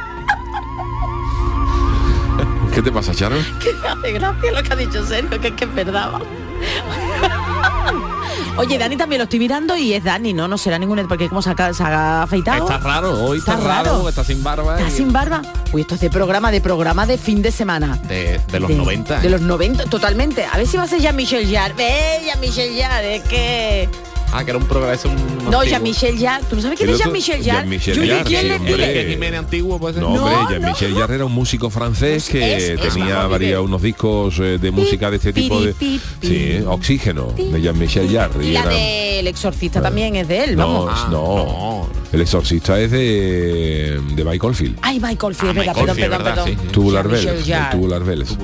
¿Qué 2.75 2.83
te 2.83 2.93
pasa, 2.93 3.15
Charo? 3.15 3.37
Me 3.83 3.89
hace 3.89 4.13
gracia 4.13 4.53
lo 4.53 4.63
que 4.63 4.73
ha 4.73 4.77
dicho 4.77 5.05
Sergio, 5.07 5.41
que 5.41 5.49
es 5.49 5.55
que 5.55 5.65
es 5.65 5.75
verdad. 5.75 6.11
Oye, 8.57 8.79
Dani 8.79 8.97
también 8.97 9.19
lo 9.21 9.25
estoy 9.25 9.39
mirando 9.39 9.77
y 9.77 9.95
es 9.95 10.05
Dani, 10.05 10.33
¿no? 10.35 10.47
No 10.47 10.59
será 10.59 10.79
ningún 10.79 11.07
porque 11.09 11.29
como 11.29 11.41
se 11.41 11.51
ha, 11.51 11.73
se 11.73 11.83
ha 11.83 12.23
afeitado. 12.23 12.65
Está 12.65 12.79
raro, 12.79 13.25
hoy 13.25 13.39
está, 13.39 13.55
Está 13.55 13.67
raro, 13.67 13.91
raro. 13.97 14.09
está 14.09 14.23
sin 14.25 14.43
barba. 14.45 14.77
Está 14.79 14.89
y- 14.89 14.97
sin 14.97 15.13
barba. 15.13 15.43
Uy, 15.73 15.81
esto 15.83 15.95
es 15.95 16.01
de 16.03 16.11
programa, 16.11 16.51
de 16.51 16.61
programa 16.61 17.07
de 17.07 17.17
fin 17.17 17.41
de 17.43 17.53
semana. 17.53 17.97
de, 18.07 18.39
de 18.51 18.61
los 18.61 18.69
de, 18.69 18.77
90. 18.77 19.21
De 19.21 19.27
¿eh? 19.27 19.31
los 19.31 19.41
90, 19.41 19.85
totalmente. 19.85 20.45
A 20.45 20.57
ver 20.59 20.67
si 20.67 20.77
va 20.77 20.83
a 20.83 20.87
ser 20.87 21.01
Jean-Michel 21.01 21.51
Jarre. 21.51 21.75
Ve, 21.75 22.21
Jean-Michel 22.25 22.77
Jarre, 22.79 23.17
es 23.17 23.23
que... 23.25 23.89
Ah, 24.33 24.45
que 24.45 24.51
era 24.51 24.59
un 24.59 24.65
programa, 24.67 24.93
es 24.95 25.05
un 25.05 25.17
No. 25.51 25.65
Jean-Michel 25.65 26.19
Jarre. 26.19 26.45
¿Tú 26.49 26.57
no 26.57 26.63
sabes 26.63 26.79
quién 26.79 26.91
es 26.91 26.99
Jean-Michel 26.99 27.45
Jarre? 27.45 27.59
Jean-Michel 27.61 27.95
Yo, 27.97 28.05
¿y 28.05 28.09
Jarre, 28.09 28.25
quién 28.25 29.21
le 29.21 29.37
antiguo 29.37 29.79
puede 29.79 29.95
ser. 29.95 30.03
No, 30.03 30.11
hombre. 30.15 30.59
Jean-Michel 30.59 30.95
Jarre 30.95 31.15
era 31.17 31.25
un 31.25 31.33
músico 31.33 31.71
francés 31.71 32.29
que 32.29 32.79
tenía 32.81 33.27
varios 33.27 33.65
unos 33.65 33.83
discos 33.83 34.39
eh, 34.39 34.59
de 34.59 34.71
música 34.71 35.11
de 35.11 35.17
este 35.17 35.33
tipo 35.33 35.61
de 35.61 35.75
sí, 36.21 36.63
Oxígeno 36.67 37.33
de 37.37 37.61
Jean-Michel 37.61 38.11
Jarre 38.13 38.47
Y 38.47 38.53
la 38.53 38.67
del 38.67 39.27
exorcista 39.27 39.83
también 39.83 40.17
es 40.17 40.29
de 40.29 40.45
él, 40.45 40.57
no, 40.57 40.67
vamos. 40.85 40.91
Ah, 40.95 41.09
no, 41.11 41.37
no. 41.37 41.89
el 42.13 42.21
exorcista 42.21 42.81
es 42.81 42.91
de 42.91 44.01
de 44.15 44.25
Michael 44.25 44.55
Field. 44.55 44.79
Ay, 44.83 45.01
Michael 45.01 45.35
Field, 45.35 45.59
Ah, 45.59 45.75
perdón, 45.75 45.97
Field, 45.97 46.11
perdón, 46.11 46.23
perdón. 46.23 46.73
Tubular 46.73 47.09
Bells, 47.09 47.71
Tubular 47.71 48.05
Bells. 48.05 48.37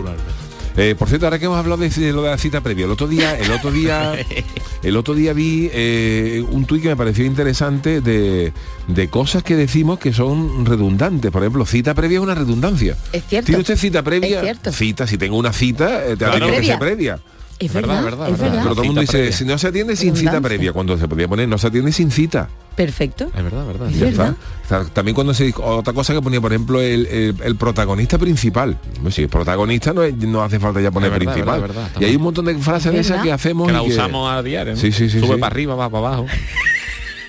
Eh, 0.78 0.94
por 0.98 1.08
cierto, 1.08 1.26
ahora 1.26 1.38
que 1.38 1.46
hemos 1.46 1.58
hablado 1.58 1.78
de, 1.80 1.88
de 1.88 2.12
lo 2.12 2.22
de 2.22 2.30
la 2.30 2.36
cita 2.38 2.60
previa, 2.60 2.84
el 2.84 2.90
otro 2.90 3.06
día, 3.08 3.38
el 3.38 3.50
otro 3.50 3.70
día, 3.72 4.12
el 4.82 4.96
otro 4.96 5.14
día 5.14 5.32
vi 5.32 5.70
eh, 5.72 6.44
un 6.50 6.66
tuit 6.66 6.82
que 6.82 6.88
me 6.90 6.96
pareció 6.96 7.24
interesante 7.24 8.02
de, 8.02 8.52
de 8.86 9.08
cosas 9.08 9.42
que 9.42 9.56
decimos 9.56 9.98
que 9.98 10.12
son 10.12 10.66
redundantes. 10.66 11.30
Por 11.30 11.42
ejemplo, 11.42 11.64
cita 11.64 11.94
previa 11.94 12.18
es 12.18 12.22
una 12.22 12.34
redundancia. 12.34 12.94
Es 13.12 13.24
cierto. 13.26 13.46
¿Tiene 13.46 13.60
usted 13.62 13.76
cita 13.76 14.02
previa? 14.02 14.36
Es 14.38 14.42
cierto. 14.42 14.70
Cita, 14.72 15.06
si 15.06 15.16
tengo 15.16 15.38
una 15.38 15.52
cita, 15.54 16.04
eh, 16.04 16.10
te 16.10 16.16
Claro. 16.18 16.46
tiene 16.46 16.60
que 16.60 16.66
ser 16.66 16.78
previa. 16.78 17.18
Es 17.58 17.72
Verdad, 17.72 18.04
verdad, 18.04 18.18
verdad, 18.18 18.28
es 18.28 18.32
verdad. 18.38 18.46
verdad. 18.48 18.62
Pero 18.64 18.74
todo 18.74 18.82
el 18.82 18.86
mundo 18.88 19.00
dice, 19.00 19.12
previa. 19.14 19.32
si 19.32 19.44
no 19.46 19.56
se 19.56 19.68
atiende 19.68 19.96
sin 19.96 20.14
cita 20.14 20.40
previa, 20.42 20.72
cuando 20.74 20.98
se 20.98 21.08
podía 21.08 21.26
poner, 21.26 21.48
no 21.48 21.56
se 21.56 21.68
atiende 21.68 21.90
sin 21.90 22.10
cita. 22.10 22.48
Perfecto. 22.74 23.30
Es 23.34 23.42
verdad, 23.42 23.66
verdad. 23.66 23.88
Es 23.90 23.98
Ya 23.98 24.04
verdad. 24.06 24.36
está. 24.62 24.84
También 24.84 25.14
cuando 25.14 25.32
se 25.32 25.44
dijo- 25.44 25.64
otra 25.64 25.94
cosa 25.94 26.12
que 26.12 26.20
ponía, 26.20 26.38
por 26.40 26.52
ejemplo, 26.52 26.82
el, 26.82 27.06
el- 27.06 27.34
el 27.42 27.56
protagonista 27.56 28.18
principal. 28.18 28.76
Pues 29.02 29.14
si 29.14 29.22
es 29.22 29.28
protagonista 29.30 29.94
no, 29.94 30.02
es- 30.02 30.14
no 30.16 30.42
hace 30.42 30.60
falta 30.60 30.82
ya 30.82 30.90
poner 30.90 31.10
Es 31.10 31.18
verdad, 31.18 31.32
principal. 31.32 31.60
verdad, 31.62 31.82
verdad, 31.84 32.00
y 32.02 32.04
hay 32.04 32.16
un 32.16 32.22
montón 32.22 32.44
de 32.44 32.54
frases 32.56 32.92
de 32.92 33.00
Es 33.00 33.06
esas 33.06 33.22
que 33.22 33.32
hacemos 33.32 33.68
Que 33.68 33.72
y 33.72 33.76
la 33.76 33.82
que- 33.82 33.88
usamos 33.88 34.30
a 34.30 34.42
diario. 34.42 34.74
¿no? 34.74 34.78
Sí, 34.78 34.92
sí, 34.92 35.08
sí, 35.08 35.18
Sube 35.20 35.34
sí. 35.36 35.40
para 35.40 35.46
arriba, 35.46 35.74
va 35.74 35.88
para 35.88 36.06
abajo. 36.08 36.26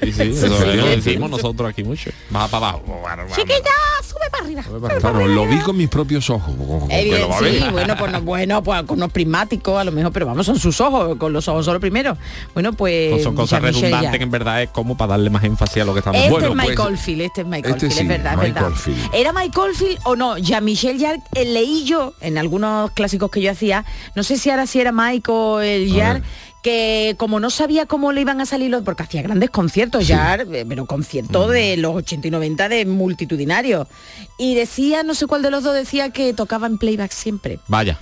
Sí, 0.02 0.12
sí, 0.12 0.22
Eso 0.34 0.48
lo 0.48 0.86
decimos 0.88 1.30
nosotros 1.30 1.70
aquí 1.70 1.84
mucho. 1.84 2.12
Va 2.36 2.48
para 2.48 2.70
abajo. 2.70 2.84
Chiquilla, 3.36 3.60
sube 4.04 4.30
para 4.32 4.44
arriba. 4.44 4.64
Sube 4.64 4.80
para 4.80 4.98
Claro, 5.00 5.28
lo 5.28 5.48
vi 5.48 5.58
con 5.60 5.78
mis 5.78 5.90
propios 5.90 6.30
ojos. 6.30 6.54
lo 6.58 7.30
va 7.30 7.38
a 7.38 7.42
ver. 7.42 7.54
sí, 7.54 7.64
bueno, 7.72 7.96
pues 7.98 8.12
no, 8.12 8.22
bueno, 8.22 8.64
pues 8.64 8.84
con 8.84 8.98
unos 8.98 9.12
prismáticos 9.12 9.80
a 9.80 9.84
lo 9.84 9.92
mejor, 9.92 10.12
pero 10.12 10.26
vamos, 10.26 10.46
son 10.46 10.60
sus 10.60 10.80
ojos, 10.82 11.18
con 11.18 11.34
los 11.34 11.48
ojos 11.48 11.66
solo 11.66 11.80
primero. 11.80 12.18
Bueno, 12.54 12.74
pues. 12.74 13.12
Pues 13.12 13.24
son 13.24 13.36
cosas 13.36 13.62
redundantes 13.62 14.18
que 14.18 14.24
en 14.24 14.32
verdad 14.32 14.64
es 14.64 14.70
como 14.70 14.98
para 14.98 15.12
darle 15.12 15.30
más 15.30 15.44
énfasis 15.44 15.82
a 15.82 15.86
lo 15.86 15.94
que 15.94 16.00
estamos 16.00 16.20
Este 16.20 16.32
Bueno, 16.32 16.48
es 16.48 16.54
pues, 16.54 16.68
Michael 16.70 16.98
Field, 16.98 17.22
este 17.22 17.42
es 17.42 17.48
Michael 17.48 17.76
este 17.76 17.88
Field, 17.88 17.94
sí, 17.94 18.02
es 18.02 18.08
verdad, 18.08 18.34
es 18.34 18.40
Michael 18.40 18.54
verdad. 18.54 18.78
Field. 18.78 19.10
¿Era 19.14 19.34
Michael 19.34 19.76
Field 19.76 20.00
o 20.04 20.16
no? 20.16 20.38
Jean-Michel 20.38 21.00
Jarre, 21.00 21.22
eh, 21.36 21.46
leí 21.46 21.84
yo 21.86 22.14
en 22.22 22.38
algunos 22.38 22.92
clásicos 22.92 23.32
que 23.32 23.42
yo 23.42 23.52
hacía, 23.52 23.86
no 24.16 24.24
sé 24.24 24.38
si 24.38 24.50
ahora 24.50 24.68
si 24.68 24.80
era 24.80 24.92
Michael 24.92 25.92
Jarre, 25.94 26.22
que 26.62 27.16
como 27.18 27.40
no 27.40 27.50
sabía 27.50 27.86
cómo 27.86 28.12
le 28.12 28.22
iban 28.22 28.42
a 28.42 28.46
salir 28.46 28.70
los, 28.70 28.84
porque 28.84 29.04
hacía 29.04 29.22
grandes 29.22 29.50
conciertos 29.50 30.08
Jarre, 30.08 30.62
eh, 30.62 30.66
pero 30.68 30.86
conciertos 30.86 31.52
de 31.52 31.78
los 31.78 31.96
80 31.96 32.28
y 32.28 32.32
90 32.32 32.70
de 32.70 32.86
multitudinarios. 32.86 33.88
Y 34.38 34.56
decía, 34.56 35.04
no 35.04 35.14
sé 35.14 35.28
cuál 35.28 35.42
de 35.42 35.52
los 35.52 35.64
dos 35.64 35.74
decía 35.74 36.10
que 36.10 36.34
tocaba 36.34 36.68
en 36.68 36.78
playback 36.78 37.12
siempre. 37.12 37.60
Vaya. 37.68 37.98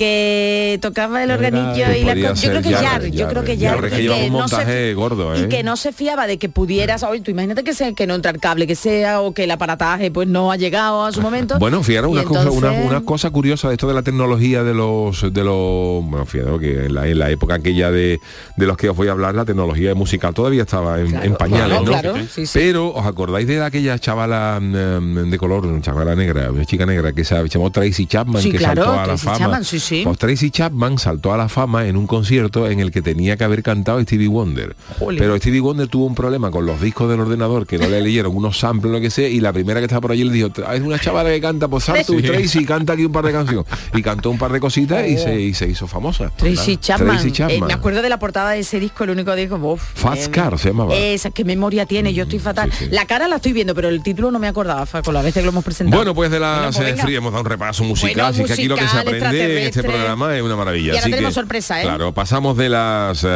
Que 0.00 0.78
tocaba 0.80 1.22
el 1.22 1.30
organillo 1.30 1.92
y 1.94 2.04
la 2.04 2.14
yo 2.14 2.32
creo 2.50 2.62
que 2.62 2.74
Jarre, 2.74 3.10
yo 3.10 3.28
creo 3.28 3.44
que 3.44 3.56
que 3.56 4.24
y 4.24 4.28
un 4.28 4.32
no 4.32 4.48
se- 4.48 4.94
gordo, 4.94 5.34
¿eh? 5.34 5.40
y 5.42 5.48
que 5.48 5.62
no 5.62 5.76
se 5.76 5.92
fiaba 5.92 6.26
de 6.26 6.38
que 6.38 6.48
pudieras 6.48 7.02
oye, 7.02 7.20
tú 7.20 7.30
imagínate 7.30 7.62
que 7.64 7.74
sea 7.74 7.92
que 7.92 8.06
no 8.06 8.14
entra 8.14 8.30
el 8.30 8.38
cable 8.40 8.66
que 8.66 8.74
sea 8.74 9.20
o 9.20 9.32
que 9.34 9.44
el 9.44 9.50
aparataje 9.50 10.10
pues 10.10 10.26
no 10.26 10.50
ha 10.50 10.56
llegado 10.56 11.04
a 11.04 11.12
su 11.12 11.20
momento 11.20 11.58
Bueno, 11.58 11.82
Y 11.86 11.96
una 11.98 12.22
cosa, 12.24 12.50
una, 12.50 12.68
entonces- 12.68 12.86
una 12.86 13.00
cosa 13.02 13.30
curiosa 13.30 13.68
de 13.68 13.74
esto 13.74 13.86
de 13.88 13.94
la 13.94 14.02
tecnología 14.02 14.62
de 14.64 14.72
los 14.74 15.20
de 15.32 15.44
los 15.44 16.02
bueno, 16.04 16.24
fíjate 16.24 16.58
que 16.58 16.86
en 16.86 16.94
la, 16.94 17.06
en 17.06 17.18
la 17.18 17.30
época 17.30 17.54
aquella 17.56 17.90
de, 17.90 18.18
de 18.56 18.66
los 18.66 18.76
que 18.76 18.88
os 18.88 18.96
voy 18.96 19.08
a 19.08 19.12
hablar, 19.12 19.34
la 19.34 19.44
tecnología 19.44 19.94
musical 19.94 20.32
todavía 20.32 20.62
estaba 20.62 20.98
en, 21.00 21.10
Claro, 21.10 21.26
en 21.26 21.34
pañales, 21.36 21.78
claro, 21.80 21.84
¿no? 21.84 22.12
claro, 22.14 22.26
sí, 22.34 22.46
sí. 22.46 22.58
Pero 22.58 22.88
os 22.94 23.04
acordáis 23.06 23.46
de 23.46 23.62
aquella 23.62 23.98
chavala 23.98 24.58
mm, 24.60 25.28
de 25.30 25.38
color, 25.38 25.80
chavala 25.82 26.14
negra, 26.14 26.50
una 26.50 26.64
chica 26.64 26.86
negra 26.86 27.12
que 27.12 27.24
se 27.24 27.34
llamó 27.48 27.70
Tracy 27.70 28.06
Chapman, 28.06 28.42
Sí, 28.42 28.50
que 28.52 28.58
saltó 28.60 28.92
a 28.92 28.96
la 28.98 29.04
Tracy 29.04 29.24
fama. 29.24 29.38
Chapman, 29.38 29.64
sí. 29.90 30.02
Pues 30.04 30.18
Tracy 30.18 30.50
Chapman 30.50 30.98
saltó 30.98 31.32
a 31.32 31.36
la 31.36 31.48
fama 31.48 31.86
en 31.86 31.96
un 31.96 32.06
concierto 32.06 32.68
en 32.68 32.80
el 32.80 32.90
que 32.90 33.02
tenía 33.02 33.36
que 33.36 33.44
haber 33.44 33.62
cantado 33.62 34.00
Stevie 34.00 34.28
Wonder. 34.28 34.74
Jolín. 34.98 35.18
Pero 35.18 35.36
Stevie 35.36 35.60
Wonder 35.60 35.88
tuvo 35.88 36.06
un 36.06 36.14
problema 36.14 36.50
con 36.50 36.64
los 36.66 36.80
discos 36.80 37.10
del 37.10 37.20
ordenador 37.20 37.66
que 37.66 37.78
no 37.78 37.88
le 37.88 38.00
leyeron 38.00 38.34
unos 38.34 38.58
samples 38.58 38.92
lo 38.92 39.00
que 39.00 39.10
sea 39.10 39.28
y 39.28 39.40
la 39.40 39.52
primera 39.52 39.80
que 39.80 39.84
estaba 39.86 40.00
por 40.00 40.12
allí 40.12 40.24
le 40.24 40.32
dijo, 40.32 40.48
"Ah, 40.66 40.74
es 40.76 40.80
una 40.82 40.98
chavala 40.98 41.30
que 41.30 41.40
canta, 41.40 41.68
pues 41.68 41.84
salto 41.84 42.14
Sí. 42.14 42.22
Tracy 42.22 42.64
canta 42.64 42.92
aquí 42.94 43.04
un 43.04 43.12
par 43.12 43.24
de 43.24 43.32
canciones. 43.32 43.66
Y 43.94 44.02
cantó 44.02 44.30
un 44.30 44.38
par 44.38 44.52
de 44.52 44.60
cositas 44.60 45.06
y, 45.06 45.18
se, 45.18 45.40
y 45.40 45.54
se 45.54 45.68
hizo 45.68 45.86
famosa. 45.86 46.30
Tracy 46.36 46.76
Chapman, 46.76 47.18
Tracy 47.20 47.42
Eh, 47.54 47.60
me 47.60 47.72
acuerdo 47.72 48.02
de 48.02 48.08
la 48.08 48.18
portada 48.18 48.50
de 48.52 48.60
ese 48.60 48.78
disco, 48.80 49.04
el 49.04 49.10
único 49.10 49.34
disco, 49.34 49.56
uf, 49.56 49.82
Fast 49.94 50.26
eh, 50.26 50.30
Car 50.30 50.58
se 50.58 50.68
llamaba. 50.68 50.94
Esa, 50.94 51.30
qué 51.30 51.44
memoria 51.44 51.86
tiene, 51.86 52.14
yo 52.14 52.24
estoy 52.24 52.38
fatal. 52.38 52.70
sí, 52.72 52.84
sí. 52.86 52.90
La 52.90 53.06
cara 53.06 53.26
la 53.28 53.36
estoy 53.36 53.52
viendo, 53.52 53.74
pero 53.74 53.88
el 53.88 54.02
título 54.02 54.30
no 54.30 54.38
me 54.38 54.48
acordaba, 54.48 54.86
con 55.02 55.14
las 55.14 55.22
veces 55.24 55.40
que 55.40 55.44
lo 55.46 55.50
hemos 55.50 55.64
presentado. 55.64 55.98
Bueno, 55.98 56.14
pues 56.14 56.30
de 56.30 56.38
la 56.40 56.70
Bueno, 56.70 56.70
pues 56.72 57.08
hemos 57.08 57.32
dado 57.32 57.42
un 57.42 57.48
repaso 57.50 57.84
musical, 57.84 58.14
Bueno, 58.14 58.28
así 58.28 58.44
que 58.44 58.52
aquí 58.52 58.68
lo 58.68 58.74
que 58.76 58.80
se 58.82 58.86
musical, 58.86 59.08
aprende 59.08 59.60
en 59.60 59.66
este 59.66 59.79
extraterrestre. 59.80 60.16
programa 60.16 60.36
es 60.36 60.42
una 60.42 60.56
maravilla. 60.56 60.86
Y 60.86 60.90
ahora 60.90 61.00
así 61.00 61.10
tenemos 61.10 61.30
que, 61.30 61.34
sorpresa, 61.34 61.80
¿eh? 61.80 61.84
Claro, 61.84 62.12
pasamos 62.12 62.56
de 62.56 62.68
las 62.68 63.26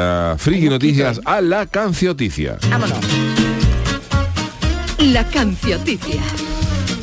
friki 0.41 0.69
noticias 0.69 1.21
a 1.25 1.41
la 1.41 1.67
cancioticia. 1.67 2.59
Vámonos. 2.71 2.99
La 4.99 5.25
cancioticia. 5.25 6.23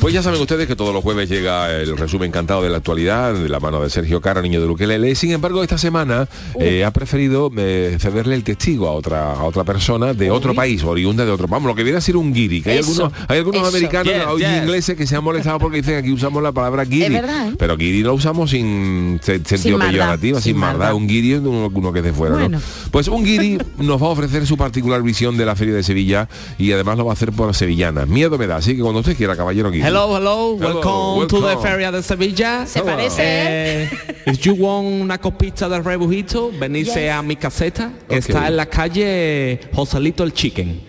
Pues 0.02 0.12
ya 0.14 0.20
saben 0.20 0.40
ustedes 0.40 0.66
que 0.66 0.74
todos 0.74 0.92
los 0.92 1.00
jueves 1.00 1.28
llega 1.28 1.70
el 1.70 1.96
resumen 1.96 2.30
encantado 2.30 2.60
de 2.60 2.68
la 2.68 2.78
actualidad 2.78 3.34
de 3.34 3.48
la 3.48 3.60
mano 3.60 3.80
de 3.80 3.88
Sergio 3.88 4.20
Cara, 4.20 4.42
niño 4.42 4.60
de 4.60 4.66
Luquelele. 4.66 5.14
Sin 5.14 5.30
embargo, 5.30 5.62
esta 5.62 5.78
semana 5.78 6.26
eh, 6.58 6.84
ha 6.84 6.90
preferido 6.90 7.52
eh, 7.56 7.96
cederle 8.00 8.34
el 8.34 8.42
testigo 8.42 8.88
a 8.88 8.92
otra 8.94 9.32
a 9.34 9.44
otra 9.44 9.62
persona 9.62 10.12
de 10.12 10.28
otro 10.32 10.54
país, 10.56 10.82
oriunda 10.82 11.24
de 11.24 11.30
otro. 11.30 11.46
Vamos, 11.46 11.68
lo 11.68 11.76
que 11.76 11.84
viene 11.84 11.98
a 11.98 12.00
ser 12.00 12.16
un 12.16 12.34
guiri, 12.34 12.62
que 12.62 12.72
hay 12.72 12.78
algunos, 12.78 13.12
hay 13.28 13.38
algunos 13.38 13.60
eso. 13.60 13.68
americanos 13.68 14.38
Yes, 14.40 14.48
ingleses 14.62 14.96
que 14.96 15.06
se 15.06 15.14
han 15.14 15.22
molestado 15.22 15.60
porque 15.60 15.76
dicen 15.76 15.94
aquí 15.94 16.10
usamos 16.10 16.42
la 16.42 16.50
palabra 16.50 16.84
guiri. 16.84 17.14
¿eh? 17.14 17.22
Pero 17.56 17.76
guiri 17.76 18.02
lo 18.02 18.14
usamos 18.14 18.50
sin 18.50 19.20
se- 19.22 19.44
sentido 19.44 19.78
peyorativo, 19.78 20.38
sin, 20.40 20.54
sin 20.54 20.56
maldad. 20.56 20.78
maldad. 20.80 20.94
Un 20.96 21.06
guiri 21.06 21.34
es 21.34 21.40
uno, 21.42 21.70
uno 21.72 21.92
que 21.92 22.00
es 22.00 22.04
de 22.04 22.12
fuera, 22.12 22.34
Bueno. 22.34 22.58
¿no? 22.58 22.64
Pues 22.90 23.06
un 23.06 23.24
guiri 23.24 23.56
nos 23.78 24.02
va 24.02 24.06
a 24.06 24.10
ofrecer 24.10 24.48
su 24.48 24.56
particular 24.56 25.00
visión 25.04 25.36
de 25.36 25.46
la 25.46 25.54
Feria 25.54 25.74
de 25.74 25.84
Sevilla 25.84 26.28
y 26.58 26.72
además 26.72 26.98
lo 26.98 27.04
va 27.04 27.12
a 27.12 27.14
hacer 27.14 27.30
por 27.30 27.54
sevillanas. 27.54 28.08
Miedo 28.08 28.36
me 28.36 28.48
da, 28.48 28.56
así 28.56 28.74
que 28.74 28.82
cuando 28.82 28.98
usted 28.98 29.16
quiera, 29.16 29.36
caballero 29.36 29.70
guiri. 29.70 29.91
Hello, 29.92 30.14
hello, 30.16 30.54
welcome, 30.54 31.28
to 31.28 31.40
the. 31.42 31.54
Feria 31.60 31.92
de 31.92 32.02
Sevilla. 32.02 32.64
Se 32.66 32.80
parece, 32.80 33.18
Eh, 33.20 33.90
if 34.24 34.38
you 34.40 34.54
want 34.54 34.86
una 34.86 35.18
copita 35.18 35.68
de 35.68 35.82
rebujito, 35.82 36.50
venirse 36.50 37.02
Yes. 37.02 37.12
a 37.12 37.20
mi 37.22 37.36
caseta, 37.36 37.92
que 38.08 38.16
está 38.16 38.48
en 38.48 38.56
la 38.56 38.64
calle 38.64 39.60
Joselito 39.74 40.24
el 40.24 40.32
Chicken. 40.32 40.80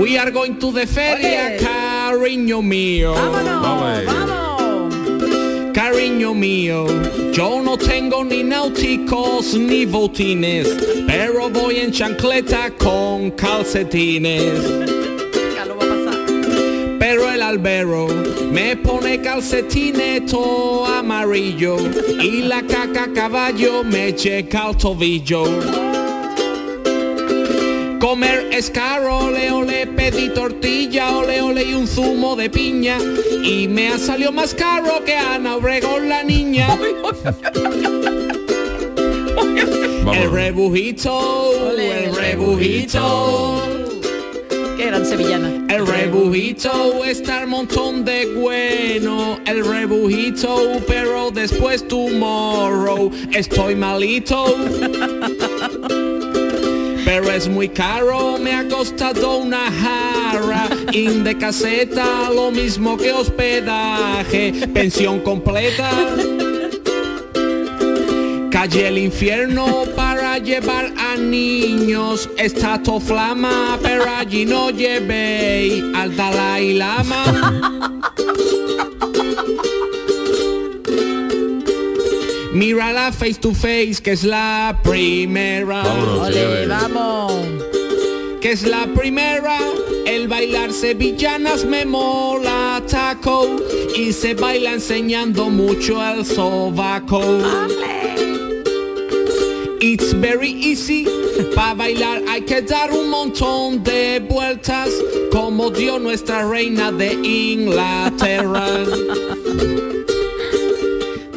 We 0.00 0.16
are 0.16 0.30
going 0.30 0.58
to 0.60 0.70
the 0.72 0.86
feria, 0.86 1.58
cariño 1.58 2.62
mío. 2.62 3.12
Vámonos, 3.14 3.62
Vamos. 3.62 4.27
Cariño 5.98 6.32
mío, 6.32 6.86
yo 7.32 7.60
no 7.60 7.76
tengo 7.76 8.22
ni 8.22 8.44
náuticos 8.44 9.54
ni 9.54 9.84
botines, 9.84 10.68
pero 11.08 11.50
voy 11.50 11.78
en 11.78 11.90
chancleta 11.90 12.70
con 12.78 13.32
calcetines. 13.32 14.52
Ya 15.56 15.64
lo 15.64 15.76
va 15.76 15.86
a 15.86 15.88
pasar. 15.88 16.20
Pero 17.00 17.28
el 17.28 17.42
albero 17.42 18.06
me 18.52 18.76
pone 18.76 19.20
calcetineto 19.20 20.86
amarillo 20.86 21.76
y 22.22 22.42
la 22.42 22.62
caca 22.62 23.12
caballo 23.12 23.82
me 23.82 24.14
checa 24.14 24.66
al 24.66 24.76
tobillo. 24.76 25.46
Comer 28.00 28.48
es 28.52 28.70
caro, 28.70 29.18
ole 29.26 29.50
ole, 29.50 29.86
pedí 29.86 30.28
tortilla, 30.28 31.16
ole 31.16 31.42
ole 31.42 31.64
y 31.64 31.74
un 31.74 31.86
zumo 31.86 32.36
de 32.36 32.48
piña 32.48 32.96
y 33.42 33.66
me 33.66 33.88
ha 33.88 33.98
salido 33.98 34.30
más 34.30 34.54
caro 34.54 35.04
que 35.04 35.14
Ana 35.14 35.56
Obregón 35.56 36.08
la 36.08 36.22
niña. 36.22 36.68
El 40.12 40.30
rebujito, 40.32 41.16
Ole, 41.16 42.04
el 42.06 42.16
rebujito. 42.16 43.62
Qué 44.76 44.86
gran 44.86 45.04
sevillana. 45.04 45.66
El 45.68 45.86
rebujito 45.86 47.04
está 47.04 47.44
un 47.44 47.50
montón 47.50 48.04
de 48.04 48.26
bueno. 48.34 49.38
El 49.46 49.64
rebujito, 49.64 50.80
pero 50.86 51.30
después 51.30 51.86
tomorrow 51.86 53.10
estoy 53.32 53.74
malito. 53.74 54.56
Pero 57.20 57.32
es 57.32 57.48
muy 57.48 57.68
caro, 57.68 58.38
me 58.38 58.52
ha 58.52 58.68
costado 58.68 59.38
una 59.38 59.72
jarra. 59.72 60.68
In 60.92 61.24
de 61.24 61.36
caseta, 61.36 62.30
lo 62.32 62.52
mismo 62.52 62.96
que 62.96 63.10
hospedaje. 63.10 64.52
Pensión 64.72 65.18
completa. 65.22 65.90
Calle 68.52 68.86
el 68.86 68.98
infierno 68.98 69.82
para 69.96 70.38
llevar 70.38 70.92
a 70.96 71.16
niños. 71.16 72.30
Está 72.38 72.80
to 72.80 73.00
flama, 73.00 73.80
pero 73.82 74.04
allí 74.08 74.46
no 74.46 74.70
llevéis 74.70 75.82
al 75.96 76.14
Dalai 76.14 76.74
Lama. 76.74 77.97
Mírala 82.58 83.12
face 83.12 83.38
to 83.38 83.54
face, 83.54 84.00
que 84.02 84.10
es 84.10 84.24
la 84.24 84.76
primera. 84.82 85.80
Vámonos, 85.80 86.34
vamos. 86.66 87.32
Que 88.40 88.50
es 88.50 88.64
la 88.64 88.84
primera. 88.88 89.60
El 90.04 90.26
bailar 90.26 90.72
sevillanas 90.72 91.64
me 91.64 91.84
mola 91.84 92.82
taco. 92.90 93.48
Y 93.96 94.12
se 94.12 94.34
baila 94.34 94.72
enseñando 94.72 95.50
mucho 95.50 96.04
el 96.04 96.26
sobaco. 96.26 97.22
It's 99.80 100.12
very 100.14 100.50
easy. 100.50 101.06
Para 101.54 101.74
bailar 101.74 102.22
hay 102.28 102.40
que 102.40 102.62
dar 102.62 102.90
un 102.90 103.08
montón 103.08 103.84
de 103.84 104.18
vueltas. 104.28 104.90
Como 105.30 105.70
dio 105.70 106.00
nuestra 106.00 106.42
reina 106.44 106.90
de 106.90 107.12
Inglaterra. 107.12 108.66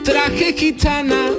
Traje 0.04 0.54
gitana. 0.54 1.30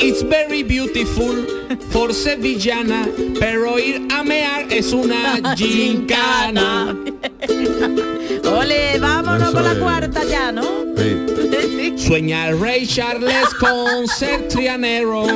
It's 0.00 0.22
very 0.22 0.62
beautiful. 0.62 1.44
For 1.90 2.08
sevillana. 2.12 3.06
Pero 3.38 3.78
ir 3.78 4.06
a 4.10 4.22
mear 4.22 4.66
es 4.70 4.92
una 4.92 5.36
gincana. 5.56 6.96
Ole, 8.44 8.98
vámonos 8.98 9.48
Eso 9.48 9.52
con 9.52 9.64
la 9.64 9.74
cuarta 9.74 10.24
ya, 10.24 10.52
¿no? 10.52 10.84
Sí. 10.96 11.94
Sueña 11.98 12.48
el 12.48 12.60
rey 12.60 12.86
Charles 12.86 13.52
con 13.60 14.06
ser 14.06 14.48
trianero. 14.48 15.26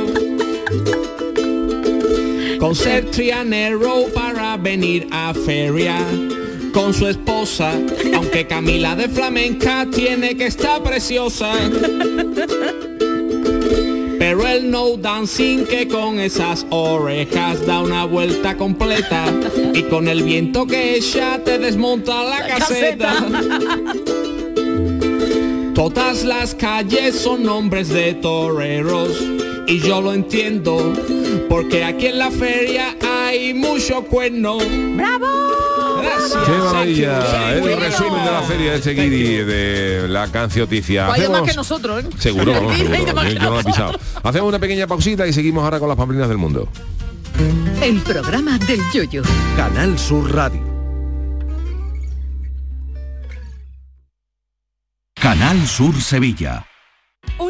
Con 2.59 2.75
ser 2.75 3.11
trianero 3.11 4.07
para 4.15 4.57
venir 4.57 5.09
a 5.11 5.35
feria 5.35 5.97
con 6.73 6.95
su 6.95 7.07
esposa. 7.07 7.73
Aunque 8.15 8.47
Camila 8.47 8.97
de 8.97 9.09
flamenca 9.09 9.87
tiene 9.93 10.37
que 10.37 10.47
estar 10.47 10.83
preciosa. 10.83 11.53
Pero 14.19 14.47
el 14.47 14.71
no 14.71 14.97
dancing 14.97 15.67
que 15.67 15.89
con 15.89 16.19
esas 16.19 16.67
orejas 16.71 17.67
da 17.67 17.81
una 17.81 18.05
vuelta 18.05 18.57
completa 18.57 19.25
y 19.75 19.83
con 19.85 20.09
el 20.09 20.23
viento 20.23 20.67
que 20.67 20.97
ella 20.97 21.43
te 21.45 21.59
desmonta 21.59 22.25
la 22.25 22.47
caseta. 22.47 23.27
Todas 25.75 26.25
las 26.25 26.55
calles 26.55 27.17
son 27.17 27.43
nombres 27.43 27.89
de 27.89 28.15
toreros 28.15 29.21
y 29.67 29.81
yo 29.81 30.01
lo 30.01 30.15
entiendo 30.15 30.93
porque 31.49 31.83
aquí 31.83 32.07
en 32.07 32.19
la 32.19 32.31
feria 32.31 32.97
hay 33.01 33.55
mucho 33.55 34.03
cuerno. 34.05 34.59
¡Bravo! 34.97 35.72
Gracias. 36.03 36.45
Qué 36.45 36.53
maravilla. 36.53 37.21
you. 37.49 37.55
El 37.55 37.61
Bueno. 37.61 37.77
resumen 37.81 38.25
de 38.25 38.31
la 38.31 38.43
feria 38.43 38.71
de 38.73 38.77
este 38.79 38.91
guiri 38.95 39.37
de 39.45 40.09
la 40.09 40.29
cancioticia. 40.29 41.05
Hay 41.07 41.21
más 41.23 41.31
Hacemos- 41.31 41.49
que 41.51 41.55
nosotros, 41.57 42.05
¿eh? 42.05 42.09
Seguro, 42.19 42.53
vamos, 42.55 42.73
Sí, 42.77 42.81
seguro. 42.87 43.23
Yo, 43.25 43.29
yo 43.33 43.41
no 43.41 43.51
lo 43.51 43.61
he 43.61 43.65
pisado. 43.65 43.99
Hacemos 44.23 44.49
una 44.49 44.59
pequeña 44.59 44.87
pausita 44.87 45.27
y 45.27 45.33
seguimos 45.33 45.65
ahora 45.65 45.79
con 45.79 45.89
las 45.89 45.97
pamplinas 45.97 46.29
del 46.29 46.39
mundo. 46.39 46.69
El 47.83 47.99
programa 48.01 48.59
del 48.59 48.81
yoyo. 48.93 49.23
Canal 49.57 49.99
Sur 49.99 50.33
Radio. 50.35 50.61
Canal 55.15 55.67
Sur 55.67 55.95
Sevilla. 56.01 56.67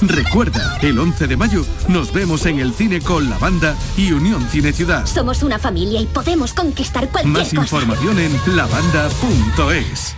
Recuerda, 0.00 0.78
el 0.82 0.98
11 0.98 1.26
de 1.26 1.36
mayo 1.36 1.64
nos 1.88 2.12
vemos 2.12 2.46
en 2.46 2.60
el 2.60 2.72
cine 2.72 3.00
con 3.00 3.28
la 3.28 3.38
banda 3.38 3.74
y 3.96 4.12
Unión 4.12 4.46
Cine 4.48 4.72
Ciudad. 4.72 5.06
Somos 5.06 5.42
una 5.42 5.58
familia 5.58 6.00
y 6.00 6.06
podemos 6.06 6.54
conquistar 6.54 7.08
cualquier 7.08 7.32
Más 7.32 7.48
cosa. 7.48 7.62
información 7.62 8.18
en 8.18 8.56
lavanda.es. 8.56 10.17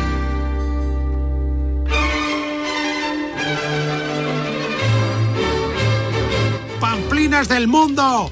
Del 7.31 7.65
mundo. 7.69 8.29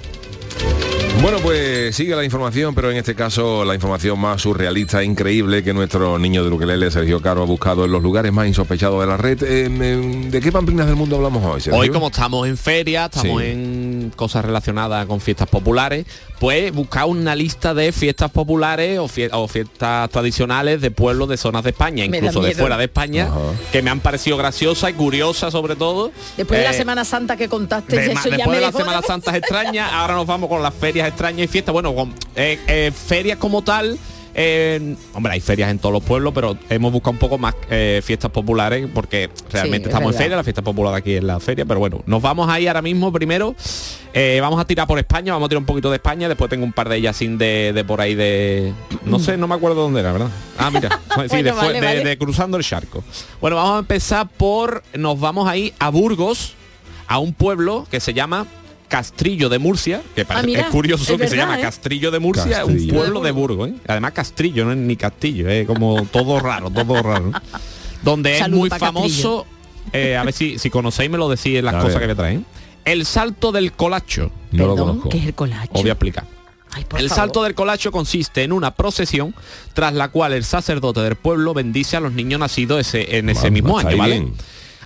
Bueno, 1.22 1.38
pues 1.42 1.96
sigue 1.96 2.16
la 2.18 2.26
información, 2.26 2.76
pero 2.76 2.92
en 2.92 2.98
este 2.98 3.16
caso 3.16 3.64
la 3.64 3.74
información 3.74 4.20
más 4.20 4.42
surrealista 4.42 5.02
e 5.02 5.06
increíble 5.06 5.64
que 5.64 5.74
nuestro 5.74 6.20
niño 6.20 6.44
de 6.44 6.52
Ukelele, 6.52 6.92
Sergio 6.92 7.22
Caro, 7.22 7.42
ha 7.42 7.46
buscado 7.46 7.86
en 7.86 7.92
los 7.94 8.04
lugares 8.04 8.34
más 8.34 8.46
insospechados 8.48 9.00
de 9.00 9.08
la 9.08 9.16
red. 9.16 9.42
Eh, 9.42 9.70
eh, 9.72 10.28
¿De 10.30 10.42
qué 10.42 10.52
pamplinas 10.52 10.86
del 10.86 10.98
mundo 10.98 11.16
hablamos 11.16 11.44
hoy, 11.46 11.62
Sergio? 11.62 11.80
Hoy 11.80 11.90
como 11.90 12.08
estamos 12.08 12.46
en 12.48 12.58
feria, 12.58 13.06
estamos 13.06 13.42
Sí. 13.42 13.48
en 13.48 13.99
cosas 14.16 14.46
relacionadas 14.46 15.06
con 15.06 15.20
fiestas 15.22 15.48
populares, 15.50 16.06
pues 16.40 16.72
buscar 16.72 17.06
una 17.06 17.36
lista 17.36 17.74
de 17.74 17.92
fiestas 17.92 18.32
populares 18.32 19.00
o, 19.00 19.08
fie- 19.08 19.30
o 19.32 19.48
fiestas 19.48 20.10
tradicionales 20.10 20.82
de 20.82 20.92
pueblos 20.92 21.30
de 21.30 21.38
zonas 21.38 21.64
de 21.64 21.72
España, 21.72 22.06
Me 22.08 22.18
incluso 22.18 22.42
de 22.42 22.54
fuera 22.56 22.78
de 22.78 22.86
España, 22.86 23.30
que 23.72 23.82
me 23.82 23.90
han 23.90 24.00
parecido 24.00 24.38
graciosas 24.38 24.90
y 24.90 24.94
curiosas 24.94 25.52
sobre 25.52 25.76
todo. 25.76 26.12
Después 26.38 26.60
de 26.60 26.64
la 26.66 26.72
Eh, 26.72 26.78
Semana 26.78 27.06
Santa 27.06 27.36
que 27.38 27.50
contaste, 27.50 27.96
de 27.96 28.08
ya 28.14 28.14
después 28.14 28.48
me 28.48 28.56
de 28.56 28.62
las 28.62 28.72
dejó 28.74 28.80
Semanas 28.80 29.06
Santas 29.06 29.36
extrañas, 29.36 29.92
ahora 29.94 30.14
nos 30.16 30.26
vamos 30.28 30.50
con 30.50 30.62
las 30.62 30.74
ferias 30.74 31.08
extrañas 31.08 31.46
y 31.46 31.48
fiestas. 31.48 31.74
Bueno, 31.74 31.94
con 31.94 32.14
eh, 32.36 32.60
eh, 32.68 32.92
ferias 32.94 33.38
como 33.38 33.62
tal. 33.62 33.98
Eh, 34.42 34.96
hombre, 35.14 35.34
hay 35.34 35.42
ferias 35.42 35.70
en 35.70 35.80
todos 35.80 35.92
los 35.92 36.02
pueblos, 36.04 36.32
pero 36.34 36.58
hemos 36.70 36.94
buscado 36.94 37.12
un 37.12 37.18
poco 37.18 37.38
más 37.38 37.54
eh, 37.70 38.02
fiestas 38.04 38.32
populares 38.32 38.88
porque 38.94 39.30
realmente 39.52 39.90
es 39.90 39.94
estamos 39.94 40.08
en 40.08 40.12
verdad. 40.14 40.24
feria, 40.24 40.38
la 40.38 40.44
fiesta 40.46 40.62
popular 40.62 40.94
aquí 40.96 41.16
en 41.18 41.28
la 41.28 41.42
feria, 41.42 41.66
pero 41.66 41.82
bueno, 41.82 42.02
nos 42.06 42.22
vamos 42.22 42.48
ahí 42.50 42.66
ahora 42.68 42.82
mismo 42.82 43.12
primero. 43.12 43.54
eh, 44.14 44.40
vamos 44.42 44.60
a 44.62 44.66
tirar 44.66 44.88
por 44.88 44.98
España, 44.98 45.34
vamos 45.34 45.48
a 45.48 45.50
tirar 45.50 45.60
un 45.60 45.66
poquito 45.66 45.90
de 45.90 45.98
España, 45.98 46.30
después 46.30 46.50
tengo 46.50 46.64
un 46.64 46.72
par 46.72 46.88
de 46.88 46.96
ellas 46.96 47.18
sin 47.18 47.38
de, 47.38 47.74
de 47.74 47.84
por 47.84 48.00
ahí 48.00 48.16
de. 48.16 48.74
No 49.04 49.20
sé, 49.20 49.36
no 49.36 49.48
me 49.50 49.56
acuerdo 49.56 49.82
dónde 49.82 50.00
era, 50.00 50.14
¿verdad? 50.14 50.30
Ah, 50.58 50.72
mira. 50.72 50.90
sí, 51.10 51.16
Bueno, 51.28 51.44
de, 51.44 51.54
fue- 51.54 51.68
vale, 51.68 51.80
de- 51.82 51.86
vale. 51.86 52.04
de 52.06 52.18
cruzando 52.18 52.56
el 52.58 52.64
charco. 52.64 53.04
Bueno, 53.42 53.58
vamos 53.58 53.76
a 53.76 53.80
empezar 53.80 54.30
por. 54.30 54.84
Nos 54.94 55.20
vamos 55.20 55.50
ahí 55.50 55.74
a 55.80 55.90
Burgos, 55.90 56.54
a 57.08 57.20
un 57.20 57.34
pueblo 57.34 57.86
que 57.92 58.00
se 58.00 58.14
llama 58.14 58.46
Castrillo 58.90 59.48
de 59.50 59.60
Murcia, 59.60 60.02
que 60.16 60.26
parece, 60.26 60.46
mira, 60.48 60.62
es 60.62 60.68
curioso 60.68 61.14
es 61.14 61.22
que 61.22 61.28
se 61.30 61.38
llama 61.38 61.58
¿eh? 61.58 61.62
Castrillo 61.62 62.12
de 62.12 62.20
Murcia, 62.20 62.58
Castrillo. 62.64 62.92
un 62.94 63.00
pueblo 63.00 63.22
de 63.22 63.32
Burgos, 63.32 63.70
¿eh? 63.70 63.76
además 63.88 64.12
Castrillo, 64.12 64.66
no 64.66 64.72
es 64.72 64.78
ni 64.78 64.96
Castillo, 64.98 65.48
es 65.48 65.66
como 65.68 66.06
todo 66.12 66.40
raro, 66.40 66.70
todo 66.70 67.02
raro. 67.02 67.32
Donde 68.02 68.38
es 68.38 68.50
muy 68.50 68.70
famoso, 68.70 69.46
eh, 69.94 70.18
a 70.18 70.24
ver 70.24 70.34
si, 70.34 70.58
si 70.60 70.70
conocéis 70.70 71.10
me 71.10 71.18
lo 71.18 71.30
decís 71.30 71.58
en 71.58 71.66
las 71.66 71.76
A 71.76 71.80
cosas 71.80 71.94
ver. 71.96 72.02
que 72.02 72.08
me 72.08 72.16
traen. 72.16 72.46
El 72.86 73.06
salto 73.06 73.52
del 73.52 73.74
colacho. 73.74 74.32
No 74.52 74.66
lo 74.68 74.76
conozco. 74.76 75.10
¿qué 75.10 75.20
es 75.20 75.26
el 75.28 75.34
colacho? 75.36 75.72
Os 75.74 75.82
voy 75.82 75.90
a 75.90 75.94
explicar. 75.94 76.26
Ay, 76.72 76.82
El 76.98 77.08
favor. 77.10 77.10
salto 77.10 77.44
del 77.44 77.56
colacho 77.56 77.92
consiste 77.92 78.44
en 78.44 78.52
una 78.52 78.76
procesión 78.76 79.34
tras 79.74 79.94
la 79.94 80.10
cual 80.10 80.34
el 80.34 80.44
sacerdote 80.44 81.02
del 81.02 81.16
pueblo 81.16 81.54
bendice 81.54 81.98
a 81.98 82.00
los 82.00 82.14
niños 82.14 82.40
nacidos 82.40 82.80
ese- 82.80 83.18
en 83.18 83.30
ese 83.30 83.46
Va- 83.46 83.50
mismo 83.52 83.78
año, 83.80 83.90
ahí 83.90 83.98
¿vale? 83.98 84.14
bien. 84.20 84.34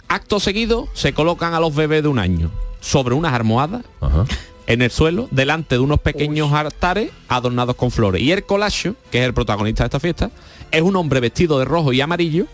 Acto 0.08 0.40
seguido 0.40 0.88
se 0.94 1.14
colocan 1.14 1.54
a 1.54 1.60
los 1.60 1.74
bebés 1.76 2.04
de 2.04 2.10
un 2.10 2.20
año 2.20 2.52
sobre 2.84 3.16
unas 3.16 3.34
almohadas 3.34 3.84
Ajá. 4.02 4.26
en 4.68 4.82
el 4.82 4.92
suelo 4.92 5.30
delante 5.32 5.76
de 5.76 5.80
unos 5.80 6.00
pequeños 6.02 6.52
altares 6.52 7.12
adornados 7.30 7.76
con 7.78 7.92
flores. 7.92 8.22
Y 8.22 8.32
el 8.34 8.44
colacho, 8.46 8.96
que 9.10 9.20
es 9.20 9.26
el 9.26 9.34
protagonista 9.34 9.84
de 9.84 9.88
esta 9.88 10.00
fiesta, 10.02 10.32
es 10.70 10.82
un 10.82 10.96
hombre 10.98 11.20
vestido 11.22 11.58
de 11.60 11.66
rojo 11.66 11.94
y 11.94 12.02
amarillo. 12.02 12.46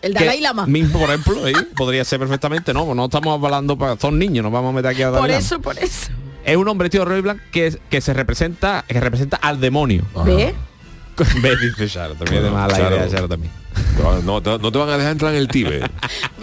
El 0.00 0.14
Dalai 0.14 0.40
Lama. 0.40 0.64
Mismo, 0.66 1.00
por 1.00 1.08
ejemplo, 1.10 1.48
¿eh? 1.48 1.54
podría 1.76 2.04
ser 2.04 2.20
perfectamente, 2.20 2.72
no, 2.72 2.94
no 2.94 3.06
estamos 3.06 3.42
hablando 3.42 3.76
para. 3.76 3.98
Son 3.98 4.16
niños, 4.16 4.44
nos 4.44 4.52
vamos 4.52 4.70
a 4.72 4.76
meter 4.76 4.92
aquí 4.92 5.02
a 5.02 5.06
Por 5.10 5.14
Dalai 5.16 5.30
Lama. 5.30 5.40
eso, 5.40 5.60
por 5.60 5.76
eso. 5.78 6.10
Es 6.44 6.56
un 6.56 6.68
hombre 6.68 6.84
vestido 6.86 7.04
de 7.04 7.08
rojo 7.08 7.18
y 7.18 7.22
blanco 7.22 7.42
que, 7.50 7.76
que 7.90 8.00
se 8.00 8.14
representa, 8.14 8.84
que 8.86 9.00
representa 9.00 9.36
al 9.38 9.60
demonio. 9.60 10.04
¿Ve? 10.24 10.54
Ves, 11.42 11.60
dice 11.60 11.88
Charo, 11.88 12.14
también 12.14 12.44
de 12.44 12.50
mala 12.50 12.76
Charo. 12.76 12.96
idea, 12.96 13.08
Charo 13.10 13.28
también. 13.28 13.52
No, 14.24 14.42
te- 14.42 14.58
no 14.58 14.72
te 14.72 14.78
van 14.78 14.88
a 14.90 14.96
dejar 14.96 15.12
entrar 15.12 15.32
en 15.32 15.38
el 15.38 15.48
Tíbet. 15.48 15.90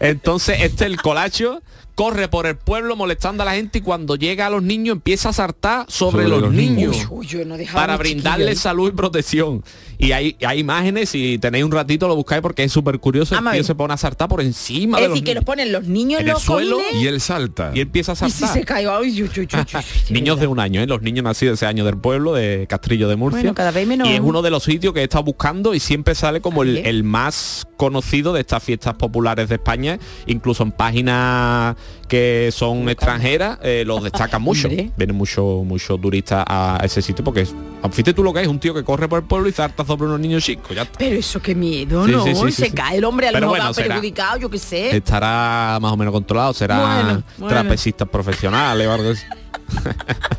Entonces, 0.00 0.60
este 0.62 0.86
el 0.86 1.00
colacho 1.00 1.62
corre 1.98 2.28
por 2.28 2.46
el 2.46 2.54
pueblo 2.54 2.94
molestando 2.94 3.42
a 3.42 3.46
la 3.46 3.54
gente 3.54 3.78
y 3.78 3.80
cuando 3.80 4.14
llega 4.14 4.46
a 4.46 4.50
los 4.50 4.62
niños 4.62 4.92
empieza 4.94 5.30
a 5.30 5.32
saltar 5.32 5.84
sobre, 5.88 6.22
Sobre 6.22 6.28
los, 6.28 6.40
los 6.42 6.52
niños. 6.52 6.92
niños. 6.92 7.08
Uy, 7.10 7.26
yo 7.26 7.44
no 7.44 7.56
para 7.72 7.96
brindarles 7.96 8.60
salud 8.60 8.88
y 8.88 8.92
protección. 8.92 9.64
Y 9.98 10.12
hay, 10.12 10.36
hay 10.46 10.60
imágenes, 10.60 11.08
si 11.08 11.38
tenéis 11.38 11.64
un 11.64 11.72
ratito 11.72 12.06
lo 12.06 12.14
buscáis 12.14 12.40
porque 12.40 12.62
es 12.62 12.70
súper 12.70 13.00
curioso. 13.00 13.34
El 13.34 13.38
Vamos 13.38 13.50
a 13.50 13.54
tío 13.54 13.64
se 13.64 13.74
pone 13.74 13.94
a 13.94 13.96
saltar 13.96 14.28
por 14.28 14.40
encima 14.40 14.98
Es 14.98 15.02
de 15.02 15.08
los 15.08 15.14
decir, 15.20 15.24
que 15.24 15.34
los 15.34 15.40
niños. 15.40 15.44
ponen 15.44 15.72
los 15.72 15.84
niños 15.88 16.20
En 16.20 16.26
en 16.26 16.28
el 16.28 16.34
los 16.34 16.42
suelo 16.44 16.76
cojines, 16.76 17.02
Y 17.02 17.06
él 17.08 17.20
salta. 17.20 17.72
Y 17.74 17.80
empieza 17.80 18.12
a 18.12 18.14
y 18.14 18.30
si 18.30 18.38
saltar. 18.38 18.58
se 18.58 18.64
cae, 18.64 18.86
ay, 18.86 19.10
uy, 19.10 19.22
uy, 19.24 19.30
uy, 19.36 19.48
uy, 19.52 19.58
uy, 19.74 20.14
Niños 20.14 20.38
de 20.38 20.46
un 20.46 20.60
año, 20.60 20.80
¿eh? 20.80 20.86
los 20.86 21.02
niños 21.02 21.24
nacidos 21.24 21.54
ese 21.54 21.66
año 21.66 21.84
del 21.84 21.96
pueblo 21.98 22.32
de 22.32 22.66
Castrillo 22.68 23.08
de 23.08 23.16
Murcia. 23.16 23.40
Bueno, 23.40 23.54
cada 23.54 23.72
vez 23.72 23.88
menos. 23.88 24.06
Y 24.08 24.12
es 24.12 24.20
uno 24.20 24.40
de 24.42 24.50
los 24.50 24.62
sitios 24.62 24.94
que 24.94 25.00
he 25.00 25.02
estado 25.02 25.24
buscando 25.24 25.74
y 25.74 25.80
siempre 25.80 26.14
sale 26.14 26.40
como 26.40 26.62
el, 26.62 26.76
el 26.78 27.02
más 27.02 27.66
conocido 27.76 28.32
de 28.32 28.42
estas 28.42 28.62
fiestas 28.62 28.94
populares 28.94 29.48
de 29.48 29.56
España, 29.56 29.98
incluso 30.26 30.62
en 30.62 30.70
páginas 30.70 31.74
que 32.08 32.48
son 32.52 32.88
extranjeras, 32.88 33.58
eh, 33.62 33.84
los 33.86 34.02
destacan 34.02 34.40
mucho. 34.40 34.68
Vienen 34.68 35.14
muchos 35.14 35.64
muchos 35.64 36.00
turistas 36.00 36.42
a 36.46 36.80
ese 36.82 37.02
sitio 37.02 37.22
porque 37.22 37.42
es, 37.42 37.54
fíjate 37.90 38.14
tú 38.14 38.22
lo 38.22 38.32
que 38.32 38.40
es, 38.40 38.48
un 38.48 38.58
tío 38.58 38.72
que 38.72 38.82
corre 38.82 39.08
por 39.08 39.18
el 39.20 39.26
pueblo 39.26 39.46
y 39.48 39.52
zarta 39.52 39.84
sobre 39.84 40.06
unos 40.06 40.18
niños 40.20 40.42
chicos. 40.42 40.74
Ya 40.74 40.82
está. 40.82 40.98
Pero 40.98 41.16
eso 41.16 41.40
qué 41.42 41.54
miedo, 41.54 42.06
Sí, 42.06 42.12
¿no? 42.12 42.24
sí, 42.24 42.34
sí, 42.34 42.42
sí, 42.46 42.52
se 42.52 42.70
cae 42.72 42.96
el 42.98 43.04
hombre 43.04 43.28
a 43.28 43.32
lo 43.32 43.36
Pero 43.36 43.46
mejor 43.48 43.58
bueno, 43.58 43.70
va 43.70 43.74
será- 43.74 43.88
perjudicado, 43.88 44.38
yo 44.38 44.48
qué 44.48 44.58
sé. 44.58 44.96
Estará 44.96 45.78
más 45.82 45.92
o 45.92 45.96
menos 45.98 46.12
controlado, 46.12 46.54
será 46.54 46.78
Bueno, 46.80 47.22
bueno. 47.36 47.54
trapecistas 47.54 48.08
profesionales 48.08 48.86
o 48.86 48.92
algo 48.92 49.10
así. 49.10 49.22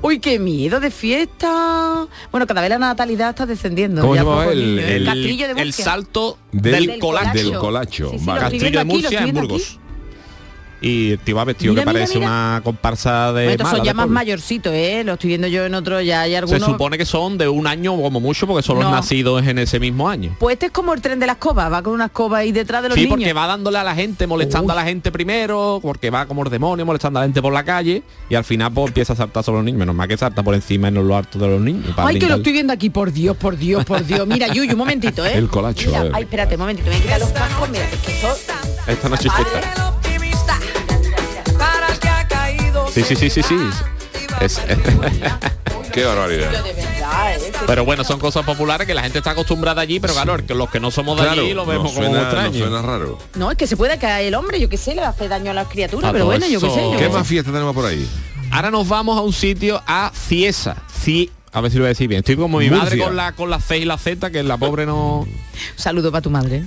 Uy, 0.00 0.20
qué 0.20 0.38
miedo 0.38 0.78
de 0.78 0.90
fiesta. 0.92 2.06
Bueno, 2.30 2.46
cada 2.46 2.60
vez 2.60 2.70
la 2.70 2.78
natalidad 2.78 3.30
está 3.30 3.46
descendiendo. 3.46 4.00
¿Cómo 4.02 4.14
ya 4.14 4.20
se 4.22 4.26
llama 4.26 4.42
pocos 4.42 4.56
el- 4.56 5.04
Castillo 5.04 5.54
de 5.54 5.62
el 5.62 5.72
salto 5.72 6.38
Del- 6.52 6.98
colacho. 7.00 7.32
Del 7.38 7.54
colacho. 7.58 8.10
Sí, 8.12 8.18
sí, 8.20 8.24
vale. 8.24 8.40
lo 8.40 8.46
estoy 8.46 8.58
Castillo 8.60 8.70
de 8.70 8.78
aquí, 8.78 8.88
Murcia 8.88 9.22
en 9.24 9.34
Burgos. 9.34 9.80
Y 10.80 11.12
el 11.12 11.18
tío 11.18 11.34
va 11.34 11.44
vestido 11.44 11.72
Mira, 11.72 11.82
que 11.82 11.88
mira, 11.90 12.00
parece 12.00 12.18
mira. 12.20 12.30
una 12.30 12.60
comparsa 12.62 13.32
de 13.32 13.46
Bueno, 13.46 13.50
estos 13.50 13.70
son 13.70 13.84
ya 13.84 13.94
más 13.94 14.08
mayorcitos, 14.08 14.72
¿eh? 14.72 15.02
Lo 15.04 15.14
estoy 15.14 15.28
viendo 15.28 15.48
yo 15.48 15.64
en 15.64 15.74
otro, 15.74 16.00
ya 16.00 16.20
hay 16.20 16.30
Se 16.32 16.36
algunos... 16.38 16.62
supone 16.64 16.96
que 16.96 17.04
son 17.04 17.36
de 17.36 17.48
un 17.48 17.66
año 17.66 17.96
como 18.00 18.20
mucho 18.20 18.46
porque 18.46 18.62
son 18.62 18.76
los 18.76 18.84
No. 18.84 18.92
nacidos 18.92 19.44
en 19.46 19.58
ese 19.58 19.80
mismo 19.80 20.08
año. 20.08 20.36
Pues 20.38 20.52
este 20.54 20.66
es 20.66 20.72
como 20.72 20.94
el 20.94 21.00
tren 21.02 21.18
de 21.18 21.26
la 21.26 21.32
escoba, 21.32 21.68
va 21.68 21.82
con 21.82 21.94
una 21.94 22.04
escoba 22.06 22.38
ahí 22.38 22.52
detrás 22.52 22.82
de 22.82 22.90
los 22.90 22.94
Sí, 22.94 23.02
niños. 23.02 23.16
porque 23.18 23.32
va 23.32 23.46
dándole 23.48 23.78
a 23.78 23.82
la 23.84 23.94
gente, 23.96 24.26
molestando 24.28 24.72
a 24.72 24.76
la 24.76 24.84
gente 24.84 25.10
primero, 25.10 25.80
porque 25.82 26.10
va 26.10 26.26
como 26.26 26.44
el 26.44 26.50
demonio, 26.50 26.86
molestando 26.86 27.18
a 27.18 27.22
la 27.22 27.26
gente 27.26 27.42
por 27.42 27.52
la 27.52 27.64
calle, 27.64 28.04
y 28.30 28.36
al 28.36 28.44
final 28.44 28.70
pues 28.72 28.86
empieza 28.88 29.14
a 29.14 29.16
saltar 29.16 29.42
sobre 29.42 29.58
los 29.58 29.64
niños. 29.64 29.80
Menos 29.80 29.96
mal 29.96 30.06
que 30.06 30.16
salta 30.16 30.42
por 30.44 30.54
encima 30.54 30.86
en 30.88 30.94
lo 30.94 31.16
alto 31.16 31.38
de 31.40 31.48
los 31.48 31.60
niños. 31.60 31.92
Ay, 31.96 32.18
que 32.20 32.28
lo 32.28 32.36
estoy 32.36 32.52
viendo 32.52 32.72
aquí, 32.72 32.88
por 32.90 33.12
Dios, 33.12 33.36
por 33.36 33.56
Dios, 33.56 33.84
por 33.84 34.04
Dios. 34.06 34.26
Mira, 34.28 34.46
Yuyu, 34.46 34.72
un 34.72 34.78
momentito, 34.78 35.26
¿eh? 35.26 35.32
El 35.34 35.48
colacho, 35.48 35.88
Mira, 35.88 36.04
ver. 36.04 36.12
ay, 36.14 36.22
espérate, 36.22 36.54
un 36.54 36.60
momentito, 36.60 36.88
me 36.88 36.94
voy 36.96 37.00
a 37.00 37.02
quitar 37.02 37.20
los 37.20 37.30
cascos, 37.30 37.68
mira, 37.68 37.84
que 37.90 38.92
Esta 38.92 39.08
noche 39.08 39.28
Sí, 43.04 43.14
sí, 43.16 43.30
sí, 43.30 43.30
sí, 43.30 43.42
sí. 43.42 43.56
Es- 44.40 44.60
Qué 45.92 46.04
barbaridad. 46.04 46.50
verdad, 46.52 47.34
¿eh? 47.36 47.52
pero 47.66 47.84
bueno, 47.84 48.04
son 48.04 48.20
cosas 48.20 48.44
populares 48.44 48.86
que 48.86 48.94
la 48.94 49.02
gente 49.02 49.18
está 49.18 49.30
acostumbrada 49.32 49.80
allí, 49.82 49.98
pero 50.00 50.12
claro, 50.14 50.36
que 50.46 50.54
los 50.54 50.68
que 50.70 50.78
no 50.80 50.90
somos 50.90 51.16
de 51.16 51.24
Claro, 51.24 51.42
allí 51.42 51.54
lo 51.54 51.64
vemos 51.66 51.92
como 51.92 52.14
extraño. 52.16 52.48
nos 52.50 52.56
suena 52.56 52.82
raro. 52.82 53.18
No, 53.34 53.50
es 53.50 53.56
que 53.56 53.66
se 53.66 53.76
puede 53.76 53.98
caer 53.98 54.26
el 54.26 54.34
hombre, 54.34 54.60
yo 54.60 54.68
qué 54.68 54.76
sé, 54.76 54.94
le 54.94 55.02
hace 55.02 55.26
daño 55.28 55.50
a 55.50 55.54
las 55.54 55.66
criaturas, 55.68 56.10
A 56.10 56.12
pero 56.12 56.26
bueno, 56.26 56.46
yo 56.46 56.60
qué 56.60 56.70
sé. 56.70 56.76
yo 56.92 56.98
¿Qué 56.98 57.08
más 57.08 57.26
fiesta 57.26 57.50
tenemos 57.50 57.74
por 57.74 57.86
ahí? 57.86 58.06
Ahora 58.50 58.70
nos 58.70 58.86
vamos 58.86 59.16
a 59.18 59.22
un 59.22 59.32
sitio 59.32 59.82
a 59.86 60.12
Ciesa. 60.14 60.76
Ci- 61.04 61.30
a 61.52 61.60
ver 61.60 61.70
si 61.70 61.78
lo 61.78 61.82
voy 61.82 61.86
a 61.86 61.90
decir 61.90 62.06
bien. 62.08 62.18
Estoy 62.20 62.36
como 62.36 62.58
mi 62.58 62.68
madre 62.70 62.98
con 62.98 63.16
la 63.16 63.32
con 63.32 63.48
la 63.50 63.58
C 63.60 63.78
y 63.78 63.84
la 63.84 63.96
Z, 63.98 64.30
que 64.30 64.42
la 64.42 64.56
pobre 64.58 64.86
no. 64.86 65.26
Saludo 65.76 66.12
para 66.12 66.22
tu 66.22 66.30
madre. 66.30 66.64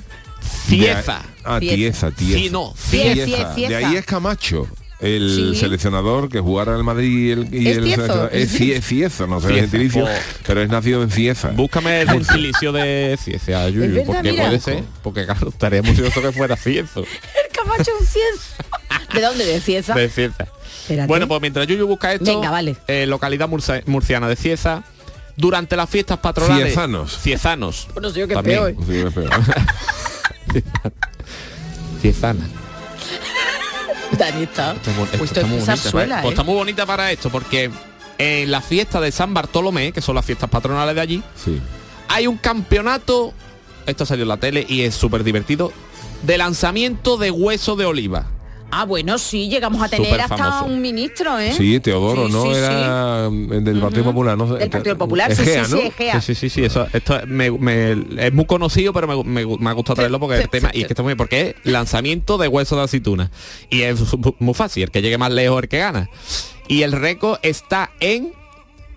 Cieza. 0.68 1.22
Ah, 1.46 1.60
Tieza. 1.60 2.12
Tieza. 2.12 2.38
Sí, 2.40 2.50
no. 2.50 2.74
Cieza. 2.76 3.54
De 3.56 3.76
ahí 3.76 3.96
es 3.96 4.06
Camacho. 4.06 4.68
El 5.02 5.54
Sí. 5.54 5.60
seleccionador 5.60 6.30
que 6.30 6.40
jugara 6.40 6.76
el 6.76 6.84
Madrid 6.84 7.10
y 7.28 7.32
el, 7.32 7.54
y 7.54 7.68
¿Es 7.70 7.78
el 7.78 7.84
Ciezo? 7.86 8.02
seleccionador- 8.06 8.30
es 8.34 8.86
Ciezo, 8.86 9.28
no 9.28 9.42
sé 9.42 9.48
el 9.48 9.54
Cieza. 9.54 9.68
gentilicio, 9.70 10.06
Oh. 10.06 10.10
pero 10.46 10.62
es 10.62 10.70
nacido 10.70 11.02
en 11.02 11.10
Cieza. 11.10 11.50
Búscame 11.50 12.02
el 12.02 12.10
gentilicio 12.10 12.72
de 12.72 13.18
Cieza, 13.22 13.68
Yuyu, 13.70 13.84
Es 13.84 13.94
verdad, 13.94 14.06
porque 14.14 14.32
mira. 14.32 14.46
puede 14.46 14.60
ser. 14.60 14.84
Porque 15.02 15.26
claro, 15.26 15.50
estaría 15.50 15.82
muy 15.82 15.96
curioso 15.96 16.22
que 16.22 16.32
fuera 16.32 16.56
Ciezo. 16.56 17.00
El 17.02 17.52
Camacho 17.52 17.92
un 18.00 18.06
Cieza. 18.06 18.56
¿De 19.14 19.22
dónde? 19.22 19.46
¿De 19.46 19.60
Cieza? 19.60 19.94
De 19.96 20.08
Cieza. 20.10 20.48
Espérate. 20.82 21.08
Bueno, 21.08 21.28
pues 21.28 21.42
mientras 21.42 21.66
Yuyu 21.68 21.88
busca 21.88 22.14
esto, 22.14 22.26
Venga, 22.26 22.52
vale. 22.52 22.76
eh, 22.88 23.06
localidad 23.08 23.50
murcia- 23.50 23.82
murciana 23.88 24.28
de 24.30 24.36
Cieza, 24.36 24.84
durante 25.36 25.76
las 25.76 25.90
fiestas 25.90 26.20
patronales. 26.20 26.68
Ciezanos. 26.74 27.18
Ciezanos. 27.20 27.88
Bueno, 27.94 28.12
sé 28.12 28.20
yo 28.20 28.26
¿eh? 28.28 28.34
Es 28.34 28.42
peor. 28.44 28.76
Ciezana. 32.02 32.48
Dani 34.18 34.44
está. 34.44 34.74
Está 34.74 34.92
Pues 35.18 35.32
muy 35.44 35.58
bonita, 35.58 35.66
zarzuela, 35.78 36.16
pues 36.22 36.26
¿eh? 36.26 36.30
está 36.34 36.44
muy 36.44 36.56
bonita 36.56 36.86
para 36.86 37.12
esto, 37.12 37.30
porque 37.30 37.70
en 38.18 38.52
la 38.52 38.62
fiesta 38.62 39.00
de 39.02 39.12
San 39.12 39.34
Bartolomé, 39.34 39.92
que 39.92 40.02
son 40.02 40.16
las 40.16 40.26
fiestas 40.26 40.50
patronales 40.50 40.96
de 40.96 41.02
allí, 41.02 41.24
Sí. 41.36 41.60
hay 42.08 42.28
un 42.28 42.38
campeonato, 42.38 43.34
esto 43.86 44.06
salió 44.06 44.24
en 44.24 44.30
la 44.30 44.38
tele 44.38 44.66
y 44.68 44.82
es 44.82 44.96
súper 44.96 45.24
divertido, 45.24 45.72
de 46.24 46.38
lanzamiento 46.38 47.18
de 47.18 47.32
hueso 47.32 47.76
de 47.76 47.86
oliva. 47.86 48.28
Ah, 48.72 48.86
bueno, 48.86 49.18
sí, 49.18 49.50
llegamos 49.50 49.82
a 49.82 49.90
tener 49.90 50.06
Súper 50.08 50.22
hasta 50.22 50.38
famoso. 50.38 50.66
un 50.66 50.82
ministro, 50.82 51.38
¿eh? 51.40 51.54
Sí, 51.56 51.80
Teodoro, 51.80 52.28
Sí, 52.28 52.34
¿no? 52.34 52.44
sí, 52.44 52.50
Era 52.52 53.30
mm, 53.30 53.64
del 53.64 53.80
Partido 53.80 54.04
Popular, 54.06 54.38
¿no? 54.38 54.48
Del 54.56 54.70
Partido 54.70 54.98
Popular, 54.98 55.36
sí, 55.36 55.42
Egea, 55.42 55.66
sí, 55.66 55.72
¿no? 55.72 55.78
sí, 55.78 55.88
Egea. 55.88 56.22
Sí, 56.22 56.36
sí, 56.36 56.36
sí, 56.36 56.50
sí, 56.50 56.64
eso, 56.66 56.88
esto 56.94 57.20
me, 57.28 57.52
me- 57.52 57.92
es 58.26 58.34
muy 58.34 58.46
conocido, 58.46 58.94
pero 58.94 59.08
me, 59.08 59.24
me- 59.46 59.58
me 59.58 59.70
ha 59.70 59.74
gustado 59.74 59.96
traerlo 59.96 60.20
porque 60.20 60.38
el 60.42 60.50
tema, 60.50 60.72
y 60.74 60.82
es 60.82 60.88
que 60.88 60.94
está 60.94 61.04
muy 61.04 61.12
bien, 61.12 61.18
porque 61.18 61.56
es 61.64 61.72
lanzamiento 61.72 62.38
de 62.38 62.48
hueso 62.48 62.76
de 62.78 62.84
aceituna. 62.84 63.30
Y 63.70 63.82
es 63.82 64.00
muy 64.40 64.54
fácil, 64.54 64.84
el 64.84 64.92
que 64.92 65.02
llegue 65.02 65.18
más 65.18 65.32
lejos 65.32 65.58
es 65.58 65.64
el 65.64 65.70
que 65.70 65.78
gana. 65.80 66.10
Y 66.68 66.84
el 66.84 66.94
récord 66.94 67.40
está 67.44 67.92
en 68.00 68.34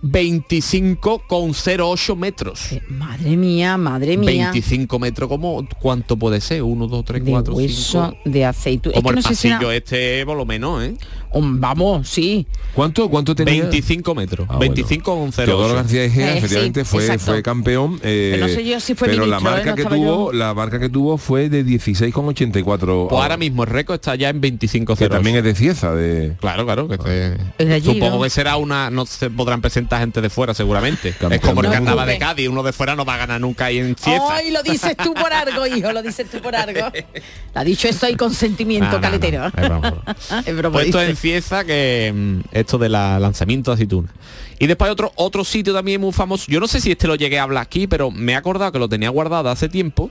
25,08 0.04 2.16
metros. 2.16 2.72
Eh, 2.72 2.82
Madre 2.88 3.36
mía, 3.36 3.76
madre 3.76 4.16
mía. 4.16 4.50
25 4.52 4.98
metros, 4.98 5.28
como 5.28 5.66
¿cuánto 5.80 6.16
puede 6.16 6.40
ser? 6.40 6.62
1, 6.62 6.86
2, 6.86 7.04
3, 7.04 7.24
de 7.24 7.30
4, 7.30 7.54
hueso 7.54 8.12
5. 8.12 8.16
de 8.30 8.44
aceituna. 8.44 8.94
Es 8.94 9.02
Como 9.02 9.08
que 9.08 9.14
no 9.14 9.18
el 9.20 9.24
si 9.24 9.28
pasillo 9.30 9.70
era- 9.70 9.76
este 9.76 10.26
por 10.26 10.36
lo 10.36 10.44
menos, 10.44 10.82
¿eh? 10.84 10.94
Um, 11.34 11.60
Vamos, 11.60 12.08
sí. 12.08 12.46
¿Cuánto, 12.74 13.08
cuánto 13.10 13.34
tenía? 13.34 13.62
25 13.64 14.14
metros. 14.14 14.46
Ah, 14.50 14.56
bueno. 14.56 14.74
25,08. 14.74 15.44
Teodoro 15.44 15.74
García 15.74 16.04
Egea 16.04 16.34
Eh, 16.34 16.38
efectivamente 16.38 16.84
sí, 16.84 16.90
fue, 16.90 17.18
fue 17.18 17.42
campeón 17.42 18.00
eh, 18.02 18.30
Pero 18.34 18.46
no 18.46 18.52
sé 18.54 18.64
yo 18.64 18.80
si 18.80 18.94
fue 18.94 19.08
pero 19.08 19.26
la 19.26 19.38
ministro, 19.40 19.50
¿eh? 19.50 19.54
marca 19.54 19.70
No 19.70 19.76
que 19.76 19.84
tuvo 19.96 20.32
yo. 20.32 20.38
la 20.38 20.54
marca 20.54 20.78
que 20.80 20.88
tuvo 20.88 21.18
fue 21.18 21.48
de 21.48 21.64
16,84 21.64 23.08
Pues 23.08 23.22
ahora 23.22 23.36
mismo 23.36 23.64
el 23.64 23.70
récord 23.70 23.96
está 23.96 24.14
ya 24.14 24.28
en 24.30 24.40
25,08. 24.40 24.96
que 24.96 25.08
también 25.08 25.36
es 25.36 25.44
de 25.44 25.54
Cieza 25.54 25.94
de 25.94 26.34
Claro, 26.40 26.64
claro, 26.64 26.88
que 26.88 26.98
te- 26.98 27.34
Es 27.58 27.68
de 27.68 27.74
allí, 27.74 27.94
supongo 27.94 28.16
¿no? 28.18 28.22
que 28.22 28.30
será 28.30 28.56
una, 28.56 28.90
no 28.90 29.06
se 29.06 29.30
podrán 29.30 29.60
presentar 29.60 30.00
gente 30.00 30.20
de 30.20 30.30
fuera 30.30 30.54
seguramente. 30.54 31.10
Campeón 31.12 31.32
es 31.32 31.40
como 31.40 31.60
el 31.62 31.70
carnaval 31.70 32.06
de 32.06 32.18
Cádiz, 32.18 32.48
uno 32.48 32.62
de 32.62 32.72
fuera 32.72 32.94
no 32.96 33.04
va 33.04 33.14
a 33.14 33.18
ganar 33.18 33.40
nunca 33.40 33.66
ahí 33.66 33.78
en 33.78 33.96
Cieza. 33.96 34.22
Ay, 34.36 34.50
lo 34.50 34.62
dices 34.62 34.96
tú 34.96 35.14
por 35.14 35.32
algo, 35.32 35.66
hijo, 35.66 35.92
lo 35.92 36.02
dices 36.02 36.28
tú 36.30 36.40
por 36.40 36.54
algo. 36.54 36.80
Ha 37.56 37.62
dicho 37.62 37.86
eso 37.86 38.08
y 38.08 38.16
consentimiento 38.16 39.00
caletero. 39.00 39.46
es 40.44 40.56
broma. 40.56 40.80
Cieza 41.24 41.64
que 41.64 42.12
mm, 42.14 42.40
esto 42.52 42.76
de 42.76 42.90
la 42.90 43.18
lanzamiento 43.18 43.70
de 43.70 43.76
aceituna. 43.76 44.12
Y 44.58 44.66
después 44.66 44.88
hay 44.88 44.92
otro, 44.92 45.10
otro 45.16 45.42
sitio 45.42 45.72
también 45.72 45.98
muy 46.00 46.12
famoso. 46.12 46.44
Yo 46.48 46.60
no 46.60 46.68
sé 46.68 46.80
si 46.82 46.90
este 46.90 47.06
lo 47.08 47.14
llegué 47.14 47.38
a 47.38 47.44
hablar 47.44 47.62
aquí, 47.62 47.86
pero 47.86 48.10
me 48.10 48.32
he 48.32 48.34
acordado 48.36 48.70
que 48.72 48.78
lo 48.78 48.88
tenía 48.90 49.08
guardado 49.08 49.48
hace 49.48 49.70
tiempo. 49.70 50.10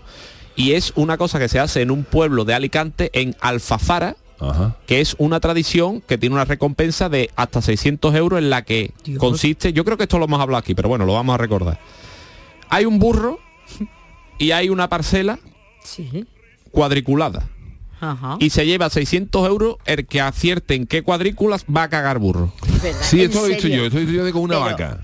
Y 0.55 0.72
es 0.74 0.91
una 0.95 1.18
cosa 1.18 1.38
que 1.38 1.47
se 1.49 1.59
hace 1.59 1.82
en 1.82 1.91
un 1.91 2.03
pueblo 2.03 2.45
de 2.45 2.55
Alicante, 2.55 3.11
en 3.14 3.36
Alfafara, 3.41 4.16
Ajá. 4.39 4.76
que 4.88 5.01
es 5.01 5.16
una 5.20 5.39
tradición 5.39 6.01
que 6.01 6.18
tiene 6.18 6.34
una 6.34 6.45
recompensa 6.45 7.09
de 7.09 7.30
hasta 7.36 7.61
600 7.61 8.16
euros 8.16 8.39
en 8.39 8.49
la 8.49 8.64
que 8.64 8.91
Dios. 9.03 9.20
consiste, 9.20 9.72
yo 9.72 9.86
creo 9.86 9.97
que 9.97 10.03
esto 10.03 10.18
lo 10.18 10.26
hemos 10.26 10.39
hablado 10.41 10.57
aquí, 10.59 10.74
pero 10.74 10.89
bueno, 10.89 11.05
lo 11.05 11.14
vamos 11.14 11.36
a 11.36 11.38
recordar. 11.38 11.80
Hay 12.70 12.86
un 12.86 12.97
burro 12.97 13.38
y 14.39 14.49
hay 14.51 14.70
una 14.70 14.89
parcela 14.89 15.38
Sí. 15.84 16.26
cuadriculada 16.72 17.47
Ajá. 18.12 18.36
y 18.39 18.49
se 18.49 18.66
lleva 18.66 18.89
600 18.89 19.47
euros 19.47 19.76
el 19.86 20.06
que 20.06 20.22
acierte 20.22 20.76
en 20.76 20.86
qué 20.88 21.01
cuadrículas 21.04 21.66
va 21.66 21.84
a 21.84 21.89
cagar 21.89 22.20
burro. 22.20 22.54
Sí, 23.01 23.22
¿En 23.22 23.30
esto 23.30 23.39
lo 23.39 23.45
he 23.45 23.49
visto 23.49 23.62
serio? 23.64 23.78
yo, 23.78 23.84
esto 23.86 23.95
lo 23.95 24.01
he 24.01 24.06
visto 24.06 24.18
yo 24.20 24.26
de 24.26 24.32
con 24.32 24.41
una 24.41 24.56
Pero- 24.56 24.66
vaca. 24.66 24.99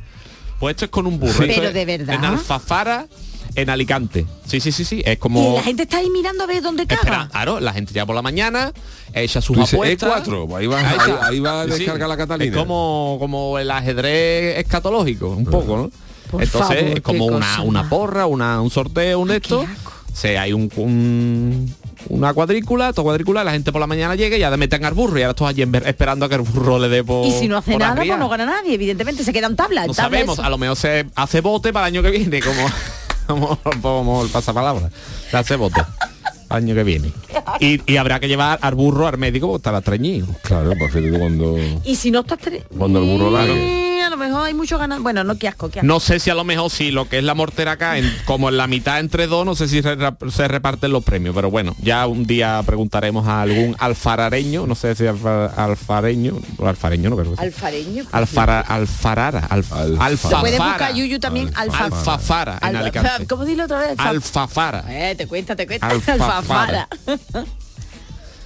Pues 0.59 0.73
esto 0.75 0.85
es 0.85 0.91
con 0.91 1.07
un 1.07 1.17
burro. 1.19 1.33
Pero 1.37 1.53
Esto 1.53 1.71
de 1.71 1.85
verdad. 1.85 2.15
En 2.15 2.25
Alfafara, 2.25 3.07
en 3.55 3.69
Alicante. 3.69 4.25
Sí, 4.45 4.59
sí, 4.59 4.73
sí, 4.73 4.83
sí. 4.83 5.01
Es 5.05 5.13
Y 5.13 5.17
como... 5.17 5.55
la 5.55 5.63
gente 5.63 5.83
está 5.83 5.99
ahí 5.99 6.09
mirando 6.09 6.43
a 6.43 6.47
ver 6.47 6.61
dónde 6.61 6.83
Espera, 6.83 7.01
caga. 7.01 7.29
claro, 7.29 7.59
la 7.61 7.71
gente 7.71 7.93
ya 7.93 8.05
por 8.05 8.13
la 8.13 8.21
mañana 8.21 8.73
echa 9.13 9.39
sus 9.41 9.55
dices, 9.55 9.73
apuestas. 9.75 10.27
E4, 10.27 10.47
pues 10.49 10.59
ahí 10.61 10.67
va- 10.67 10.79
ahí- 10.81 11.13
ahí 11.21 11.39
va 11.39 11.61
a 11.61 11.63
sí. 11.63 11.69
descargar 11.71 12.09
la 12.09 12.17
Catalina. 12.17 12.51
Es 12.51 12.57
como, 12.61 13.15
como 13.21 13.57
el 13.57 13.71
ajedrez 13.71 14.57
escatológico, 14.59 15.29
un 15.29 15.45
poco, 15.45 15.77
¿no? 15.77 15.91
Por 16.29 16.43
Entonces 16.43 16.77
favor, 16.77 16.97
es 16.97 17.01
como 17.01 17.25
una, 17.27 17.39
cosa 17.39 17.61
una 17.61 17.89
porra, 17.89 18.25
una, 18.25 18.61
un 18.61 18.69
sorteo, 18.69 19.19
un 19.19 19.29
de 19.29 19.37
estos. 19.37 19.65
Se 20.13 20.37
hay 20.37 20.51
un, 20.51 20.69
un- 20.75 21.73
una 22.09 22.33
cuadrícula, 22.33 22.91
toda 22.93 23.03
cuadrícula, 23.05 23.43
la 23.43 23.51
gente 23.51 23.71
por 23.71 23.79
la 23.79 23.87
mañana 23.87 24.15
llega 24.15 24.35
y 24.35 24.39
ya 24.39 24.55
meten 24.57 24.83
al 24.85 24.93
burro 24.93 25.17
y 25.19 25.23
ahora 25.23 25.33
todos 25.33 25.49
allí 25.51 25.63
esperando 25.85 26.25
a 26.25 26.29
que 26.29 26.35
el 26.35 26.41
burro 26.41 26.79
le 26.79 26.89
dé 26.89 27.03
por. 27.03 27.25
Y 27.25 27.31
si 27.31 27.47
no 27.47 27.57
hace 27.57 27.77
nada, 27.77 27.95
pues 27.95 28.17
no 28.17 28.29
gana 28.29 28.45
nadie. 28.45 28.73
Evidentemente 28.73 29.23
se 29.23 29.31
quedan 29.31 29.55
tablas. 29.55 29.87
No 29.87 29.93
sabemos, 29.93 30.33
eso. 30.39 30.43
a 30.43 30.49
lo 30.49 30.57
mejor 30.57 30.75
se 30.75 31.05
hace 31.15 31.41
bote 31.41 31.71
para 31.71 31.87
el 31.87 31.93
año 31.95 32.03
que 32.03 32.11
viene, 32.17 32.41
como, 32.41 32.67
como, 33.27 33.59
como 33.81 34.23
el 34.23 34.29
pasapalabra. 34.29 34.89
Se 35.31 35.37
hace 35.37 35.55
bote 35.55 35.81
año 36.49 36.73
que 36.73 36.83
viene. 36.83 37.11
Y, 37.59 37.79
y 37.91 37.97
habrá 37.97 38.19
que 38.19 38.27
llevar 38.27 38.57
al 38.61 38.73
burro 38.75 39.07
al 39.07 39.17
médico 39.17 39.47
porque 39.47 39.57
estará 39.57 39.81
treñido. 39.81 40.25
Claro, 40.41 40.71
pues 40.79 40.91
cuando 41.17 41.57
Y 41.85 41.95
si 41.95 42.09
no 42.11 42.21
estás... 42.21 42.39
tre- 42.39 42.63
cuando 42.75 42.99
el 42.99 43.05
burro 43.05 43.29
largue. 43.31 43.88
Mejor 44.29 44.45
hay 44.47 44.53
mucho 44.53 44.77
ganas. 44.77 45.01
Bueno, 45.01 45.23
no, 45.23 45.37
qué 45.37 45.47
asco, 45.47 45.69
qué 45.69 45.79
asco. 45.79 45.87
No 45.87 45.99
sé 45.99 46.19
si 46.19 46.29
a 46.29 46.35
lo 46.35 46.43
mejor 46.43 46.69
si 46.69 46.91
lo 46.91 47.09
que 47.09 47.17
es 47.17 47.23
la 47.23 47.33
mortera 47.33 47.71
acá, 47.73 47.97
en- 47.97 48.13
como 48.25 48.49
en 48.49 48.57
la 48.57 48.67
mitad 48.67 48.99
entre 48.99 49.25
dos, 49.27 49.45
no 49.45 49.55
sé 49.55 49.67
si 49.67 49.81
se, 49.81 49.97
se 50.31 50.47
reparten 50.47 50.91
los 50.91 51.03
premios, 51.03 51.33
pero 51.33 51.49
bueno, 51.49 51.75
ya 51.81 52.05
un 52.07 52.25
día 52.25 52.61
preguntaremos 52.65 53.27
a 53.27 53.41
algún 53.41 53.75
alfarareño, 53.79 54.67
no 54.67 54.75
sé 54.75 54.93
si 54.95 55.05
alfa- 55.07 55.47
alfareño, 55.47 56.39
o 56.57 56.67
alfareño 56.67 57.09
no 57.09 57.15
creo 57.17 57.31
que 57.31 57.37
sea. 57.37 57.45
Alfareño. 57.45 58.05
Alfara, 58.11 58.59
alfarara, 58.61 59.39
alf, 59.49 59.71
Alfa- 59.73 60.29
Se 60.29 60.35
puede 60.35 60.57
buscar 60.57 60.73
alfafara, 60.73 60.91
Yuyu 60.91 61.19
también. 61.19 61.51
Alfa, 61.55 61.85
alfafara 61.85 62.59
en 62.61 62.75
Alfa- 62.75 62.79
Alicante. 62.99 63.27
¿Cómo 63.27 63.45
dilo 63.45 63.63
otra 63.65 63.79
vez? 63.79 63.91
Alfa- 63.97 64.09
Alfafara. 64.09 64.83
Eh, 64.89 65.15
te 65.15 65.27
cuenta, 65.27 65.55
te 65.55 65.65
cuenta. 65.65 65.87
Alfafara. 65.87 66.37
Alfafara. 66.37 66.89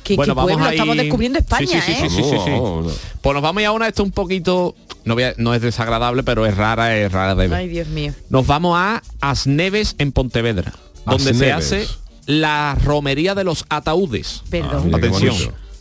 Qué 0.04 0.16
bueno, 0.16 0.36
vamos 0.36 0.52
pueblo, 0.52 0.66
a 0.66 0.70
ir- 0.70 0.74
estamos 0.74 0.98
descubriendo 0.98 1.40
España, 1.40 1.68
Sí, 1.68 1.80
sí, 1.82 1.82
sí, 1.82 1.92
¿eh? 1.92 2.10
sí, 2.10 2.16
sí, 2.16 2.24
sí, 2.24 2.30
sí. 2.46 2.52
Vamos, 2.52 2.86
vamos. 2.86 3.00
Pues 3.22 3.34
nos 3.34 3.44
vamos 3.44 3.62
ya 3.64 3.70
a 3.70 3.72
una 3.72 3.88
esto 3.88 4.04
un 4.04 4.12
poquito, 4.12 4.76
no, 5.06 5.14
voy 5.16 5.24
a- 5.24 5.34
no 5.38 5.54
es 5.54 5.62
desagradable, 5.62 6.24
pero 6.24 6.46
es 6.46 6.56
rara, 6.58 6.96
es 6.98 7.12
rara 7.12 7.36
de 7.36 7.48
ver. 7.48 7.58
Ay, 7.58 7.68
Dios 7.70 7.88
mío. 7.88 8.14
Nos 8.30 8.46
vamos 8.48 8.76
a 8.78 9.02
Asneves 9.22 9.96
en 9.98 10.12
Pontevedra, 10.12 10.74
donde 11.06 11.34
se 11.34 11.52
hace 11.52 11.88
la 12.26 12.78
romería 12.84 13.36
de 13.36 13.44
los 13.44 13.66
ataúdes. 13.70 14.44
Perdón. 14.50 14.90
qué 14.90 14.96
Atención. 14.96 15.36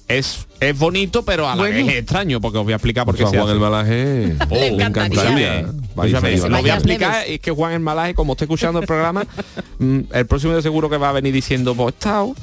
Es, 0.08 0.46
es 0.60 0.76
bonito, 0.78 1.24
pero 1.24 1.46
a 1.48 1.50
la 1.56 1.62
Bueno. 1.62 1.76
vez 1.86 1.88
es 1.88 2.00
extraño, 2.00 2.38
porque 2.40 2.58
os 2.58 2.64
voy 2.64 2.72
a 2.74 2.76
explicar 2.76 3.06
por 3.06 3.14
Porque 3.16 3.24
qué 3.24 3.30
se 3.30 3.36
Juan 3.38 3.48
hace. 3.48 3.54
el 3.54 3.60
Malaje 3.60 4.36
Oh, 4.50 4.54
Le 4.54 4.60
le 4.60 4.66
encantaría. 4.84 5.58
encantaría. 5.60 6.48
Lo 6.48 6.60
voy 6.60 6.70
a 6.70 6.74
explicar 6.74 7.24
es 7.26 7.40
que 7.40 7.50
Juan 7.50 7.72
el 7.72 7.80
Malaje, 7.80 8.12
como 8.14 8.32
esté 8.32 8.44
escuchando 8.44 8.80
el 8.80 8.86
programa, 8.86 9.24
mm, 9.78 10.00
el 10.12 10.26
próximo 10.26 10.52
de 10.54 10.60
seguro 10.60 10.90
que 10.90 10.98
va 10.98 11.08
a 11.10 11.12
venir 11.12 11.32
diciendo, 11.32 11.74
pues 11.74 11.94
estado. 11.94 12.34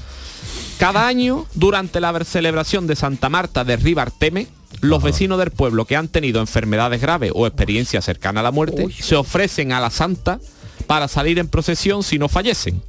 Cada 0.80 1.06
año, 1.08 1.46
durante 1.56 2.00
la 2.00 2.18
celebración 2.24 2.88
de 2.88 2.96
Santa 2.96 3.28
Marta 3.30 3.64
de 3.66 3.76
Ribarteme, 3.76 4.48
los 4.80 5.04
vecinos 5.04 5.38
del 5.38 5.52
pueblo 5.52 5.84
que 5.86 5.98
han 5.98 6.08
tenido 6.08 6.40
enfermedades 6.40 7.02
graves 7.02 7.32
o 7.36 7.46
experiencias 7.46 8.06
cercanas 8.06 8.40
a 8.42 8.44
la 8.44 8.52
muerte 8.52 8.88
se 8.98 9.16
ofrecen 9.18 9.74
a 9.74 9.82
la 9.82 9.90
santa 9.90 10.40
para 10.88 11.10
salir 11.10 11.38
en 11.38 11.50
procesión 11.50 12.02
si 12.02 12.18
no 12.18 12.30
fallecen. 12.30 12.82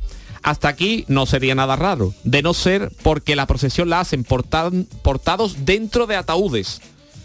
Hasta 0.43 0.69
aquí 0.69 1.05
no 1.09 1.27
sería 1.27 1.55
nada 1.57 1.75
raro, 1.77 2.15
de 2.23 2.43
no 2.43 2.55
ser 2.55 2.93
porque 3.03 3.35
la 3.35 3.47
procesión 3.47 3.91
la 3.91 4.01
hacen 4.01 4.25
portan- 4.25 4.87
portados 5.03 5.67
dentro 5.67 6.07
de 6.07 6.15
ataúdes. 6.17 6.81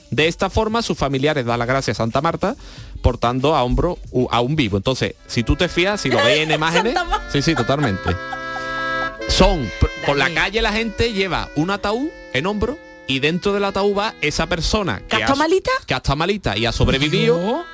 De 0.09 0.27
esta 0.27 0.49
forma, 0.49 0.81
sus 0.81 0.97
familiares 0.97 1.45
dan 1.45 1.59
la 1.59 1.65
gracia 1.65 1.91
a 1.91 1.95
Santa 1.95 2.21
Marta 2.21 2.55
portando 3.03 3.55
a 3.55 3.63
hombro 3.63 3.99
a 4.31 4.41
un 4.41 4.55
vivo. 4.55 4.77
Entonces, 4.77 5.13
si 5.27 5.43
tú 5.43 5.55
te 5.55 5.69
fías, 5.69 6.01
si 6.01 6.09
lo 6.09 6.17
ves 6.17 6.39
en 6.39 6.51
imágenes, 6.53 6.95
sí, 7.31 7.41
sí, 7.43 7.53
totalmente. 7.53 8.09
Son 9.29 9.69
por- 9.79 9.89
por 10.05 10.17
la 10.17 10.33
calle 10.33 10.61
la 10.61 10.71
gente 10.71 11.11
lleva 11.13 11.49
un 11.55 11.69
ataúd 11.69 12.09
en 12.33 12.45
hombro 12.45 12.77
y 13.07 13.19
dentro 13.19 13.53
del 13.53 13.65
ataúd 13.65 13.97
va 13.97 14.13
esa 14.21 14.47
persona 14.47 15.01
¿Que 15.07 15.17
ha- 15.17 15.19
está 15.19 15.35
malita? 15.35 15.71
que 15.85 15.93
ha 15.93 15.97
estado 15.97 16.15
malita 16.15 16.57
y 16.57 16.65
ha 16.65 16.71
sobrevivido. 16.71 17.37
No. 17.39 17.65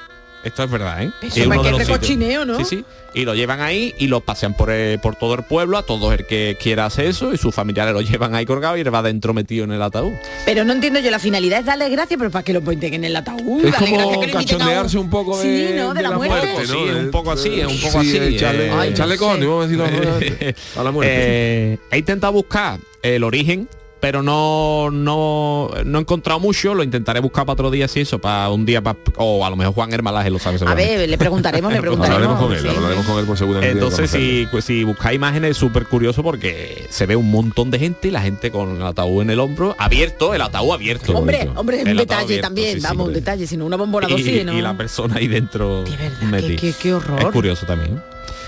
Esto 0.43 0.63
es 0.63 0.71
verdad, 0.71 1.03
¿eh? 1.03 1.11
Eso 1.21 1.39
Es 1.41 1.45
uno 1.47 1.55
de 1.57 1.61
que 1.63 1.71
los 1.71 1.79
sitios. 1.81 1.87
recochineo, 1.97 2.45
¿no? 2.45 2.57
Sí, 2.57 2.65
sí. 2.65 2.85
Y 3.13 3.25
lo 3.25 3.35
llevan 3.35 3.59
ahí 3.61 3.93
y 3.99 4.07
lo 4.07 4.21
pasean 4.21 4.55
por, 4.55 4.69
eh, 4.71 4.97
por 5.01 5.15
todo 5.15 5.35
el 5.35 5.43
pueblo, 5.43 5.77
a 5.77 5.83
todo 5.83 6.13
el 6.13 6.25
que 6.25 6.57
quiera 6.59 6.85
hacer 6.85 7.07
eso, 7.07 7.33
y 7.33 7.37
sus 7.37 7.53
familiares 7.53 7.93
lo 7.93 8.01
llevan 8.01 8.33
ahí 8.35 8.45
colgado 8.45 8.77
y 8.77 8.81
él 8.81 8.93
va 8.93 9.01
dentro 9.03 9.33
metido 9.33 9.65
en 9.65 9.73
el 9.73 9.81
ataúd. 9.81 10.13
Pero 10.45 10.63
no 10.63 10.73
entiendo 10.73 10.99
yo, 10.99 11.11
la 11.11 11.19
finalidad 11.19 11.59
es 11.59 11.65
darle 11.65 11.89
gracias, 11.89 12.17
pero 12.17 12.31
para 12.31 12.43
que 12.43 12.53
lo 12.53 12.61
ponten 12.61 12.93
en 12.93 13.03
el 13.03 13.15
ataúd. 13.15 13.65
Es 13.65 13.75
como 13.75 14.21
cachondearse 14.31 14.97
un 14.97 15.09
poco 15.09 15.37
de, 15.37 15.43
Sí, 15.43 15.73
¿no? 15.77 15.93
De, 15.93 16.01
la, 16.01 16.11
muerte. 16.11 16.65
Sí, 16.65 16.77
es 16.89 16.95
un 16.95 17.11
poco 17.11 17.31
así, 17.31 17.59
es 17.59 17.67
un 17.67 17.79
poco 17.79 17.99
así, 17.99 18.17
Echarle, 18.17 18.67
eh, 18.67 18.87
echarle 18.89 19.15
no 19.15 19.21
con, 19.21 19.39
sé. 19.39 19.45
vamos 19.45 19.65
a 19.65 19.67
decirlo 19.67 19.85
a 20.77 20.83
la 20.83 20.91
muerte. 20.91 21.13
Eh, 21.15 21.77
he 21.91 21.97
intentado 21.97 22.33
buscar 22.33 22.79
el 23.03 23.23
origen, 23.23 23.67
pero 24.01 24.21
no, 24.23 24.89
no, 24.91 25.69
no 25.85 25.97
he 25.97 26.01
encontrado 26.01 26.39
mucho. 26.39 26.73
Lo 26.75 26.83
intentaré 26.83 27.19
buscar 27.21 27.45
para 27.45 27.53
otro 27.53 27.71
día, 27.71 27.87
si 27.87 28.01
eso, 28.01 28.19
para 28.19 28.49
un 28.49 28.65
día, 28.65 28.81
pa- 28.81 28.97
o 29.17 29.45
a 29.45 29.49
lo 29.49 29.55
mejor 29.55 29.73
Juan 29.75 29.93
Hermalaje 29.93 30.29
lo 30.31 30.39
sabe 30.39 30.57
A 30.65 30.73
ver, 30.73 31.07
le 31.07 31.17
preguntaremos, 31.17 31.71
le 31.71 31.79
preguntaremos. 31.81 32.23
hablaremos 32.23 32.43
con 32.47 32.53
él, 32.57 32.61
sí. 32.61 32.75
hablaremos 32.77 33.05
con 33.05 33.19
él 33.19 33.25
por 33.25 33.37
seguramente. 33.37 33.73
Entonces, 33.73 34.09
si, 34.09 34.47
pues, 34.51 34.65
si 34.65 34.83
buscáis 34.83 35.15
imágenes 35.15 35.51
es 35.51 35.57
súper 35.57 35.85
curioso 35.85 36.23
porque 36.23 36.85
se 36.89 37.05
ve 37.05 37.15
un 37.15 37.29
montón 37.31 37.69
de 37.71 37.79
gente 37.79 38.07
y 38.07 38.11
la 38.11 38.21
gente 38.21 38.51
con 38.51 38.75
el 38.77 38.81
ataúd 38.81 39.21
en 39.21 39.29
el 39.29 39.39
hombro, 39.39 39.75
abierto, 39.77 40.33
el 40.33 40.41
ataúd 40.41 40.73
abierto. 40.73 41.15
Hombre, 41.15 41.47
hombre, 41.55 41.81
es 41.81 41.85
un 41.87 41.95
detalle 41.97 42.23
abierto, 42.23 42.47
también, 42.47 42.73
sí, 42.73 42.79
sí, 42.81 42.83
vamos, 42.83 42.95
un 42.97 43.01
hombre. 43.09 43.19
detalle, 43.21 43.45
sino 43.47 43.65
una 43.65 43.75
bombona 43.77 44.09
y, 44.09 44.23
sí, 44.23 44.43
¿no? 44.43 44.53
y 44.57 44.61
la 44.61 44.75
persona 44.75 45.17
ahí 45.17 45.27
dentro 45.27 45.83
De 45.83 45.95
verdad, 45.95 46.39
qué- 46.47 46.55
qué- 46.55 46.73
qué 46.73 46.93
horror. 46.95 47.19
Es 47.21 47.27
curioso 47.27 47.65
también. 47.67 48.01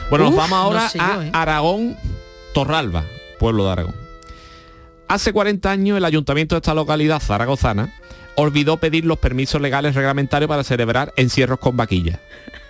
Bueno, 0.10 0.26
Uf, 0.30 0.32
nos 0.36 0.38
vamos 0.50 0.58
ahora 0.60 0.84
no 0.84 0.90
sé 0.90 1.00
a 1.00 1.16
yo, 1.16 1.22
¿eh? 1.22 1.30
Aragón, 1.32 1.96
Torralba, 2.54 3.04
pueblo 3.40 3.66
de 3.66 3.72
Aragón. 3.72 4.03
Hace 5.14 5.32
40 5.32 5.70
años 5.70 5.96
el 5.96 6.06
ayuntamiento 6.06 6.56
de 6.56 6.58
esta 6.58 6.74
localidad 6.74 7.20
zaragozana 7.22 7.94
olvidó 8.34 8.78
pedir 8.78 9.06
los 9.06 9.20
permisos 9.20 9.62
legales 9.62 9.94
reglamentarios 9.94 10.50
para 10.50 10.64
celebrar 10.64 11.14
encierros 11.18 11.60
con 11.60 11.78
vaquillas. 11.78 12.18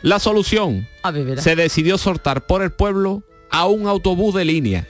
La 0.01 0.19
solución, 0.19 0.85
A 1.03 1.11
ver, 1.11 1.23
verá. 1.23 1.41
se 1.41 1.55
decidió 1.55 1.97
soltar 1.97 2.45
por 2.45 2.61
el 2.61 2.73
pueblo 2.73 3.23
a 3.49 3.65
un 3.67 3.87
autobús 3.87 4.35
de 4.35 4.43
línea 4.43 4.85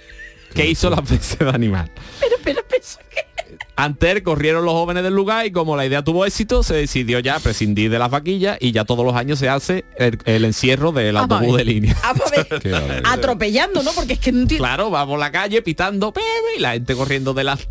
que 0.56 0.66
hizo 0.66 0.90
las 0.90 1.02
veces 1.08 1.38
de 1.38 1.48
animal. 1.48 1.92
Pero, 2.20 2.38
pero, 2.44 2.62
pero, 2.68 2.82
¿qué? 3.12 3.28
Antes 3.76 4.22
corrieron 4.22 4.66
los 4.66 4.74
jóvenes 4.74 5.02
del 5.04 5.16
lugar 5.16 5.46
y 5.48 5.52
como 5.52 5.76
la 5.76 5.86
idea 5.86 6.04
tuvo 6.04 6.26
éxito, 6.26 6.62
se 6.62 6.76
decidió 6.76 7.18
ya 7.20 7.40
prescindir 7.40 7.90
de 7.90 7.98
las 7.98 8.12
vaquillas 8.12 8.58
y 8.62 8.72
ya 8.72 8.86
todos 8.86 9.04
los 9.04 9.16
años 9.16 9.40
se 9.40 9.50
hace 9.50 9.84
el, 9.98 10.20
el 10.26 10.46
encierro 10.46 10.92
del 10.92 11.16
Vamos 11.16 11.32
a 11.32 11.36
autobús 11.38 11.58
de 11.58 11.66
línea. 11.66 11.98
Vamos 12.04 12.22
a 12.32 12.44
ver. 12.60 13.02
Atropellando, 13.06 13.82
¿no? 13.82 13.92
Porque 13.94 14.14
es 14.14 14.20
que 14.20 14.32
no 14.32 14.42
entiendo. 14.42 14.64
Claro, 14.64 14.92
va 14.92 15.06
por 15.08 15.18
la 15.20 15.32
calle 15.32 15.62
pitando 15.64 16.14
y 16.56 16.60
la 16.62 16.74
gente 16.74 16.94
corriendo 16.96 17.34
delante 17.34 17.66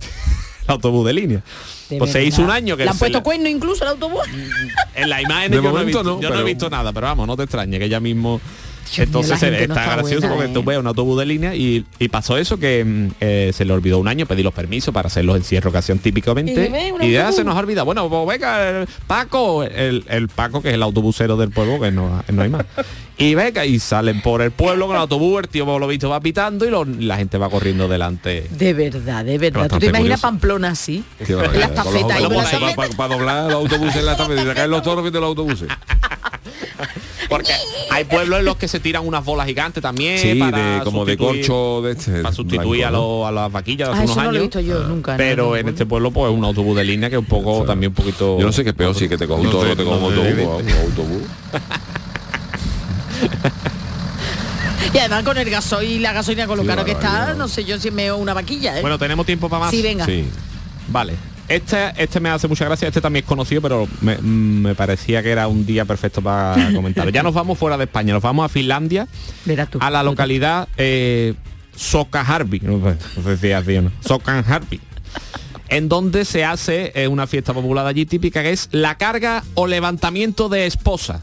del 0.62 0.70
autobús 0.70 1.06
de 1.06 1.12
línea. 1.12 1.42
De 1.88 1.98
pues 1.98 2.10
se 2.10 2.24
hizo 2.24 2.42
un 2.42 2.50
año 2.50 2.76
que 2.76 2.84
¿Le 2.84 2.90
han 2.90 2.98
puesto 2.98 3.18
la- 3.18 3.22
cuerno 3.24 3.48
incluso 3.48 3.84
al 3.84 3.90
autobús? 3.90 4.22
en 4.96 5.08
la 5.08 5.22
imagen 5.22 5.52
De 5.52 5.56
yo, 5.58 5.62
no 5.62 5.68
he, 5.68 5.72
momento 5.72 5.86
visto, 5.98 6.02
no, 6.02 6.20
yo 6.20 6.28
no 6.30 6.34
he 6.34 6.38
pero- 6.38 6.44
visto 6.46 6.68
nada, 6.70 6.92
pero 6.92 7.06
vamos, 7.06 7.26
no 7.28 7.36
te 7.36 7.44
extrañe 7.44 7.78
que 7.78 7.84
ella 7.84 8.00
mismo 8.00 8.40
Mío, 9.00 9.04
entonces 9.06 9.40
no 9.40 9.74
está, 9.74 9.84
gracioso 9.96 10.20
buena, 10.20 10.34
porque 10.36 10.50
¿eh? 10.50 10.54
tú 10.54 10.62
ves 10.64 10.78
un 10.78 10.86
autobús 10.86 11.18
de 11.18 11.26
línea 11.26 11.54
y, 11.54 11.84
y 11.98 12.08
pasó 12.08 12.36
eso 12.36 12.58
que 12.58 12.84
mm, 12.84 13.08
eh, 13.20 13.50
se 13.54 13.64
le 13.64 13.72
olvidó 13.72 13.98
un 13.98 14.08
año 14.08 14.26
pedir 14.26 14.44
los 14.44 14.54
permisos 14.54 14.92
para 14.92 15.06
hacer 15.08 15.24
los 15.24 15.36
encierros 15.36 15.72
que 15.72 15.78
hacían 15.78 15.98
típicamente 15.98 16.70
Y 17.02 17.06
y 17.06 17.12
ya 17.12 17.32
se 17.32 17.44
nos 17.44 17.56
olvida 17.56 17.82
bueno 17.82 18.08
pues 18.08 18.26
venga 18.38 18.68
el 18.68 18.86
Paco 19.06 19.62
el, 19.64 20.04
el 20.08 20.28
Paco 20.28 20.62
que 20.62 20.68
es 20.68 20.74
el 20.74 20.82
autobusero 20.82 21.36
del 21.36 21.50
pueblo 21.50 21.80
que 21.80 21.90
no, 21.90 22.22
no 22.32 22.42
hay 22.42 22.48
más 22.48 22.64
y 23.18 23.34
venga 23.34 23.64
y 23.64 23.78
salen 23.78 24.20
por 24.22 24.42
el 24.42 24.50
pueblo 24.50 24.86
con 24.86 24.96
el 24.96 25.02
autobús 25.02 25.42
el 25.42 25.48
tío 25.48 25.64
por 25.66 25.80
lo 25.80 25.86
visto 25.86 26.08
va 26.08 26.20
pitando 26.20 26.64
y 26.66 26.70
lo- 26.70 26.84
la 26.84 27.16
gente 27.16 27.38
va 27.38 27.48
corriendo 27.50 27.86
delante 27.88 28.48
De 28.50 28.72
verdad, 28.74 29.24
de 29.24 29.38
verdad. 29.38 29.68
¿Tú 29.68 29.78
te 29.78 29.86
imaginas 29.86 30.20
curioso. 30.20 30.22
Pamplona 30.22 30.68
así? 30.70 31.04
Qué 31.24 31.34
barbaridad. 31.34 31.70
La 31.76 31.82
Con 31.84 31.92
los 31.92 32.02
estafeta 32.02 32.14
ahí, 32.16 32.24
autobuses, 32.24 32.58
con 32.58 32.68
la 32.90 32.96
para, 32.96 33.14
doblar 33.14 33.44
los 33.44 33.54
autobuses 33.54 33.96
en 33.96 34.06
la 34.06 34.12
estafeta 34.12 34.42
y 34.42 34.46
sacar 34.46 34.68
los 34.68 34.82
toros 34.82 35.04
de 35.04 35.10
los 35.12 35.24
autobuses. 35.28 35.68
porque 37.28 37.52
hay 37.90 38.04
pueblos 38.04 38.38
en 38.40 38.44
los 38.44 38.56
que 38.56 38.68
se 38.68 38.80
tiran 38.80 39.06
unas 39.06 39.24
bolas 39.24 39.46
gigantes 39.46 39.82
también 39.82 40.18
Sí, 40.18 40.34
para 40.34 40.78
de, 40.78 40.84
como 40.84 41.04
de 41.04 41.16
corcho 41.16 41.82
de 41.82 41.92
este. 41.92 42.22
para 42.22 42.34
sustituir 42.34 42.84
a, 42.84 42.90
lo- 42.90 43.26
a 43.26 43.32
las 43.32 43.50
vaquillas 43.52 43.88
de 43.88 43.94
Ah, 43.94 43.96
hace 43.96 44.04
eso 44.04 44.12
unos 44.12 44.16
no 44.16 44.22
lo 44.22 44.28
he 44.36 44.40
años 44.40 44.42
visto 44.42 44.60
yo 44.60 44.80
nunca. 44.88 45.12
¿no? 45.12 45.18
pero 45.18 45.46
No, 45.50 45.56
en 45.56 45.68
este 45.68 45.86
pueblo 45.86 46.10
pues 46.10 46.32
un 46.32 46.44
autobús 46.44 46.76
de 46.76 46.84
línea 46.84 47.08
que 47.10 47.18
un 47.18 47.24
poco 47.24 47.64
también 47.64 47.90
un 47.90 47.94
poquito 47.94 48.38
Yo 48.38 48.46
no 48.46 48.52
sé 48.52 48.62
qué 48.64 48.70
es 48.70 48.76
peor, 48.76 48.94
si 48.94 49.08
que 49.08 49.16
te 49.16 49.26
coja 49.26 49.40
un 49.40 49.46
No 49.46 49.52
toro 49.52 49.76
te 49.76 49.82
un 49.84 49.88
sé, 50.68 50.80
autobús. 50.80 51.22
Y 54.94 54.98
además 54.98 55.22
con 55.22 55.38
el 55.38 55.48
gasoil 55.48 55.90
y 55.90 55.98
la 56.00 56.12
gasolina 56.12 56.46
con 56.46 56.56
lo 56.58 56.62
Sí, 56.64 56.68
caro 56.68 56.84
que 56.84 56.92
está, 56.92 57.34
no 57.34 57.48
sé 57.48 57.64
yo 57.64 57.78
si 57.78 57.90
me 57.90 58.12
una 58.12 58.34
vaquilla, 58.34 58.76
¿eh? 58.78 58.82
bueno 58.82 58.98
tenemos 58.98 59.24
tiempo 59.24 59.48
para 59.48 59.60
más 59.60 59.70
Sí, 59.70 59.80
venga. 59.82 60.04
Sí. 60.04 60.26
vale 60.88 61.14
este 61.48 61.92
este 61.96 62.20
me 62.20 62.28
hace 62.28 62.48
mucha 62.48 62.64
gracia 62.64 62.88
este 62.88 63.00
también 63.00 63.24
es 63.24 63.28
conocido 63.28 63.60
pero 63.62 63.88
me, 64.00 64.16
mm, 64.16 64.62
me 64.62 64.74
parecía 64.74 65.22
que 65.22 65.30
era 65.30 65.48
un 65.48 65.66
día 65.66 65.84
perfecto 65.84 66.22
para 66.22 66.70
comentarlo 66.74 67.10
ya 67.10 67.22
nos 67.22 67.34
vamos 67.34 67.58
fuera 67.58 67.76
de 67.76 67.84
España 67.84 68.14
nos 68.14 68.22
vamos 68.22 68.44
a 68.44 68.48
Finlandia 68.48 69.06
tú. 69.70 69.78
a 69.80 69.90
la 69.90 70.02
localidad 70.02 70.68
eh, 70.76 71.34
Sokaharvi 71.74 72.60
no 72.60 72.80
sé 73.24 73.36
si 73.36 73.52
así 73.52 73.76
o 73.76 73.82
no 73.82 73.92
en 75.68 75.88
donde 75.88 76.24
se 76.24 76.44
hace 76.44 76.92
eh, 76.94 77.08
una 77.08 77.26
fiesta 77.26 77.54
popular 77.54 77.86
allí 77.86 78.04
típica 78.06 78.42
que 78.42 78.50
es 78.50 78.68
la 78.72 78.96
carga 78.98 79.42
o 79.54 79.66
levantamiento 79.66 80.48
de 80.48 80.66
esposa 80.66 81.22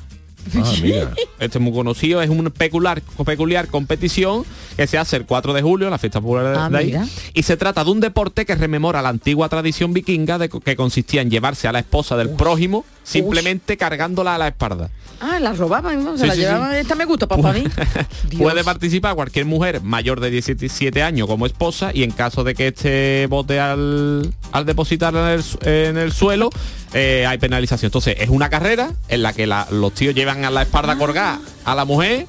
Ah, 0.56 0.74
mira. 0.82 1.12
este 1.40 1.58
es 1.58 1.62
muy 1.64 1.74
conocido, 1.74 2.22
es 2.22 2.30
una 2.30 2.50
peculiar, 2.50 3.02
peculiar 3.26 3.68
competición 3.68 4.44
que 4.76 4.88
se 4.88 4.98
hace 4.98 5.16
el 5.18 5.26
4 5.26 5.54
de 5.54 5.62
julio, 5.62 5.90
la 5.90 5.98
fiesta 5.98 6.22
popular 6.22 6.56
Ah, 6.58 6.70
de 6.70 6.78
ahí, 6.78 6.86
mira. 6.88 7.06
y 7.34 7.44
se 7.44 7.58
trata 7.58 7.84
de 7.84 7.92
un 7.92 8.00
deporte 8.00 8.46
que 8.46 8.56
rememora 8.56 9.02
la 9.02 9.10
antigua 9.10 9.50
tradición 9.50 9.94
vikinga 9.94 10.38
de, 10.38 10.50
que 10.50 10.76
consistía 10.76 11.22
en 11.22 11.30
llevarse 11.30 11.68
a 11.68 11.72
la 11.72 11.80
esposa 11.80 12.16
del 12.18 12.30
prójimo 12.32 12.86
simplemente 13.10 13.78
cargándola 13.78 14.36
a 14.36 14.38
la 14.38 14.48
espalda. 14.50 14.90
Ah, 15.22 15.38
la 15.40 15.52
robaban, 15.54 16.04
¿no? 16.04 16.14
se 16.18 16.24
Sí, 16.24 16.28
la 16.28 16.34
sí, 16.34 16.40
sí. 16.40 16.46
llevaban. 16.46 16.76
Esta 16.76 16.96
me 16.96 17.04
gusta, 17.06 17.28
para 17.28 17.52
mí. 17.54 17.64
Puede 18.38 18.64
participar 18.64 19.16
cualquier 19.16 19.46
mujer 19.46 19.82
mayor 19.82 20.20
de 20.22 20.30
17 20.32 21.04
años 21.04 21.28
como 21.28 21.46
esposa 21.46 21.92
y 21.94 22.04
en 22.04 22.12
caso 22.12 22.44
de 22.46 22.56
que 22.56 22.68
este 22.68 23.28
bote 23.28 23.60
al, 23.60 24.34
al 24.54 24.66
depositar 24.66 25.14
en 25.16 25.26
el, 25.26 25.44
su- 25.44 25.60
en 25.64 25.98
el 25.98 26.14
suelo 26.14 26.50
eh, 26.94 27.26
hay 27.28 27.38
penalización. 27.38 27.88
Entonces 27.90 28.16
es 28.20 28.30
una 28.30 28.50
carrera 28.50 28.92
en 29.10 29.24
la 29.24 29.34
que 29.34 29.46
la- 29.46 29.68
los 29.72 29.94
tíos 29.94 30.16
llevan 30.16 30.46
a 30.46 30.52
la 30.52 30.62
espalda 30.62 30.96
colgada 30.98 31.40
a 31.66 31.76
la 31.76 31.84
mujer 31.86 32.26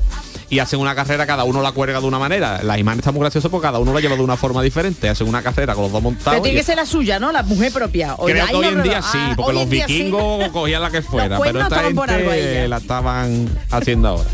y 0.51 0.59
hacen 0.59 0.81
una 0.81 0.95
carrera, 0.97 1.27
cada 1.27 1.45
uno 1.45 1.63
la 1.63 1.71
cuelga 1.73 2.01
de 2.01 2.07
una 2.07 2.19
manera. 2.19 2.61
Las 2.63 2.79
imágenes 2.79 3.03
están 3.03 3.15
muy 3.15 3.21
graciosas 3.23 3.51
porque 3.51 3.67
cada 3.69 3.79
uno 3.79 3.95
la 3.95 4.01
lleva 4.01 4.17
de 4.17 4.23
una 4.23 4.37
forma 4.37 4.63
diferente. 4.63 5.09
Hacen 5.09 5.29
una 5.29 5.43
carrera 5.43 5.75
con 5.75 5.85
los 5.85 5.93
dos 5.93 6.03
montados. 6.03 6.33
Pero 6.33 6.43
tiene 6.43 6.59
y- 6.59 6.61
que 6.61 6.67
ser 6.67 6.77
la 6.77 6.87
suya, 6.87 7.19
¿no? 7.21 7.31
La 7.33 7.43
mujer 7.45 7.73
propia. 7.73 8.15
O 8.17 8.25
Creo 8.27 8.45
que 8.47 8.55
hoy 8.57 8.67
no 8.67 8.71
en 8.73 8.83
día 8.83 9.01
sí, 9.01 9.19
ah, 9.21 9.33
porque 9.37 9.53
los 9.53 9.63
sí. 9.65 9.69
vikingos 9.71 10.49
cogían 10.49 10.83
la 10.83 10.91
que 10.91 11.03
fuera, 11.03 11.37
Los 11.39 11.47
pero 11.47 11.61
esta 11.61 11.81
gente 11.85 12.69
la 12.69 12.77
estaban 12.79 13.49
haciendo 13.71 14.09
ahora. 14.09 14.29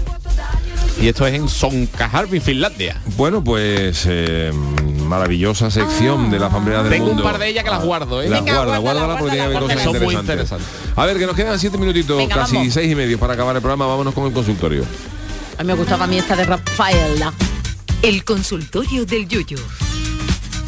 Y 1.00 1.08
esto 1.08 1.26
es 1.26 1.34
en 1.34 1.46
Sonkajarvi, 1.50 2.40
Finlandia. 2.40 2.98
Bueno, 3.18 3.44
pues 3.44 4.04
eh, 4.08 4.50
maravillosa 5.04 5.70
sección 5.70 6.30
de 6.30 6.38
la 6.38 6.48
familia 6.48 6.82
del 6.82 6.90
Tengo 6.90 7.04
un 7.04 7.10
mundo. 7.10 7.22
par 7.24 7.38
de 7.38 7.48
ellas 7.50 7.62
que 7.64 7.70
las 7.70 7.84
guardo, 7.84 8.22
¿eh? 8.22 8.28
Las 8.30 8.40
Venga, 8.42 8.56
guarda, 8.56 8.78
guárdala, 8.78 9.06
guárdala 9.06 9.18
porque 9.20 9.32
tiene 9.36 9.48
que 9.50 9.56
haber 9.56 9.68
cosas 9.68 9.82
son 9.92 10.02
muy 10.02 10.14
interesantes. 10.14 10.66
A 10.96 11.04
ver, 11.04 11.18
que 11.18 11.26
nos 11.26 11.36
quedan 11.36 11.58
siete 11.58 11.76
minutitos, 11.76 12.16
Venga, 12.16 12.36
casi 12.36 12.56
vamos. 12.56 12.72
seis 12.72 12.90
y 12.90 12.94
medio 12.94 13.18
para 13.18 13.34
acabar 13.34 13.54
el 13.54 13.60
programa. 13.60 13.86
Vámonos 13.86 14.14
con 14.14 14.24
el 14.26 14.32
consultorio. 14.32 14.84
A 15.58 15.62
mí 15.62 15.66
me 15.68 15.74
gustaba 15.74 16.04
a 16.04 16.06
mí 16.08 16.18
esta 16.18 16.36
de 16.36 16.44
Rafael. 16.44 17.22
El 18.02 18.24
consultorio 18.24 19.06
del 19.06 19.26
Yuyu. 19.26 19.58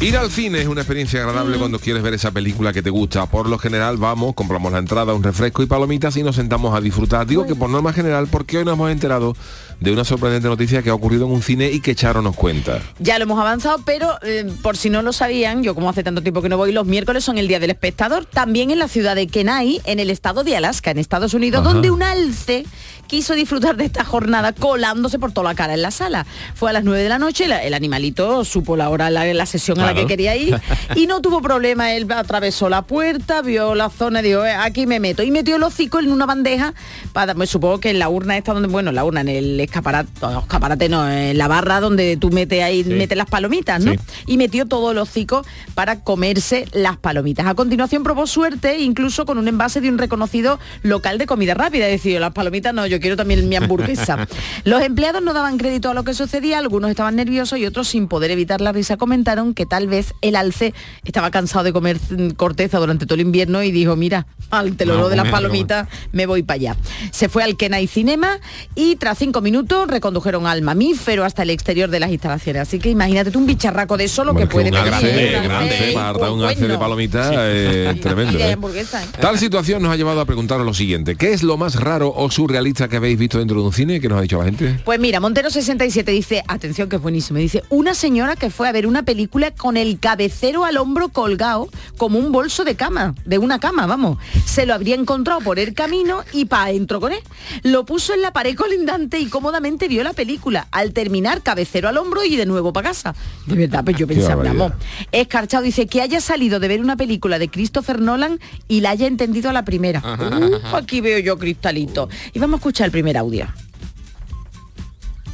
Ir 0.01 0.15
al 0.15 0.31
cine 0.31 0.61
es 0.61 0.67
una 0.67 0.79
experiencia 0.81 1.19
agradable 1.19 1.57
Mm. 1.57 1.59
cuando 1.59 1.77
quieres 1.79 2.01
ver 2.01 2.13
esa 2.13 2.31
película 2.31 2.71
que 2.71 2.81
te 2.81 2.89
gusta. 2.89 3.25
Por 3.25 3.49
lo 3.49 3.57
general 3.59 3.97
vamos, 3.97 4.33
compramos 4.33 4.71
la 4.71 4.77
entrada, 4.77 5.13
un 5.13 5.21
refresco 5.23 5.61
y 5.61 5.65
palomitas 5.65 6.15
y 6.15 6.23
nos 6.23 6.37
sentamos 6.37 6.73
a 6.73 6.79
disfrutar. 6.79 7.27
Digo 7.27 7.45
que 7.45 7.53
por 7.53 7.69
norma 7.69 7.91
general 7.91 8.27
porque 8.31 8.57
hoy 8.59 8.63
nos 8.65 8.75
hemos 8.75 8.91
enterado 8.91 9.35
de 9.81 9.91
una 9.91 10.05
sorprendente 10.05 10.47
noticia 10.47 10.81
que 10.81 10.89
ha 10.89 10.93
ocurrido 10.93 11.25
en 11.25 11.33
un 11.33 11.41
cine 11.41 11.69
y 11.69 11.81
que 11.81 11.95
Charo 11.95 12.21
nos 12.21 12.35
cuenta. 12.37 12.79
Ya 12.99 13.17
lo 13.19 13.23
hemos 13.23 13.39
avanzado, 13.39 13.79
pero 13.85 14.17
eh, 14.23 14.49
por 14.61 14.77
si 14.77 14.89
no 14.89 15.01
lo 15.01 15.11
sabían, 15.11 15.63
yo 15.63 15.75
como 15.75 15.89
hace 15.89 16.01
tanto 16.01 16.21
tiempo 16.23 16.41
que 16.41 16.47
no 16.49 16.55
voy, 16.55 16.71
los 16.71 16.85
miércoles 16.85 17.25
son 17.25 17.37
el 17.37 17.49
Día 17.49 17.59
del 17.59 17.71
Espectador, 17.71 18.23
también 18.25 18.71
en 18.71 18.79
la 18.79 18.87
ciudad 18.87 19.15
de 19.15 19.27
Kenai, 19.27 19.81
en 19.83 19.99
el 19.99 20.09
estado 20.09 20.45
de 20.45 20.55
Alaska, 20.55 20.91
en 20.91 20.97
Estados 20.97 21.33
Unidos, 21.33 21.61
Ajá. 21.61 21.73
donde 21.73 21.91
un 21.91 22.03
alce 22.03 22.65
quiso 23.09 23.33
disfrutar 23.33 23.75
de 23.75 23.85
esta 23.85 24.05
jornada 24.05 24.53
colándose 24.53 25.17
por 25.19 25.31
toda 25.31 25.49
la 25.49 25.55
cara 25.55 25.73
en 25.73 25.81
la 25.81 25.91
sala. 25.91 26.25
Fue 26.53 26.69
a 26.69 26.73
las 26.73 26.83
9 26.83 27.01
de 27.03 27.09
la 27.09 27.17
noche, 27.17 27.45
el 27.65 27.73
animalito 27.73 28.45
supo 28.45 28.77
la 28.77 28.89
hora, 28.89 29.09
la, 29.09 29.25
la 29.33 29.45
sesión 29.47 29.79
a 29.79 29.87
la 29.87 29.93
que 29.95 30.05
quería 30.05 30.35
ir 30.35 30.59
y 30.95 31.07
no 31.07 31.19
tuvo 31.19 31.41
problema, 31.41 31.93
él 31.93 32.07
atravesó 32.11 32.69
la 32.69 32.83
puerta, 32.83 33.41
vio 33.41 33.73
la 33.73 33.89
zona 33.89 34.19
y 34.19 34.23
dijo, 34.23 34.45
"Eh, 34.45 34.51
aquí 34.53 34.85
me 34.85 34.99
meto. 34.99 35.23
Y 35.23 35.31
metió 35.31 35.55
el 35.55 35.63
hocico 35.63 35.99
en 35.99 36.11
una 36.11 36.25
bandeja, 36.27 36.73
para, 37.11 37.33
pues, 37.33 37.49
supongo 37.49 37.79
que 37.79 37.89
en 37.89 37.97
la 37.99 38.09
urna 38.09 38.37
esta 38.37 38.53
donde, 38.53 38.67
bueno, 38.69 38.91
la 38.91 39.03
urna, 39.03 39.21
en 39.21 39.29
el 39.29 39.59
escaparate, 39.59 40.09
no, 40.21 40.39
escaparate 40.41 40.87
no, 40.87 41.09
en 41.09 41.37
la 41.37 41.47
barra 41.47 41.79
donde 41.79 42.15
tú 42.17 42.29
metes 42.29 42.61
ahí, 42.63 42.83
Sí. 42.83 42.91
metes 42.91 43.17
las 43.17 43.27
palomitas, 43.27 43.83
¿no? 43.83 43.91
Sí. 43.93 43.99
Y 44.27 44.37
metió 44.37 44.67
todo 44.67 44.91
el 44.91 44.99
hocico 44.99 45.43
para 45.73 46.01
comerse 46.03 46.65
las 46.73 46.97
palomitas. 46.97 47.47
A 47.47 47.55
continuación 47.55 48.03
probó 48.03 48.27
suerte, 48.27 48.79
incluso 48.79 49.25
con 49.25 49.39
un 49.39 49.47
envase 49.47 49.81
de 49.81 49.89
un 49.89 49.97
reconocido 49.97 50.59
local 50.83 51.17
de 51.17 51.25
comida 51.25 51.55
rápida. 51.55 51.87
Decir, 51.87 52.19
las 52.21 52.33
palomitas 52.33 52.73
no, 52.73 52.85
yo 52.85 52.98
quiero 52.99 53.15
también 53.15 53.47
mi 53.47 53.55
hamburguesa. 53.55 54.27
Los 54.63 54.81
empleados 54.81 55.21
no 55.21 55.33
daban 55.33 55.57
crédito 55.57 55.89
a 55.89 55.93
lo 55.93 56.03
que 56.03 56.13
sucedía, 56.13 56.57
algunos 56.57 56.89
estaban 56.89 57.15
nerviosos 57.15 57.59
y 57.59 57.65
otros 57.65 57.87
sin 57.87 58.07
poder 58.07 58.31
evitar 58.31 58.61
la 58.61 58.71
risa 58.71 58.97
comentaron 58.97 59.53
que 59.53 59.65
tal 59.65 59.87
vez 59.87 60.13
el 60.21 60.35
alce 60.35 60.73
estaba 61.03 61.31
cansado 61.31 61.63
de 61.63 61.73
comer 61.73 61.97
mm, 62.09 62.31
corteza 62.31 62.79
durante 62.79 63.05
todo 63.05 63.15
el 63.15 63.21
invierno 63.21 63.63
y 63.63 63.71
dijo, 63.71 63.95
mira, 63.95 64.27
ante 64.51 64.83
el 64.83 64.89
No, 64.89 64.95
olor 64.95 65.09
de 65.09 65.15
las 65.15 65.29
palomitas 65.29 65.87
me 66.11 66.25
voy 66.25 66.43
para 66.43 66.55
allá. 66.55 66.75
Se 67.11 67.29
fue 67.29 67.43
al 67.43 67.57
Kenai 67.57 67.87
Cinema 67.87 68.39
y 68.75 68.95
tras 68.95 69.17
cinco 69.17 69.41
minutos 69.41 69.87
recondujeron 69.87 70.47
al 70.47 70.61
mamífero 70.61 71.23
hasta 71.23 71.43
el 71.43 71.49
exterior 71.49 71.89
de 71.89 71.99
las 71.99 72.11
instalaciones. 72.11 72.63
Así 72.63 72.79
que 72.79 72.89
imagínate 72.89 73.31
tú 73.31 73.39
un 73.39 73.45
bicharraco 73.45 73.97
de 73.97 74.05
eso 74.05 74.23
lo 74.23 74.33
que 74.33 74.47
puede 74.47 74.71
pedir 74.71 75.93
para 75.93 76.13
dar 76.13 76.31
un 76.31 76.39
de 76.39 76.79
eh, 77.11 77.95
tremendo. 78.01 78.37
¿eh? 78.39 78.51
¿eh? 78.51 78.87
Tal 79.19 79.37
situación 79.39 79.81
nos 79.81 79.91
ha 79.91 79.95
llevado 79.95 80.21
a 80.21 80.25
preguntaros 80.25 80.65
lo 80.65 80.73
siguiente. 80.73 81.15
¿Qué 81.15 81.33
es 81.33 81.43
lo 81.43 81.57
más 81.57 81.75
raro 81.75 82.13
o 82.15 82.29
surrealista 82.31 82.87
que 82.89 82.97
habéis 82.97 83.17
visto 83.17 83.39
dentro 83.39 83.59
de 83.59 83.65
un 83.65 83.73
cine? 83.73 84.01
¿Qué 84.01 84.09
nos 84.09 84.19
ha 84.19 84.21
dicho 84.21 84.37
la 84.37 84.45
gente? 84.45 84.79
Pues 84.83 84.99
mira, 84.99 85.19
Montero 85.19 85.49
67 85.49 86.11
dice, 86.11 86.43
atención 86.47 86.89
que 86.89 86.97
es 86.97 87.01
buenísimo, 87.01 87.39
dice, 87.39 87.63
una 87.69 87.93
señora 87.93 88.35
que 88.35 88.49
fue 88.49 88.67
a 88.67 88.71
ver 88.71 88.87
una 88.87 89.03
película 89.03 89.51
con 89.51 89.77
el 89.77 89.99
cabecero 89.99 90.65
al 90.65 90.77
hombro 90.77 91.09
colgado 91.09 91.69
como 91.97 92.19
un 92.19 92.31
bolso 92.31 92.63
de 92.63 92.75
cama, 92.75 93.15
de 93.25 93.37
una 93.37 93.59
cama, 93.59 93.85
vamos. 93.85 94.17
Se 94.45 94.65
lo 94.65 94.73
habría 94.73 94.95
encontrado 94.95 95.39
por 95.41 95.59
el 95.59 95.73
camino 95.73 96.23
y 96.33 96.45
pa' 96.45 96.65
adentro 96.65 96.99
con 96.99 97.13
él. 97.13 97.19
Lo 97.63 97.85
puso 97.85 98.13
en 98.13 98.21
la 98.21 98.33
pared 98.33 98.55
colindante 98.55 99.19
y 99.19 99.27
cómodamente 99.27 99.87
vio 99.87 100.03
la 100.03 100.13
película. 100.13 100.67
Al 100.71 100.93
terminar, 100.93 101.41
cabecero 101.41 101.89
al 101.89 101.97
hombro 101.97 102.23
y 102.23 102.35
de 102.35 102.45
nuevo 102.45 102.73
para 102.73 102.89
casa. 102.89 103.15
De 103.45 103.55
verdad, 103.55 103.83
pues 103.83 103.97
yo 103.97 104.07
pensaba, 104.07 104.43
vamos. 104.43 104.73
Escarchado 105.11 105.63
dice 105.63 105.87
que 105.87 106.01
haya 106.01 106.21
salido 106.21 106.59
de 106.59 106.67
ver 106.67 106.81
una 106.81 106.95
película 106.95 107.39
de 107.39 107.49
Christopher 107.49 108.01
Nolan 108.01 108.39
y 108.67 108.81
la 108.81 108.91
haya 108.91 109.07
entendido 109.07 109.49
a 109.49 109.53
la 109.53 109.63
primera. 109.63 110.01
Uh, 110.01 110.75
aquí 110.75 111.01
veo 111.01 111.19
yo 111.19 111.37
cristalito. 111.37 112.09
Y 112.33 112.39
vamos 112.39 112.55
a 112.55 112.59
escuchar 112.59 112.78
el 112.85 112.91
primer 112.91 113.17
audio. 113.17 113.45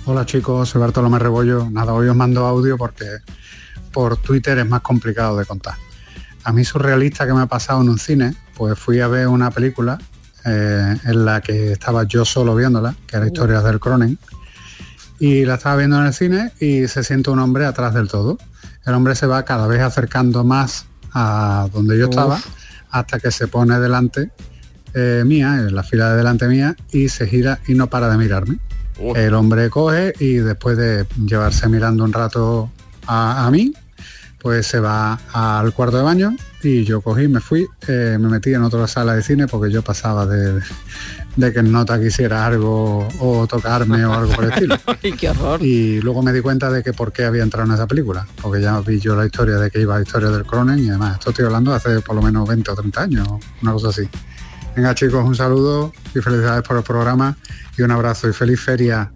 Hola 0.05 0.25
chicos, 0.25 0.69
soy 0.69 0.81
Bartolomé 0.81 1.19
Rebollo. 1.19 1.69
Nada, 1.69 1.93
hoy 1.93 2.07
os 2.07 2.15
mando 2.15 2.45
audio 2.45 2.77
porque 2.77 3.05
por 3.91 4.17
Twitter 4.17 4.57
es 4.57 4.67
más 4.67 4.81
complicado 4.81 5.37
de 5.37 5.45
contar. 5.45 5.75
A 6.43 6.51
mí 6.51 6.63
surrealista 6.63 7.25
que 7.25 7.33
me 7.33 7.41
ha 7.41 7.47
pasado 7.47 7.81
en 7.81 7.89
un 7.89 7.97
cine, 7.97 8.35
pues 8.55 8.77
fui 8.77 8.99
a 8.99 9.07
ver 9.07 9.27
una 9.27 9.51
película 9.51 9.97
eh, 10.43 10.95
en 11.03 11.25
la 11.25 11.41
que 11.41 11.71
estaba 11.71 12.03
yo 12.03 12.23
solo 12.23 12.55
viéndola, 12.55 12.95
que 13.07 13.17
era 13.17 13.25
Historias 13.25 13.63
del 13.63 13.79
Cronen, 13.79 14.19
y 15.19 15.45
la 15.45 15.55
estaba 15.55 15.77
viendo 15.77 15.99
en 15.99 16.05
el 16.07 16.13
cine 16.13 16.51
y 16.59 16.87
se 16.87 17.03
siente 17.03 17.31
un 17.31 17.39
hombre 17.39 17.65
atrás 17.65 17.93
del 17.93 18.07
todo. 18.07 18.37
El 18.85 18.93
hombre 18.93 19.15
se 19.15 19.25
va 19.25 19.43
cada 19.43 19.65
vez 19.67 19.81
acercando 19.81 20.43
más 20.43 20.85
a 21.13 21.67
donde 21.73 21.97
yo 21.97 22.05
estaba 22.05 22.39
hasta 22.91 23.19
que 23.19 23.31
se 23.31 23.47
pone 23.47 23.79
delante 23.79 24.31
eh, 24.95 25.23
mía, 25.25 25.57
en 25.59 25.75
la 25.75 25.83
fila 25.83 26.11
de 26.11 26.17
delante 26.17 26.47
mía, 26.47 26.75
y 26.91 27.09
se 27.09 27.27
gira 27.27 27.59
y 27.67 27.73
no 27.73 27.87
para 27.87 28.09
de 28.09 28.17
mirarme. 28.17 28.57
El 29.15 29.33
hombre 29.33 29.69
coge 29.69 30.13
y 30.19 30.35
después 30.35 30.77
de 30.77 31.05
llevarse 31.25 31.67
mirando 31.67 32.03
un 32.05 32.13
rato 32.13 32.71
a, 33.05 33.45
a 33.45 33.51
mí, 33.51 33.73
pues 34.45 34.67
se 34.67 34.79
va 34.79 35.19
al 35.33 35.73
cuarto 35.73 35.97
de 35.97 36.03
baño 36.03 36.35
y 36.61 36.83
yo 36.83 37.01
cogí, 37.01 37.27
me 37.27 37.39
fui, 37.39 37.67
eh, 37.87 38.17
me 38.19 38.29
metí 38.29 38.53
en 38.53 38.61
otra 38.61 38.87
sala 38.87 39.15
de 39.15 39.23
cine 39.23 39.47
porque 39.47 39.71
yo 39.71 39.81
pasaba 39.81 40.27
de, 40.27 40.61
de 41.35 41.51
que 41.51 41.59
el 41.59 41.71
nota 41.71 41.99
quisiera 41.99 42.45
algo 42.45 43.07
o 43.19 43.47
tocarme 43.47 44.05
o 44.05 44.13
algo 44.13 44.33
por 44.33 44.43
el 44.43 44.51
estilo. 44.51 44.77
Qué 45.19 45.29
horror. 45.29 45.63
Y 45.63 45.99
luego 46.01 46.21
me 46.21 46.31
di 46.31 46.41
cuenta 46.41 46.69
de 46.69 46.83
que 46.83 46.93
por 46.93 47.11
qué 47.11 47.25
había 47.25 47.41
entrado 47.41 47.67
en 47.67 47.73
esa 47.73 47.87
película, 47.87 48.27
porque 48.39 48.61
ya 48.61 48.79
vi 48.81 48.99
yo 48.99 49.15
la 49.15 49.25
historia 49.25 49.55
de 49.55 49.71
que 49.71 49.81
iba 49.81 49.95
a 49.97 50.01
historia 50.01 50.29
del 50.29 50.45
Cronen 50.45 50.77
y 50.77 50.89
además, 50.89 51.13
esto 51.13 51.31
estoy 51.31 51.45
hablando 51.45 51.73
hace 51.73 52.01
por 52.01 52.15
lo 52.15 52.21
menos 52.21 52.47
20 52.47 52.69
o 52.69 52.75
30 52.75 53.01
años, 53.01 53.27
una 53.63 53.71
cosa 53.73 53.89
así. 53.89 54.07
Venga 54.75 54.93
chicos, 54.93 55.23
un 55.23 55.35
saludo 55.35 55.93
y 56.13 56.19
felicidades 56.19 56.67
por 56.67 56.75
el 56.77 56.83
programa 56.83 57.35
y 57.77 57.81
un 57.81 57.91
abrazo 57.91 58.27
y 58.29 58.33
feliz 58.33 58.59
feria. 58.59 59.09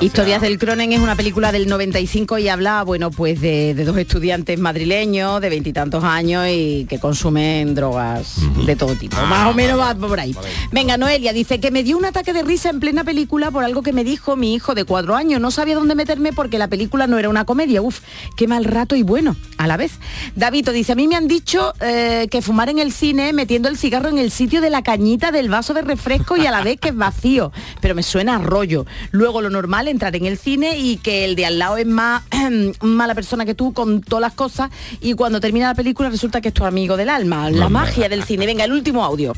Historias 0.00 0.40
del 0.40 0.58
Cronen 0.58 0.92
es 0.92 1.00
una 1.00 1.16
película 1.16 1.50
del 1.50 1.68
95 1.68 2.38
y 2.38 2.48
habla, 2.48 2.82
bueno, 2.84 3.10
pues 3.10 3.40
de, 3.40 3.74
de 3.74 3.84
dos 3.84 3.96
estudiantes 3.96 4.58
madrileños 4.58 5.40
de 5.40 5.48
veintitantos 5.48 6.04
años 6.04 6.46
y 6.48 6.86
que 6.88 6.98
consumen 6.98 7.74
drogas 7.74 8.36
de 8.64 8.76
todo 8.76 8.94
tipo. 8.94 9.16
Más 9.26 9.50
o 9.50 9.54
menos 9.54 9.78
va 9.78 9.94
por 9.94 10.20
ahí. 10.20 10.34
Venga, 10.72 10.96
Noelia 10.96 11.32
dice 11.32 11.60
que 11.60 11.70
me 11.70 11.82
dio 11.82 11.96
un 11.96 12.04
ataque 12.04 12.32
de 12.32 12.42
risa 12.42 12.70
en 12.70 12.80
plena 12.80 13.04
película 13.04 13.50
por 13.50 13.64
algo 13.64 13.82
que 13.82 13.92
me 13.92 14.04
dijo 14.04 14.36
mi 14.36 14.54
hijo 14.54 14.74
de 14.74 14.84
cuatro 14.84 15.16
años. 15.16 15.40
No 15.40 15.50
sabía 15.50 15.74
dónde 15.74 15.94
meterme 15.94 16.32
porque 16.32 16.58
la 16.58 16.68
película 16.68 17.06
no 17.06 17.18
era 17.18 17.28
una 17.28 17.44
comedia. 17.44 17.82
Uf, 17.82 18.00
qué 18.36 18.46
mal 18.46 18.64
rato 18.64 18.96
y 18.96 19.02
bueno, 19.02 19.36
a 19.56 19.66
la 19.66 19.76
vez. 19.76 19.92
Davito 20.36 20.72
dice, 20.72 20.92
a 20.92 20.94
mí 20.94 21.08
me 21.08 21.16
han 21.16 21.28
dicho 21.28 21.72
eh, 21.80 22.28
que 22.30 22.42
fumar 22.42 22.68
en 22.68 22.78
el 22.78 22.92
cine 22.92 23.32
metiendo 23.32 23.68
el 23.68 23.76
cigarro 23.76 24.08
en 24.08 24.18
el 24.18 24.30
sitio 24.30 24.60
de 24.60 24.70
la 24.70 24.82
cañita 24.82 25.32
del 25.32 25.48
vaso 25.48 25.74
de 25.74 25.82
refresco 25.82 26.36
y 26.36 26.46
a 26.46 26.50
la 26.50 26.62
vez 26.62 26.78
que 26.80 26.88
es 26.88 26.96
vacío. 26.96 27.52
Pero 27.80 27.94
me 27.94 28.02
suena 28.02 28.36
a 28.36 28.38
rollo. 28.38 28.86
Luego 29.10 29.40
lo 29.40 29.50
normal, 29.50 29.67
entrar 29.88 30.16
en 30.16 30.24
el 30.24 30.38
cine 30.38 30.78
y 30.78 30.96
que 30.96 31.24
el 31.24 31.36
de 31.36 31.46
al 31.46 31.58
lado 31.58 31.76
es 31.76 31.86
más 31.86 32.22
mala 32.80 33.14
persona 33.14 33.44
que 33.44 33.54
tú 33.54 33.72
con 33.72 34.00
todas 34.00 34.20
las 34.20 34.32
cosas 34.32 34.70
y 35.00 35.14
cuando 35.14 35.40
termina 35.40 35.68
la 35.68 35.74
película 35.74 36.10
resulta 36.10 36.40
que 36.40 36.48
es 36.48 36.54
tu 36.54 36.64
amigo 36.64 36.96
del 36.96 37.08
alma. 37.08 37.50
La 37.50 37.68
magia 37.68 38.08
del 38.08 38.24
cine. 38.24 38.46
Venga, 38.46 38.64
el 38.64 38.72
último 38.72 39.04
audio. 39.04 39.34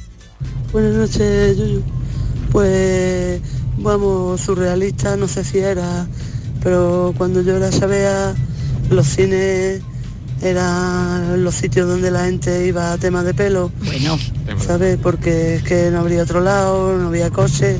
Buenas 0.72 0.94
noches, 0.94 1.58
Yuyu. 1.58 1.82
Pues 2.52 3.40
vamos, 3.78 4.40
surrealista, 4.40 5.16
no 5.16 5.28
sé 5.28 5.44
si 5.44 5.58
era, 5.58 6.06
pero 6.62 7.14
cuando 7.16 7.42
yo 7.42 7.56
era 7.56 7.70
sabía, 7.70 8.34
los 8.90 9.06
cines 9.06 9.82
eran 10.42 11.44
los 11.44 11.54
sitios 11.54 11.88
donde 11.88 12.10
la 12.10 12.24
gente 12.24 12.66
iba 12.66 12.92
a 12.92 12.98
temas 12.98 13.24
de 13.24 13.34
pelo. 13.34 13.70
Bueno. 13.84 14.18
¿Sabes? 14.58 14.98
Porque 15.00 15.56
es 15.56 15.62
que 15.62 15.90
no 15.90 16.00
habría 16.00 16.22
otro 16.22 16.40
lado, 16.40 16.96
no 16.96 17.08
había 17.08 17.30
coche, 17.30 17.78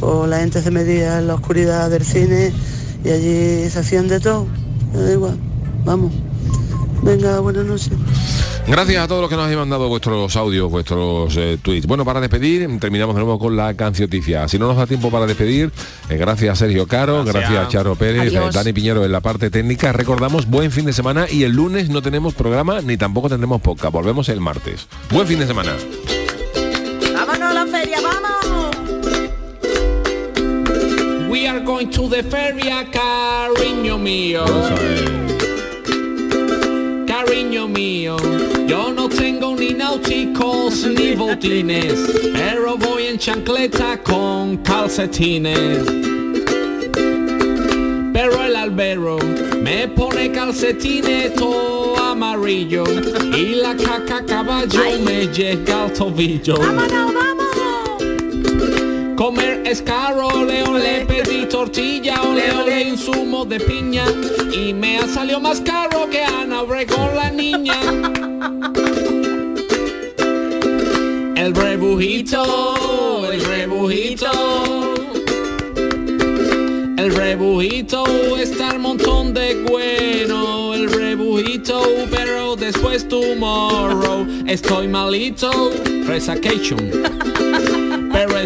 o 0.00 0.26
la 0.26 0.38
gente 0.38 0.62
se 0.62 0.70
metía 0.70 1.18
en 1.18 1.26
la 1.28 1.34
oscuridad 1.34 1.90
del 1.90 2.04
cine 2.04 2.52
y 3.04 3.10
allí 3.10 3.70
se 3.70 3.78
hacían 3.78 4.08
de 4.08 4.20
todo. 4.20 4.46
Me 4.92 5.00
da 5.00 5.12
igual. 5.12 5.38
Vamos. 5.84 6.12
Venga, 7.02 7.40
buenas 7.40 7.64
noches. 7.64 7.92
Gracias 8.66 9.00
a 9.00 9.06
todos 9.06 9.20
los 9.20 9.30
que 9.30 9.36
nos 9.36 9.44
habéis 9.44 9.60
mandado 9.60 9.88
vuestros 9.88 10.34
audios, 10.34 10.68
vuestros 10.68 11.36
eh, 11.36 11.56
tweets. 11.62 11.86
Bueno, 11.86 12.04
para 12.04 12.20
despedir, 12.20 12.68
terminamos 12.80 13.14
de 13.14 13.20
nuevo 13.22 13.38
con 13.38 13.56
la 13.56 13.74
cancioticia. 13.74 14.48
Si 14.48 14.58
no 14.58 14.66
nos 14.66 14.76
da 14.76 14.88
tiempo 14.88 15.08
para 15.08 15.24
despedir, 15.24 15.70
eh, 16.08 16.16
gracias 16.16 16.52
a 16.52 16.56
Sergio 16.56 16.88
Caro, 16.88 17.22
gracias, 17.22 17.52
Gracias. 17.52 17.64
a 17.64 17.68
Charo 17.68 17.94
Pérez, 17.94 18.32
eh, 18.32 18.40
Dani 18.52 18.72
Piñero 18.72 19.04
en 19.04 19.12
la 19.12 19.20
parte 19.20 19.50
técnica. 19.50 19.92
Recordamos, 19.92 20.46
buen 20.48 20.72
fin 20.72 20.84
de 20.84 20.92
semana 20.92 21.26
y 21.30 21.44
el 21.44 21.52
lunes 21.52 21.90
no 21.90 22.02
tenemos 22.02 22.34
programa 22.34 22.80
ni 22.80 22.96
tampoco 22.96 23.28
tendremos 23.28 23.60
podcast. 23.60 23.92
Volvemos 23.92 24.28
el 24.30 24.40
martes. 24.40 24.88
Buen 25.12 25.28
fin 25.28 25.38
de 25.38 25.46
semana. 25.46 25.70
Going 31.66 31.90
to 31.90 32.08
the 32.08 32.22
feria, 32.22 32.84
cariño 32.92 33.98
mío. 33.98 34.44
Cariño 37.06 37.66
mío, 37.66 38.16
yo 38.68 38.92
no 38.92 39.08
tengo 39.08 39.56
ni 39.56 39.74
náuticos 39.74 40.86
ni 40.86 41.14
botines, 41.16 41.98
pero 42.32 42.76
voy 42.78 43.08
en 43.08 43.18
chancleta 43.18 44.00
con 44.04 44.58
calcetines. 44.58 45.82
Pero 48.12 48.44
el 48.44 48.54
albero 48.54 49.18
me 49.60 49.88
pone 49.88 50.30
calcetines 50.30 51.34
todo 51.34 51.96
amarillo 51.98 52.84
y 53.36 53.56
la 53.56 53.74
caca 53.74 54.24
caballo 54.24 55.00
me 55.04 55.26
llega 55.26 55.84
al 55.84 55.92
tobillo. 55.92 56.54
Comer 59.26 59.62
es 59.66 59.82
caro, 59.82 60.28
ole 60.28 60.62
ole, 60.62 61.04
pedí 61.08 61.46
tortilla, 61.46 62.14
ole 62.22 62.48
ole, 62.52 62.82
insumo 62.90 63.44
de 63.44 63.58
piña. 63.58 64.04
Y 64.52 64.72
me 64.72 64.98
ha 64.98 65.08
salido 65.08 65.40
más 65.40 65.60
caro 65.62 66.08
que 66.08 66.22
Ana 66.22 66.62
Obregón 66.62 67.16
la 67.16 67.28
niña. 67.30 67.74
El 71.36 71.52
rebujito, 71.56 73.28
el 73.32 73.40
rebujito. 73.44 74.30
El 76.96 77.12
rebujito 77.12 78.04
está 78.36 78.70
el 78.70 78.78
montón 78.78 79.34
de 79.34 79.60
bueno. 79.62 80.72
El 80.72 80.88
rebujito, 80.88 81.82
pero 82.12 82.54
después 82.54 83.08
tomorrow. 83.08 84.24
Estoy 84.46 84.86
malito, 84.86 85.72
resacation. 86.06 86.92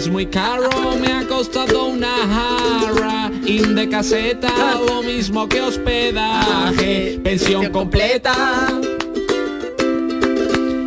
Es 0.00 0.08
muy 0.08 0.24
caro, 0.24 0.70
me 0.98 1.12
ha 1.12 1.26
costado 1.26 1.88
una 1.88 2.08
jarra. 2.08 3.30
In 3.44 3.74
de 3.74 3.86
caseta, 3.86 4.50
lo 4.88 5.02
mismo 5.02 5.46
que 5.46 5.60
hospedaje. 5.60 7.20
Pensión 7.22 7.70
completa. 7.70 8.34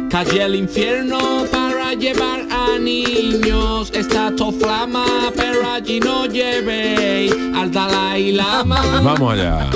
Calle 0.09 0.41
el 0.41 0.55
infierno 0.55 1.45
para 1.51 1.93
llevar 1.93 2.47
a 2.49 2.79
niños. 2.79 3.91
Está 3.93 4.35
to 4.35 4.51
flama, 4.51 5.05
pero 5.35 5.69
allí 5.69 5.99
no 5.99 6.25
llevéis 6.25 7.35
al 7.53 7.71
Dalai 7.71 8.31
Lama. 8.31 8.81
Vamos 9.03 9.33
allá. 9.33 9.69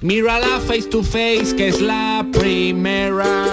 Mírala 0.00 0.60
face 0.66 0.88
to 0.88 1.02
face, 1.02 1.54
que 1.54 1.68
es 1.68 1.78
la 1.82 2.24
primera. 2.32 3.44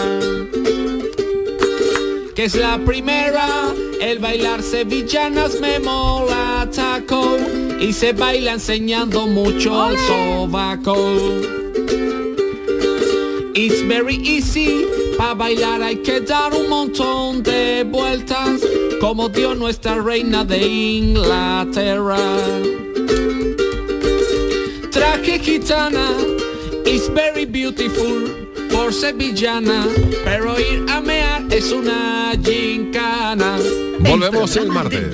Que 2.36 2.46
es 2.46 2.56
la 2.56 2.80
primera. 2.80 3.48
El 4.02 4.18
bailar 4.18 4.64
sevillanas 4.64 5.60
me 5.62 5.80
mola 5.80 6.68
taco. 6.74 7.38
Y 7.80 7.94
se 7.94 8.14
baila 8.14 8.54
enseñando 8.54 9.28
mucho 9.28 9.90
el 9.90 9.98
sobaco. 10.00 10.96
It's 13.54 13.88
very 13.88 14.16
easy. 14.26 14.86
Pa' 15.16 15.36
bailar 15.36 15.84
hay 15.84 15.98
que 15.98 16.22
dar 16.22 16.54
un 16.56 16.70
montón 16.70 17.44
de 17.44 17.84
vueltas. 17.84 18.62
Como 19.00 19.30
dio 19.30 19.54
nuestra 19.54 20.02
reina 20.02 20.44
de 20.44 20.66
Inglaterra. 20.68 22.18
Traje 24.90 25.38
gitana. 25.40 26.10
It's 26.86 27.10
very 27.14 27.46
beautiful. 27.46 28.50
Por 28.72 28.92
sevillana. 28.92 29.86
Pero 30.24 30.60
ir 30.60 30.84
a 30.90 31.00
mear 31.00 31.33
es 31.54 31.72
una 31.72 32.32
gincana. 32.44 33.60
Volvemos 34.00 34.56
el 34.56 34.70
martes. 34.70 35.14